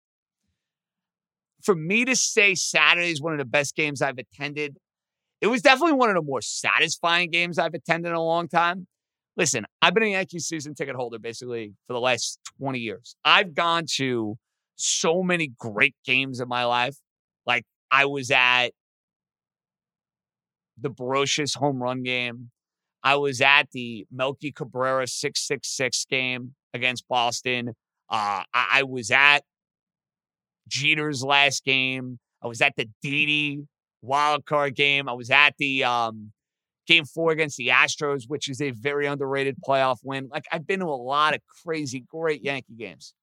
For 1.62 1.76
me 1.76 2.04
to 2.04 2.16
say 2.16 2.56
Saturday 2.56 3.12
is 3.12 3.22
one 3.22 3.32
of 3.32 3.38
the 3.38 3.44
best 3.44 3.76
games 3.76 4.02
I've 4.02 4.18
attended, 4.18 4.78
it 5.40 5.46
was 5.46 5.62
definitely 5.62 5.92
one 5.92 6.08
of 6.08 6.16
the 6.16 6.22
more 6.22 6.40
satisfying 6.40 7.30
games 7.30 7.56
I've 7.56 7.74
attended 7.74 8.10
in 8.10 8.16
a 8.16 8.22
long 8.22 8.48
time. 8.48 8.88
Listen, 9.36 9.64
I've 9.80 9.94
been 9.94 10.02
a 10.02 10.08
Yankee 10.08 10.40
season 10.40 10.74
ticket 10.74 10.96
holder 10.96 11.20
basically 11.20 11.72
for 11.86 11.92
the 11.92 12.00
last 12.00 12.40
20 12.58 12.80
years. 12.80 13.14
I've 13.24 13.54
gone 13.54 13.84
to 13.94 14.36
so 14.74 15.22
many 15.22 15.52
great 15.56 15.94
games 16.04 16.40
in 16.40 16.48
my 16.48 16.64
life. 16.64 16.96
Like 17.46 17.62
I 17.92 18.06
was 18.06 18.32
at 18.32 18.70
the 20.76 20.90
Brosius 20.90 21.56
home 21.56 21.80
run 21.80 22.02
game. 22.02 22.50
I 23.04 23.14
was 23.14 23.40
at 23.40 23.70
the 23.70 24.04
Melky 24.10 24.50
Cabrera 24.50 25.06
666 25.06 26.06
game 26.10 26.56
against 26.74 27.06
Boston. 27.08 27.70
Uh, 28.10 28.42
I, 28.52 28.68
I 28.72 28.82
was 28.84 29.10
at 29.10 29.40
Jeter's 30.68 31.22
last 31.22 31.64
game. 31.64 32.18
I 32.42 32.46
was 32.46 32.60
at 32.60 32.74
the 32.76 32.88
Didi 33.02 33.66
wild 34.02 34.44
card 34.46 34.74
game. 34.74 35.08
I 35.08 35.12
was 35.12 35.30
at 35.30 35.54
the 35.58 35.84
um, 35.84 36.32
game 36.86 37.04
four 37.04 37.32
against 37.32 37.56
the 37.56 37.68
Astros, 37.68 38.24
which 38.28 38.48
is 38.48 38.60
a 38.60 38.70
very 38.70 39.06
underrated 39.06 39.56
playoff 39.66 39.98
win. 40.02 40.28
Like 40.32 40.44
I've 40.52 40.66
been 40.66 40.80
to 40.80 40.86
a 40.86 40.88
lot 40.88 41.34
of 41.34 41.40
crazy, 41.64 42.04
great 42.08 42.42
Yankee 42.42 42.74
games. 42.76 43.14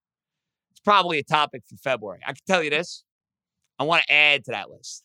It's 0.71 0.79
probably 0.81 1.19
a 1.19 1.23
topic 1.23 1.63
for 1.67 1.77
February. 1.77 2.19
I 2.25 2.31
can 2.33 2.41
tell 2.47 2.63
you 2.63 2.69
this. 2.69 3.03
I 3.79 3.83
want 3.83 4.03
to 4.03 4.13
add 4.13 4.45
to 4.45 4.51
that 4.51 4.69
list. 4.69 5.03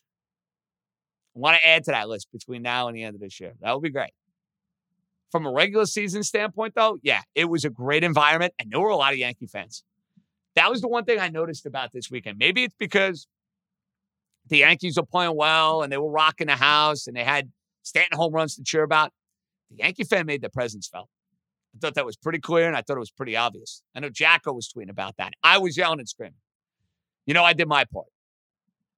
I 1.35 1.39
want 1.39 1.57
to 1.57 1.67
add 1.67 1.85
to 1.85 1.91
that 1.91 2.09
list 2.09 2.27
between 2.31 2.61
now 2.61 2.87
and 2.87 2.95
the 2.95 3.03
end 3.03 3.15
of 3.15 3.21
this 3.21 3.39
year. 3.39 3.53
That 3.61 3.73
would 3.73 3.83
be 3.83 3.89
great. 3.89 4.11
From 5.31 5.45
a 5.45 5.51
regular 5.51 5.85
season 5.85 6.23
standpoint, 6.23 6.75
though, 6.75 6.97
yeah, 7.01 7.21
it 7.35 7.45
was 7.45 7.63
a 7.63 7.69
great 7.69 8.03
environment, 8.03 8.53
and 8.59 8.69
there 8.69 8.79
were 8.81 8.89
a 8.89 8.97
lot 8.97 9.13
of 9.13 9.19
Yankee 9.19 9.47
fans. 9.47 9.83
That 10.55 10.69
was 10.69 10.81
the 10.81 10.89
one 10.89 11.05
thing 11.05 11.19
I 11.19 11.29
noticed 11.29 11.65
about 11.65 11.93
this 11.93 12.11
weekend. 12.11 12.37
Maybe 12.37 12.63
it's 12.65 12.75
because 12.77 13.27
the 14.47 14.57
Yankees 14.57 14.97
were 14.97 15.05
playing 15.05 15.35
well 15.37 15.81
and 15.81 15.91
they 15.91 15.97
were 15.97 16.11
rocking 16.11 16.47
the 16.47 16.57
house 16.57 17.07
and 17.07 17.15
they 17.15 17.23
had 17.23 17.51
Stanton 17.83 18.17
home 18.17 18.33
runs 18.33 18.55
to 18.57 18.63
cheer 18.63 18.83
about. 18.83 19.13
The 19.69 19.77
Yankee 19.77 20.03
fan 20.03 20.25
made 20.25 20.41
their 20.41 20.49
presence 20.49 20.89
felt. 20.89 21.07
I 21.73 21.79
thought 21.79 21.95
that 21.95 22.05
was 22.05 22.17
pretty 22.17 22.39
clear 22.39 22.67
and 22.67 22.75
I 22.75 22.81
thought 22.81 22.97
it 22.97 22.99
was 22.99 23.11
pretty 23.11 23.37
obvious. 23.37 23.81
I 23.95 24.01
know 24.01 24.09
Jacko 24.09 24.51
was 24.51 24.67
tweeting 24.67 24.89
about 24.89 25.15
that. 25.17 25.31
I 25.41 25.57
was 25.57 25.77
yelling 25.77 25.99
and 25.99 26.09
screaming. 26.09 26.35
You 27.25 27.33
know, 27.33 27.45
I 27.45 27.53
did 27.53 27.69
my 27.69 27.85
part. 27.85 28.07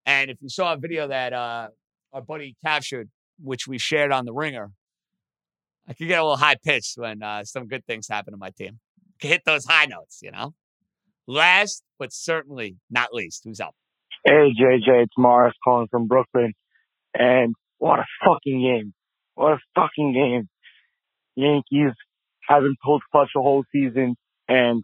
And 0.07 0.31
if 0.31 0.37
you 0.41 0.49
saw 0.49 0.73
a 0.73 0.77
video 0.77 1.07
that 1.07 1.33
uh, 1.33 1.67
our 2.11 2.21
buddy 2.21 2.55
captured, 2.65 3.09
which 3.39 3.67
we 3.67 3.77
shared 3.77 4.11
on 4.11 4.25
the 4.25 4.33
ringer, 4.33 4.71
I 5.87 5.93
could 5.93 6.07
get 6.07 6.19
a 6.19 6.23
little 6.23 6.37
high 6.37 6.55
pitched 6.63 6.97
when 6.97 7.21
uh, 7.21 7.43
some 7.43 7.67
good 7.67 7.85
things 7.85 8.07
happen 8.07 8.33
to 8.33 8.37
my 8.37 8.49
team. 8.51 8.79
Could 9.21 9.29
hit 9.29 9.41
those 9.45 9.65
high 9.65 9.85
notes, 9.85 10.19
you 10.21 10.31
know. 10.31 10.53
Last 11.27 11.83
but 11.99 12.11
certainly 12.11 12.77
not 12.89 13.13
least, 13.13 13.43
who's 13.45 13.59
up? 13.59 13.75
Hey 14.25 14.51
JJ, 14.59 15.03
it's 15.03 15.13
Morris 15.17 15.53
calling 15.63 15.87
from 15.89 16.07
Brooklyn, 16.07 16.53
and 17.13 17.53
what 17.77 17.99
a 17.99 18.05
fucking 18.25 18.61
game! 18.61 18.93
What 19.35 19.53
a 19.53 19.59
fucking 19.75 20.13
game! 20.13 20.49
Yankees 21.35 21.93
haven't 22.47 22.77
pulled 22.83 23.01
clutch 23.11 23.29
the 23.35 23.41
whole 23.41 23.63
season, 23.71 24.15
and 24.47 24.83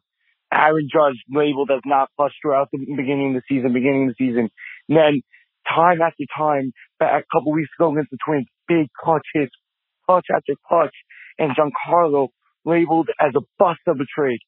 Aaron 0.53 0.87
Judge 0.91 1.17
labeled 1.29 1.71
as 1.71 1.81
not 1.85 2.09
clutch 2.15 2.33
throughout 2.41 2.69
the 2.71 2.79
beginning 2.79 3.35
of 3.35 3.41
the 3.41 3.55
season. 3.55 3.73
Beginning 3.73 4.09
of 4.09 4.15
the 4.17 4.25
season, 4.25 4.49
And 4.87 4.97
then 4.97 5.21
time 5.67 6.01
after 6.01 6.23
time, 6.35 6.71
back 6.99 7.23
a 7.23 7.37
couple 7.37 7.51
weeks 7.51 7.69
ago 7.77 7.91
against 7.91 8.11
the 8.11 8.17
Twins, 8.25 8.47
big 8.67 8.87
clutch 9.01 9.25
hits, 9.33 9.51
clutch 10.09 10.25
after 10.33 10.53
clutch, 10.67 10.95
and 11.37 11.51
Giancarlo 11.55 12.29
labeled 12.65 13.09
as 13.19 13.33
a 13.35 13.41
bust 13.59 13.81
of 13.87 13.97
a 13.97 14.05
trade. 14.15 14.39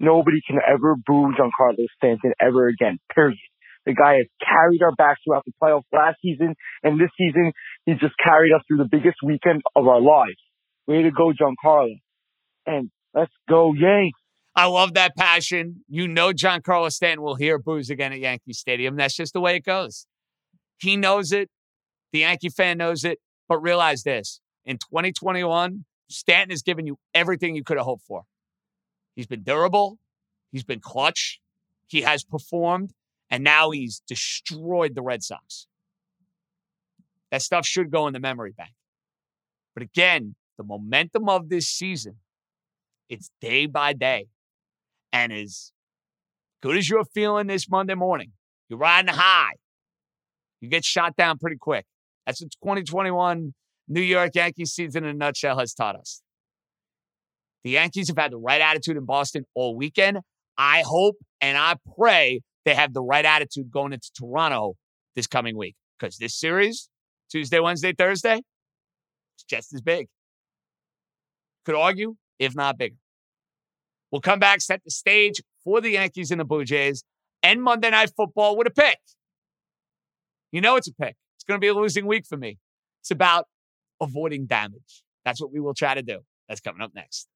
Nobody 0.00 0.38
can 0.46 0.58
ever 0.66 0.96
boo 1.06 1.32
Giancarlo 1.38 1.84
Stanton 1.96 2.32
ever 2.40 2.68
again, 2.68 2.98
period. 3.14 3.38
The 3.84 3.92
guy 3.92 4.16
has 4.16 4.26
carried 4.40 4.82
our 4.82 4.94
backs 4.96 5.20
throughout 5.24 5.44
the 5.44 5.52
playoffs 5.62 5.82
last 5.92 6.16
season, 6.22 6.54
and 6.82 6.98
this 6.98 7.10
season, 7.18 7.52
he 7.84 7.92
just 7.92 8.14
carried 8.24 8.52
us 8.52 8.62
through 8.66 8.78
the 8.78 8.88
biggest 8.90 9.18
weekend 9.22 9.60
of 9.76 9.86
our 9.86 10.00
lives. 10.00 10.40
Way 10.86 11.02
to 11.02 11.10
go, 11.10 11.32
Giancarlo. 11.32 11.96
And 12.66 12.90
let's 13.12 13.32
go, 13.48 13.74
Yanks. 13.74 14.18
I 14.56 14.66
love 14.66 14.94
that 14.94 15.16
passion. 15.16 15.84
You 15.88 16.08
know, 16.08 16.32
Giancarlo 16.32 16.90
Stanton 16.90 17.22
will 17.22 17.34
hear 17.34 17.58
boos 17.58 17.90
again 17.90 18.12
at 18.12 18.20
Yankee 18.20 18.54
Stadium. 18.54 18.96
That's 18.96 19.14
just 19.14 19.34
the 19.34 19.40
way 19.40 19.56
it 19.56 19.64
goes. 19.64 20.06
He 20.80 20.96
knows 20.96 21.32
it. 21.32 21.50
The 22.12 22.20
Yankee 22.20 22.48
fan 22.48 22.78
knows 22.78 23.04
it. 23.04 23.18
But 23.48 23.58
realize 23.58 24.04
this 24.04 24.40
in 24.66 24.78
2021, 24.78 25.84
Stanton 26.08 26.50
has 26.50 26.62
given 26.62 26.86
you 26.86 26.98
everything 27.14 27.54
you 27.54 27.64
could 27.64 27.76
have 27.76 27.86
hoped 27.86 28.04
for. 28.04 28.24
He's 29.16 29.26
been 29.26 29.42
durable, 29.42 29.98
he's 30.52 30.64
been 30.64 30.80
clutch, 30.80 31.40
he 31.86 32.02
has 32.02 32.24
performed, 32.24 32.92
and 33.30 33.44
now 33.44 33.70
he's 33.70 34.00
destroyed 34.06 34.94
the 34.94 35.02
Red 35.02 35.22
Sox. 35.22 35.66
That 37.30 37.42
stuff 37.42 37.66
should 37.66 37.90
go 37.90 38.06
in 38.06 38.12
the 38.12 38.20
memory 38.20 38.52
bank. 38.52 38.72
But 39.74 39.82
again, 39.82 40.34
the 40.56 40.64
momentum 40.64 41.28
of 41.28 41.48
this 41.48 41.66
season, 41.66 42.16
it's 43.08 43.30
day 43.40 43.66
by 43.66 43.92
day. 43.92 44.26
And 45.12 45.32
as 45.32 45.72
good 46.62 46.76
as 46.76 46.88
you're 46.88 47.04
feeling 47.04 47.46
this 47.46 47.68
Monday 47.68 47.94
morning, 47.94 48.32
you're 48.68 48.78
riding 48.78 49.12
high. 49.12 49.54
You 50.60 50.68
get 50.68 50.84
shot 50.84 51.16
down 51.16 51.38
pretty 51.38 51.56
quick. 51.56 51.86
That's 52.26 52.40
what 52.40 52.52
2021 52.62 53.52
New 53.88 54.00
York 54.00 54.30
Yankees 54.34 54.72
season 54.72 55.04
in 55.04 55.10
a 55.10 55.14
nutshell 55.14 55.58
has 55.58 55.74
taught 55.74 55.96
us. 55.96 56.22
The 57.64 57.70
Yankees 57.70 58.08
have 58.08 58.18
had 58.18 58.32
the 58.32 58.38
right 58.38 58.60
attitude 58.60 58.96
in 58.96 59.04
Boston 59.04 59.44
all 59.54 59.76
weekend. 59.76 60.18
I 60.56 60.82
hope 60.86 61.16
and 61.40 61.56
I 61.56 61.76
pray 61.96 62.40
they 62.64 62.74
have 62.74 62.92
the 62.92 63.02
right 63.02 63.24
attitude 63.24 63.70
going 63.70 63.92
into 63.92 64.10
Toronto 64.16 64.74
this 65.16 65.26
coming 65.26 65.56
week 65.56 65.74
because 65.98 66.16
this 66.18 66.34
series, 66.34 66.88
Tuesday, 67.30 67.60
Wednesday, 67.60 67.92
Thursday, 67.92 68.40
it's 69.36 69.44
just 69.48 69.74
as 69.74 69.80
big. 69.80 70.08
Could 71.64 71.74
argue, 71.74 72.16
if 72.38 72.54
not 72.54 72.78
bigger. 72.78 72.96
We'll 74.10 74.20
come 74.20 74.38
back, 74.38 74.60
set 74.60 74.82
the 74.84 74.90
stage 74.90 75.42
for 75.64 75.80
the 75.80 75.90
Yankees 75.90 76.30
and 76.30 76.40
the 76.40 76.44
Blue 76.44 76.64
Jays, 76.64 77.02
and 77.42 77.62
Monday 77.62 77.90
Night 77.90 78.12
Football 78.16 78.56
with 78.56 78.66
a 78.66 78.70
pick. 78.70 78.98
You 80.52 80.60
know 80.60 80.76
it's 80.76 80.88
a 80.88 80.94
pick. 80.94 81.16
It's 81.36 81.44
going 81.44 81.58
to 81.58 81.64
be 81.64 81.68
a 81.68 81.74
losing 81.74 82.06
week 82.06 82.26
for 82.26 82.36
me. 82.36 82.58
It's 83.00 83.10
about 83.10 83.46
avoiding 84.04 84.46
damage. 84.46 85.02
That's 85.24 85.40
what 85.40 85.52
we 85.52 85.60
will 85.60 85.74
try 85.74 85.94
to 85.94 86.02
do. 86.02 86.20
That's 86.48 86.60
coming 86.60 86.82
up 86.82 86.92
next. 86.94 87.28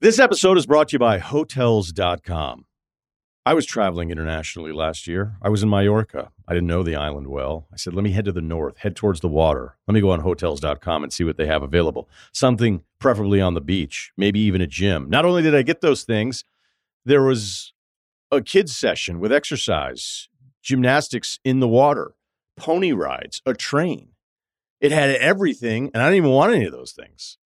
This 0.00 0.18
episode 0.18 0.58
is 0.58 0.66
brought 0.66 0.88
to 0.88 0.94
you 0.94 0.98
by 0.98 1.18
Hotels.com. 1.18 2.64
I 3.46 3.54
was 3.54 3.64
traveling 3.64 4.10
internationally 4.10 4.72
last 4.72 5.06
year. 5.06 5.36
I 5.40 5.48
was 5.48 5.62
in 5.62 5.70
Mallorca. 5.70 6.32
I 6.48 6.52
didn't 6.52 6.66
know 6.66 6.82
the 6.82 6.96
island 6.96 7.28
well. 7.28 7.68
I 7.72 7.76
said, 7.76 7.94
let 7.94 8.02
me 8.02 8.10
head 8.10 8.24
to 8.24 8.32
the 8.32 8.40
north, 8.40 8.78
head 8.78 8.96
towards 8.96 9.20
the 9.20 9.28
water. 9.28 9.76
Let 9.86 9.94
me 9.94 10.00
go 10.00 10.10
on 10.10 10.20
Hotels.com 10.20 11.04
and 11.04 11.12
see 11.12 11.22
what 11.22 11.36
they 11.36 11.46
have 11.46 11.62
available. 11.62 12.08
Something 12.32 12.82
preferably 12.98 13.40
on 13.40 13.54
the 13.54 13.60
beach, 13.60 14.10
maybe 14.16 14.40
even 14.40 14.60
a 14.60 14.66
gym. 14.66 15.08
Not 15.08 15.24
only 15.24 15.42
did 15.42 15.54
I 15.54 15.62
get 15.62 15.80
those 15.80 16.02
things, 16.02 16.44
there 17.04 17.22
was 17.22 17.72
a 18.32 18.42
kids' 18.42 18.76
session 18.76 19.20
with 19.20 19.32
exercise, 19.32 20.28
gymnastics 20.60 21.38
in 21.44 21.60
the 21.60 21.68
water, 21.68 22.16
pony 22.56 22.92
rides, 22.92 23.42
a 23.46 23.54
train. 23.54 24.08
It 24.86 24.92
had 24.92 25.10
everything, 25.16 25.90
and 25.92 26.00
I 26.00 26.06
didn't 26.06 26.18
even 26.18 26.30
want 26.30 26.54
any 26.54 26.64
of 26.64 26.70
those 26.70 26.92
things. 26.92 27.38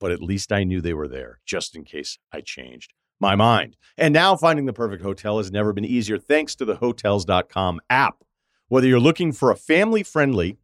But 0.00 0.10
at 0.10 0.20
least 0.20 0.50
I 0.50 0.64
knew 0.64 0.80
they 0.80 0.94
were 0.94 1.06
there 1.06 1.38
just 1.46 1.76
in 1.76 1.84
case 1.84 2.18
I 2.32 2.40
changed 2.40 2.92
my 3.20 3.36
mind. 3.36 3.76
And 3.96 4.12
now 4.12 4.34
finding 4.34 4.66
the 4.66 4.72
perfect 4.72 5.00
hotel 5.00 5.38
has 5.38 5.52
never 5.52 5.72
been 5.72 5.84
easier 5.84 6.18
thanks 6.18 6.56
to 6.56 6.64
the 6.64 6.74
hotels.com 6.76 7.80
app. 7.88 8.24
Whether 8.66 8.88
you're 8.88 8.98
looking 8.98 9.30
for 9.30 9.52
a 9.52 9.56
family 9.56 10.02
friendly, 10.02 10.58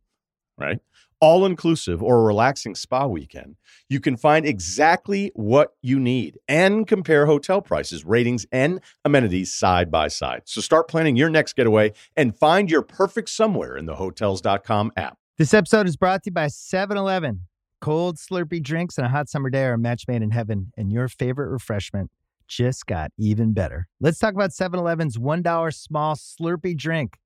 right, 0.59 0.81
all 1.21 1.47
inclusive 1.47 2.03
or 2.03 2.19
a 2.19 2.25
relaxing 2.25 2.75
spa 2.75 3.07
weekend, 3.07 3.55
you 3.89 4.01
can 4.01 4.17
find 4.17 4.45
exactly 4.45 5.31
what 5.37 5.75
you 5.83 6.01
need 6.01 6.39
and 6.49 6.85
compare 6.89 7.27
hotel 7.27 7.63
prices, 7.63 8.05
ratings, 8.05 8.45
and 8.51 8.81
amenities 9.05 9.55
side 9.55 9.89
by 9.89 10.09
side. 10.09 10.43
So 10.47 10.61
start 10.61 10.89
planning 10.89 11.15
your 11.15 11.31
next 11.31 11.55
getaway 11.55 11.93
and 12.17 12.37
find 12.37 12.69
your 12.69 12.83
perfect 12.83 13.31
somewhere 13.31 13.77
in 13.77 13.87
the 13.87 13.95
hotels.com 13.95 14.91
app. 14.97 15.17
This 15.39 15.55
episode 15.55 15.87
is 15.87 15.97
brought 15.97 16.25
to 16.25 16.31
you 16.31 16.33
by 16.33 16.49
7 16.49 16.97
Eleven. 16.97 17.43
Cold, 17.81 18.17
Slurpee 18.17 18.61
drinks 18.61 18.99
and 18.99 19.07
a 19.07 19.09
hot 19.09 19.29
summer 19.29 19.51
day 19.51 19.67
are 19.67 19.75
a 19.75 19.79
match 19.79 20.03
made 20.09 20.21
in 20.21 20.33
heaven, 20.33 20.73
and 20.77 20.91
your 20.91 21.07
favorite 21.07 21.51
refreshment 21.51 22.11
just 22.49 22.87
got 22.87 23.13
even 23.17 23.53
better. 23.53 23.87
Let's 24.01 24.19
talk 24.19 24.35
about 24.35 24.53
7 24.53 24.81
Eleven's 24.81 25.17
$1 25.17 25.75
small 25.75 26.17
Slurpee 26.17 26.77
drink 26.77 27.19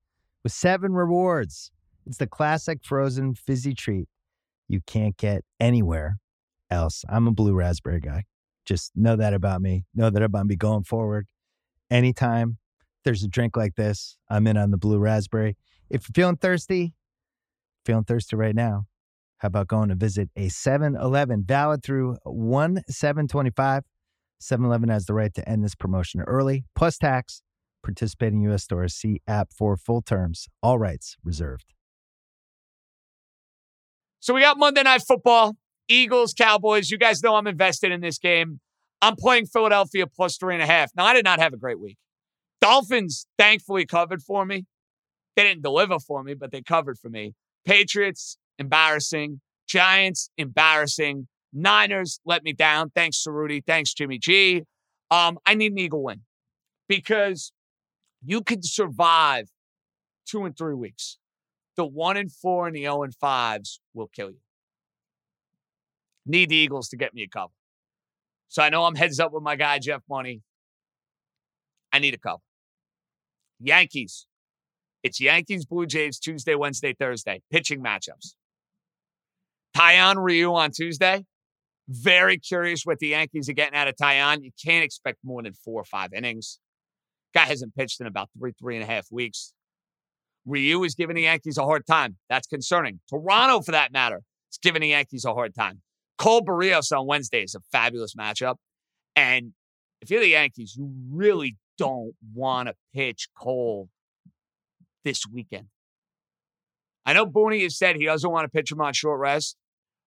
with 0.43 0.51
seven 0.51 0.93
rewards. 0.93 1.71
It's 2.05 2.17
the 2.17 2.27
classic 2.27 2.81
frozen 2.83 3.33
fizzy 3.33 3.73
treat 3.73 4.07
you 4.67 4.81
can't 4.85 5.17
get 5.17 5.43
anywhere 5.59 6.19
else. 6.69 7.03
I'm 7.09 7.27
a 7.27 7.31
blue 7.31 7.55
raspberry 7.55 7.99
guy. 7.99 8.25
Just 8.63 8.91
know 8.95 9.15
that 9.15 9.33
about 9.33 9.59
me. 9.59 9.85
Know 9.95 10.11
that 10.11 10.21
I'm 10.21 10.25
about 10.25 10.45
me 10.45 10.55
going 10.55 10.83
forward. 10.83 11.25
Anytime 11.89 12.59
there's 13.05 13.23
a 13.23 13.27
drink 13.27 13.57
like 13.57 13.73
this, 13.73 14.19
I'm 14.29 14.45
in 14.45 14.55
on 14.55 14.69
the 14.69 14.77
blue 14.77 14.99
raspberry. 14.99 15.57
If 15.89 16.03
you're 16.07 16.13
feeling 16.13 16.37
thirsty, 16.37 16.93
feeling 17.85 18.03
thirsty 18.03 18.35
right 18.35 18.55
now, 18.55 18.85
how 19.37 19.47
about 19.47 19.67
going 19.67 19.89
to 19.89 19.95
visit 19.95 20.29
a 20.35 20.49
7 20.49 20.95
Eleven 20.95 21.43
valid 21.45 21.83
through 21.83 22.17
1 22.23 22.81
725? 22.87 23.83
7 24.39 24.65
Eleven 24.65 24.89
has 24.89 25.05
the 25.05 25.13
right 25.13 25.33
to 25.33 25.47
end 25.47 25.63
this 25.63 25.75
promotion 25.75 26.21
early, 26.21 26.65
plus 26.75 26.97
tax. 26.97 27.41
Participating 27.83 28.41
U.S. 28.43 28.63
stores 28.63 28.93
see 28.93 29.21
app 29.27 29.49
for 29.51 29.75
full 29.75 30.01
terms. 30.01 30.47
All 30.61 30.79
rights 30.79 31.17
reserved. 31.23 31.73
So 34.21 34.33
we 34.33 34.39
got 34.39 34.57
Monday 34.57 34.83
Night 34.83 35.01
Football, 35.05 35.57
Eagles, 35.89 36.33
Cowboys. 36.33 36.89
You 36.89 36.97
guys 36.97 37.21
know 37.21 37.35
I'm 37.35 37.47
invested 37.47 37.91
in 37.91 37.99
this 37.99 38.17
game. 38.17 38.61
I'm 39.01 39.17
playing 39.17 39.47
Philadelphia 39.47 40.07
plus 40.07 40.37
three 40.37 40.53
and 40.53 40.63
a 40.63 40.65
half. 40.65 40.91
Now, 40.95 41.03
I 41.03 41.13
did 41.13 41.25
not 41.25 41.39
have 41.39 41.51
a 41.51 41.57
great 41.57 41.77
week. 41.77 41.97
Dolphins 42.61 43.27
thankfully 43.37 43.85
covered 43.85 44.21
for 44.21 44.45
me. 44.45 44.65
They 45.35 45.43
didn't 45.43 45.63
deliver 45.63 45.99
for 45.99 46.23
me, 46.23 46.35
but 46.35 46.51
they 46.51 46.61
covered 46.61 46.97
for 46.97 47.09
me. 47.09 47.33
Patriots, 47.65 48.37
embarrassing. 48.59 49.41
Giants, 49.67 50.29
embarrassing. 50.37 51.27
Niners 51.53 52.19
let 52.25 52.43
me 52.43 52.53
down. 52.53 52.91
Thanks, 52.93 53.23
to 53.23 53.31
Rudy. 53.31 53.61
Thanks, 53.61 53.93
Jimmy 53.93 54.17
G. 54.17 54.63
Um, 55.11 55.37
I 55.45 55.53
need 55.53 55.71
an 55.71 55.77
Eagle 55.77 56.03
win 56.03 56.21
because 56.87 57.51
you 58.23 58.41
could 58.41 58.65
survive 58.65 59.49
two 60.25 60.45
and 60.45 60.57
three 60.57 60.73
weeks. 60.73 61.17
The 61.75 61.85
one 61.85 62.17
and 62.17 62.31
four 62.31 62.67
and 62.67 62.75
the 62.75 62.81
0 62.81 63.03
and 63.03 63.15
fives 63.15 63.79
will 63.93 64.07
kill 64.07 64.29
you. 64.29 64.39
Need 66.25 66.49
the 66.49 66.55
Eagles 66.55 66.89
to 66.89 66.97
get 66.97 67.13
me 67.13 67.23
a 67.23 67.27
cover. 67.27 67.53
So 68.47 68.61
I 68.61 68.69
know 68.69 68.85
I'm 68.85 68.95
heads 68.95 69.19
up 69.19 69.33
with 69.33 69.43
my 69.43 69.55
guy, 69.55 69.79
Jeff 69.79 70.03
Money. 70.07 70.41
I 71.91 71.99
need 71.99 72.13
a 72.13 72.19
cover. 72.19 72.41
Yankees. 73.59 74.27
It's 75.03 75.19
Yankees, 75.19 75.65
Blue 75.65 75.85
Jays, 75.85 76.17
Tuesday, 76.17 76.55
Wednesday, 76.55 76.93
Thursday. 76.97 77.41
Pitching 77.51 77.83
matchups. 77.83 78.35
Taillon 79.75 80.23
Ryu 80.23 80.53
on 80.53 80.71
Tuesday. 80.71 81.25
Very 81.89 82.37
curious 82.37 82.85
what 82.85 82.99
the 82.99 83.09
Yankees 83.09 83.49
are 83.49 83.53
getting 83.53 83.75
out 83.77 83.89
of 83.89 83.95
Taillon. 83.95 84.43
You 84.43 84.51
can't 84.63 84.85
expect 84.85 85.17
more 85.23 85.43
than 85.43 85.53
four 85.53 85.81
or 85.81 85.85
five 85.85 86.13
innings. 86.13 86.59
Guy 87.33 87.41
hasn't 87.41 87.75
pitched 87.75 87.99
in 87.99 88.07
about 88.07 88.29
three, 88.37 88.53
three 88.57 88.75
and 88.77 88.83
a 88.83 88.87
half 88.87 89.07
weeks. 89.11 89.53
Ryu 90.45 90.83
is 90.83 90.95
giving 90.95 91.15
the 91.15 91.23
Yankees 91.23 91.57
a 91.57 91.63
hard 91.63 91.85
time. 91.85 92.17
That's 92.29 92.47
concerning. 92.47 93.01
Toronto, 93.09 93.61
for 93.61 93.71
that 93.71 93.91
matter, 93.91 94.21
is 94.51 94.57
giving 94.61 94.81
the 94.81 94.89
Yankees 94.89 95.25
a 95.25 95.33
hard 95.33 95.53
time. 95.53 95.81
Cole 96.17 96.41
Berrios 96.41 96.97
on 96.97 97.07
Wednesday 97.07 97.43
is 97.43 97.55
a 97.55 97.59
fabulous 97.71 98.13
matchup. 98.15 98.55
And 99.15 99.53
if 100.01 100.09
you're 100.09 100.21
the 100.21 100.29
Yankees, 100.29 100.75
you 100.77 100.89
really 101.11 101.57
don't 101.77 102.13
want 102.33 102.69
to 102.69 102.75
pitch 102.93 103.27
Cole 103.37 103.89
this 105.03 105.25
weekend. 105.31 105.67
I 107.05 107.13
know 107.13 107.25
Booney 107.25 107.63
has 107.63 107.77
said 107.77 107.95
he 107.95 108.05
doesn't 108.05 108.29
want 108.29 108.45
to 108.45 108.49
pitch 108.49 108.71
him 108.71 108.81
on 108.81 108.93
short 108.93 109.19
rest, 109.19 109.57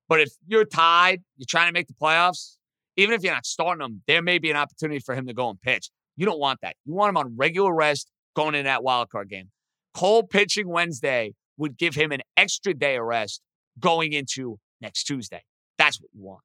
but 0.08 0.20
if 0.20 0.30
you're 0.46 0.64
tied, 0.64 1.22
you're 1.36 1.46
trying 1.48 1.68
to 1.68 1.72
make 1.72 1.88
the 1.88 1.94
playoffs, 1.94 2.56
even 2.96 3.14
if 3.14 3.22
you're 3.22 3.34
not 3.34 3.44
starting 3.44 3.84
him, 3.84 4.02
there 4.06 4.22
may 4.22 4.38
be 4.38 4.50
an 4.50 4.56
opportunity 4.56 5.00
for 5.00 5.14
him 5.14 5.26
to 5.26 5.34
go 5.34 5.50
and 5.50 5.60
pitch. 5.60 5.90
You 6.16 6.24
don't 6.24 6.38
want 6.38 6.60
that. 6.62 6.76
You 6.86 6.94
want 6.94 7.10
him 7.10 7.16
on 7.18 7.36
regular 7.36 7.74
rest 7.74 8.10
going 8.34 8.54
in 8.54 8.64
that 8.64 8.82
wild 8.82 9.10
card 9.10 9.28
game. 9.28 9.50
Cole 9.94 10.22
pitching 10.22 10.68
Wednesday 10.68 11.34
would 11.58 11.76
give 11.76 11.94
him 11.94 12.12
an 12.12 12.20
extra 12.36 12.74
day 12.74 12.96
of 12.96 13.04
rest 13.04 13.40
going 13.78 14.12
into 14.12 14.58
next 14.80 15.04
Tuesday. 15.04 15.42
That's 15.78 16.00
what 16.00 16.10
you 16.14 16.22
want. 16.22 16.42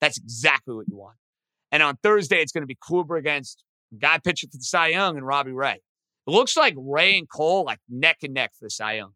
That's 0.00 0.18
exactly 0.18 0.74
what 0.74 0.88
you 0.88 0.96
want. 0.96 1.16
And 1.70 1.82
on 1.82 1.96
Thursday, 2.02 2.40
it's 2.42 2.52
going 2.52 2.62
to 2.62 2.66
be 2.66 2.76
Kluber 2.76 3.18
against 3.18 3.64
guy 3.98 4.18
pitching 4.18 4.50
for 4.50 4.58
the 4.58 4.64
Cy 4.64 4.88
Young 4.88 5.16
and 5.16 5.26
Robbie 5.26 5.52
Ray. 5.52 5.80
It 6.26 6.30
looks 6.30 6.56
like 6.56 6.74
Ray 6.76 7.18
and 7.18 7.28
Cole 7.28 7.64
like 7.64 7.80
neck 7.88 8.18
and 8.22 8.34
neck 8.34 8.52
for 8.58 8.66
the 8.66 8.70
Cy 8.70 8.94
Young. 8.94 9.12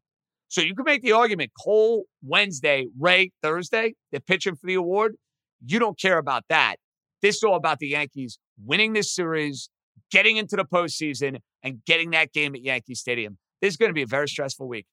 So 0.48 0.60
you 0.60 0.74
can 0.74 0.84
make 0.84 1.02
the 1.02 1.12
argument 1.12 1.50
Cole 1.62 2.04
Wednesday, 2.22 2.86
Ray 2.98 3.32
Thursday, 3.42 3.94
they're 4.10 4.20
pitching 4.20 4.54
for 4.54 4.66
the 4.66 4.74
award. 4.74 5.16
You 5.64 5.78
don't 5.78 5.98
care 5.98 6.18
about 6.18 6.44
that. 6.48 6.76
This 7.22 7.36
is 7.36 7.42
all 7.42 7.56
about 7.56 7.78
the 7.78 7.88
Yankees 7.88 8.38
winning 8.64 8.92
this 8.92 9.14
series, 9.14 9.68
getting 10.10 10.36
into 10.36 10.56
the 10.56 10.64
postseason, 10.64 11.38
and 11.62 11.84
getting 11.86 12.10
that 12.10 12.32
game 12.32 12.54
at 12.54 12.62
Yankee 12.62 12.94
Stadium. 12.94 13.38
This 13.60 13.70
is 13.72 13.76
going 13.76 13.90
to 13.90 13.94
be 13.94 14.02
a 14.02 14.06
very 14.06 14.28
stressful 14.28 14.68
week. 14.68 14.86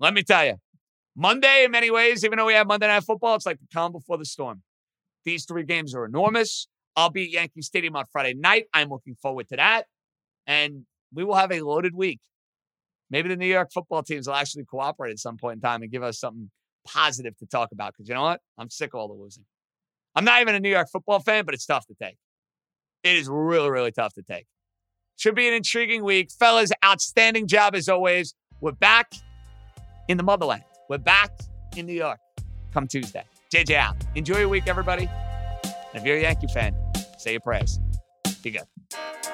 Let 0.00 0.14
me 0.14 0.22
tell 0.22 0.44
you, 0.44 0.54
Monday, 1.16 1.64
in 1.64 1.70
many 1.70 1.90
ways, 1.90 2.24
even 2.24 2.38
though 2.38 2.46
we 2.46 2.54
have 2.54 2.66
Monday 2.66 2.86
Night 2.86 3.04
Football, 3.04 3.36
it's 3.36 3.46
like 3.46 3.58
the 3.58 3.66
calm 3.72 3.92
before 3.92 4.18
the 4.18 4.24
storm. 4.24 4.62
These 5.24 5.44
three 5.44 5.64
games 5.64 5.94
are 5.94 6.04
enormous. 6.04 6.68
I'll 6.96 7.10
be 7.10 7.24
at 7.24 7.30
Yankee 7.30 7.62
Stadium 7.62 7.96
on 7.96 8.04
Friday 8.12 8.34
night. 8.34 8.64
I'm 8.72 8.88
looking 8.88 9.16
forward 9.20 9.48
to 9.48 9.56
that. 9.56 9.86
And 10.46 10.86
we 11.14 11.24
will 11.24 11.34
have 11.34 11.52
a 11.52 11.60
loaded 11.60 11.94
week. 11.94 12.20
Maybe 13.10 13.28
the 13.28 13.36
New 13.36 13.46
York 13.46 13.70
football 13.72 14.02
teams 14.02 14.26
will 14.26 14.34
actually 14.34 14.64
cooperate 14.64 15.10
at 15.10 15.18
some 15.18 15.36
point 15.36 15.56
in 15.56 15.60
time 15.60 15.82
and 15.82 15.90
give 15.90 16.02
us 16.02 16.18
something 16.18 16.50
positive 16.86 17.36
to 17.38 17.46
talk 17.46 17.70
about. 17.72 17.92
Because 17.92 18.08
you 18.08 18.14
know 18.14 18.22
what? 18.22 18.40
I'm 18.58 18.70
sick 18.70 18.94
of 18.94 19.00
all 19.00 19.08
the 19.08 19.14
losing. 19.14 19.44
I'm 20.14 20.24
not 20.24 20.40
even 20.40 20.54
a 20.54 20.60
New 20.60 20.70
York 20.70 20.88
football 20.90 21.20
fan, 21.20 21.44
but 21.44 21.54
it's 21.54 21.66
tough 21.66 21.86
to 21.86 21.94
take. 21.94 22.16
It 23.02 23.16
is 23.16 23.28
really, 23.28 23.70
really 23.70 23.92
tough 23.92 24.14
to 24.14 24.22
take. 24.22 24.46
Should 25.16 25.34
be 25.34 25.46
an 25.46 25.54
intriguing 25.54 26.02
week. 26.02 26.30
Fellas, 26.30 26.70
outstanding 26.84 27.46
job 27.46 27.74
as 27.74 27.88
always. 27.88 28.34
We're 28.60 28.72
back 28.72 29.12
in 30.08 30.16
the 30.16 30.22
motherland. 30.22 30.64
We're 30.88 30.98
back 30.98 31.30
in 31.76 31.86
New 31.86 31.94
York 31.94 32.18
come 32.74 32.88
Tuesday. 32.88 33.24
JJ 33.54 33.76
out. 33.76 33.96
Enjoy 34.16 34.38
your 34.38 34.48
week, 34.48 34.66
everybody. 34.66 35.08
And 35.62 35.94
if 35.94 36.04
you're 36.04 36.16
a 36.16 36.22
Yankee 36.22 36.48
fan, 36.48 36.74
say 37.18 37.32
your 37.32 37.40
prayers. 37.40 37.78
Be 38.42 38.50
good. 38.50 39.33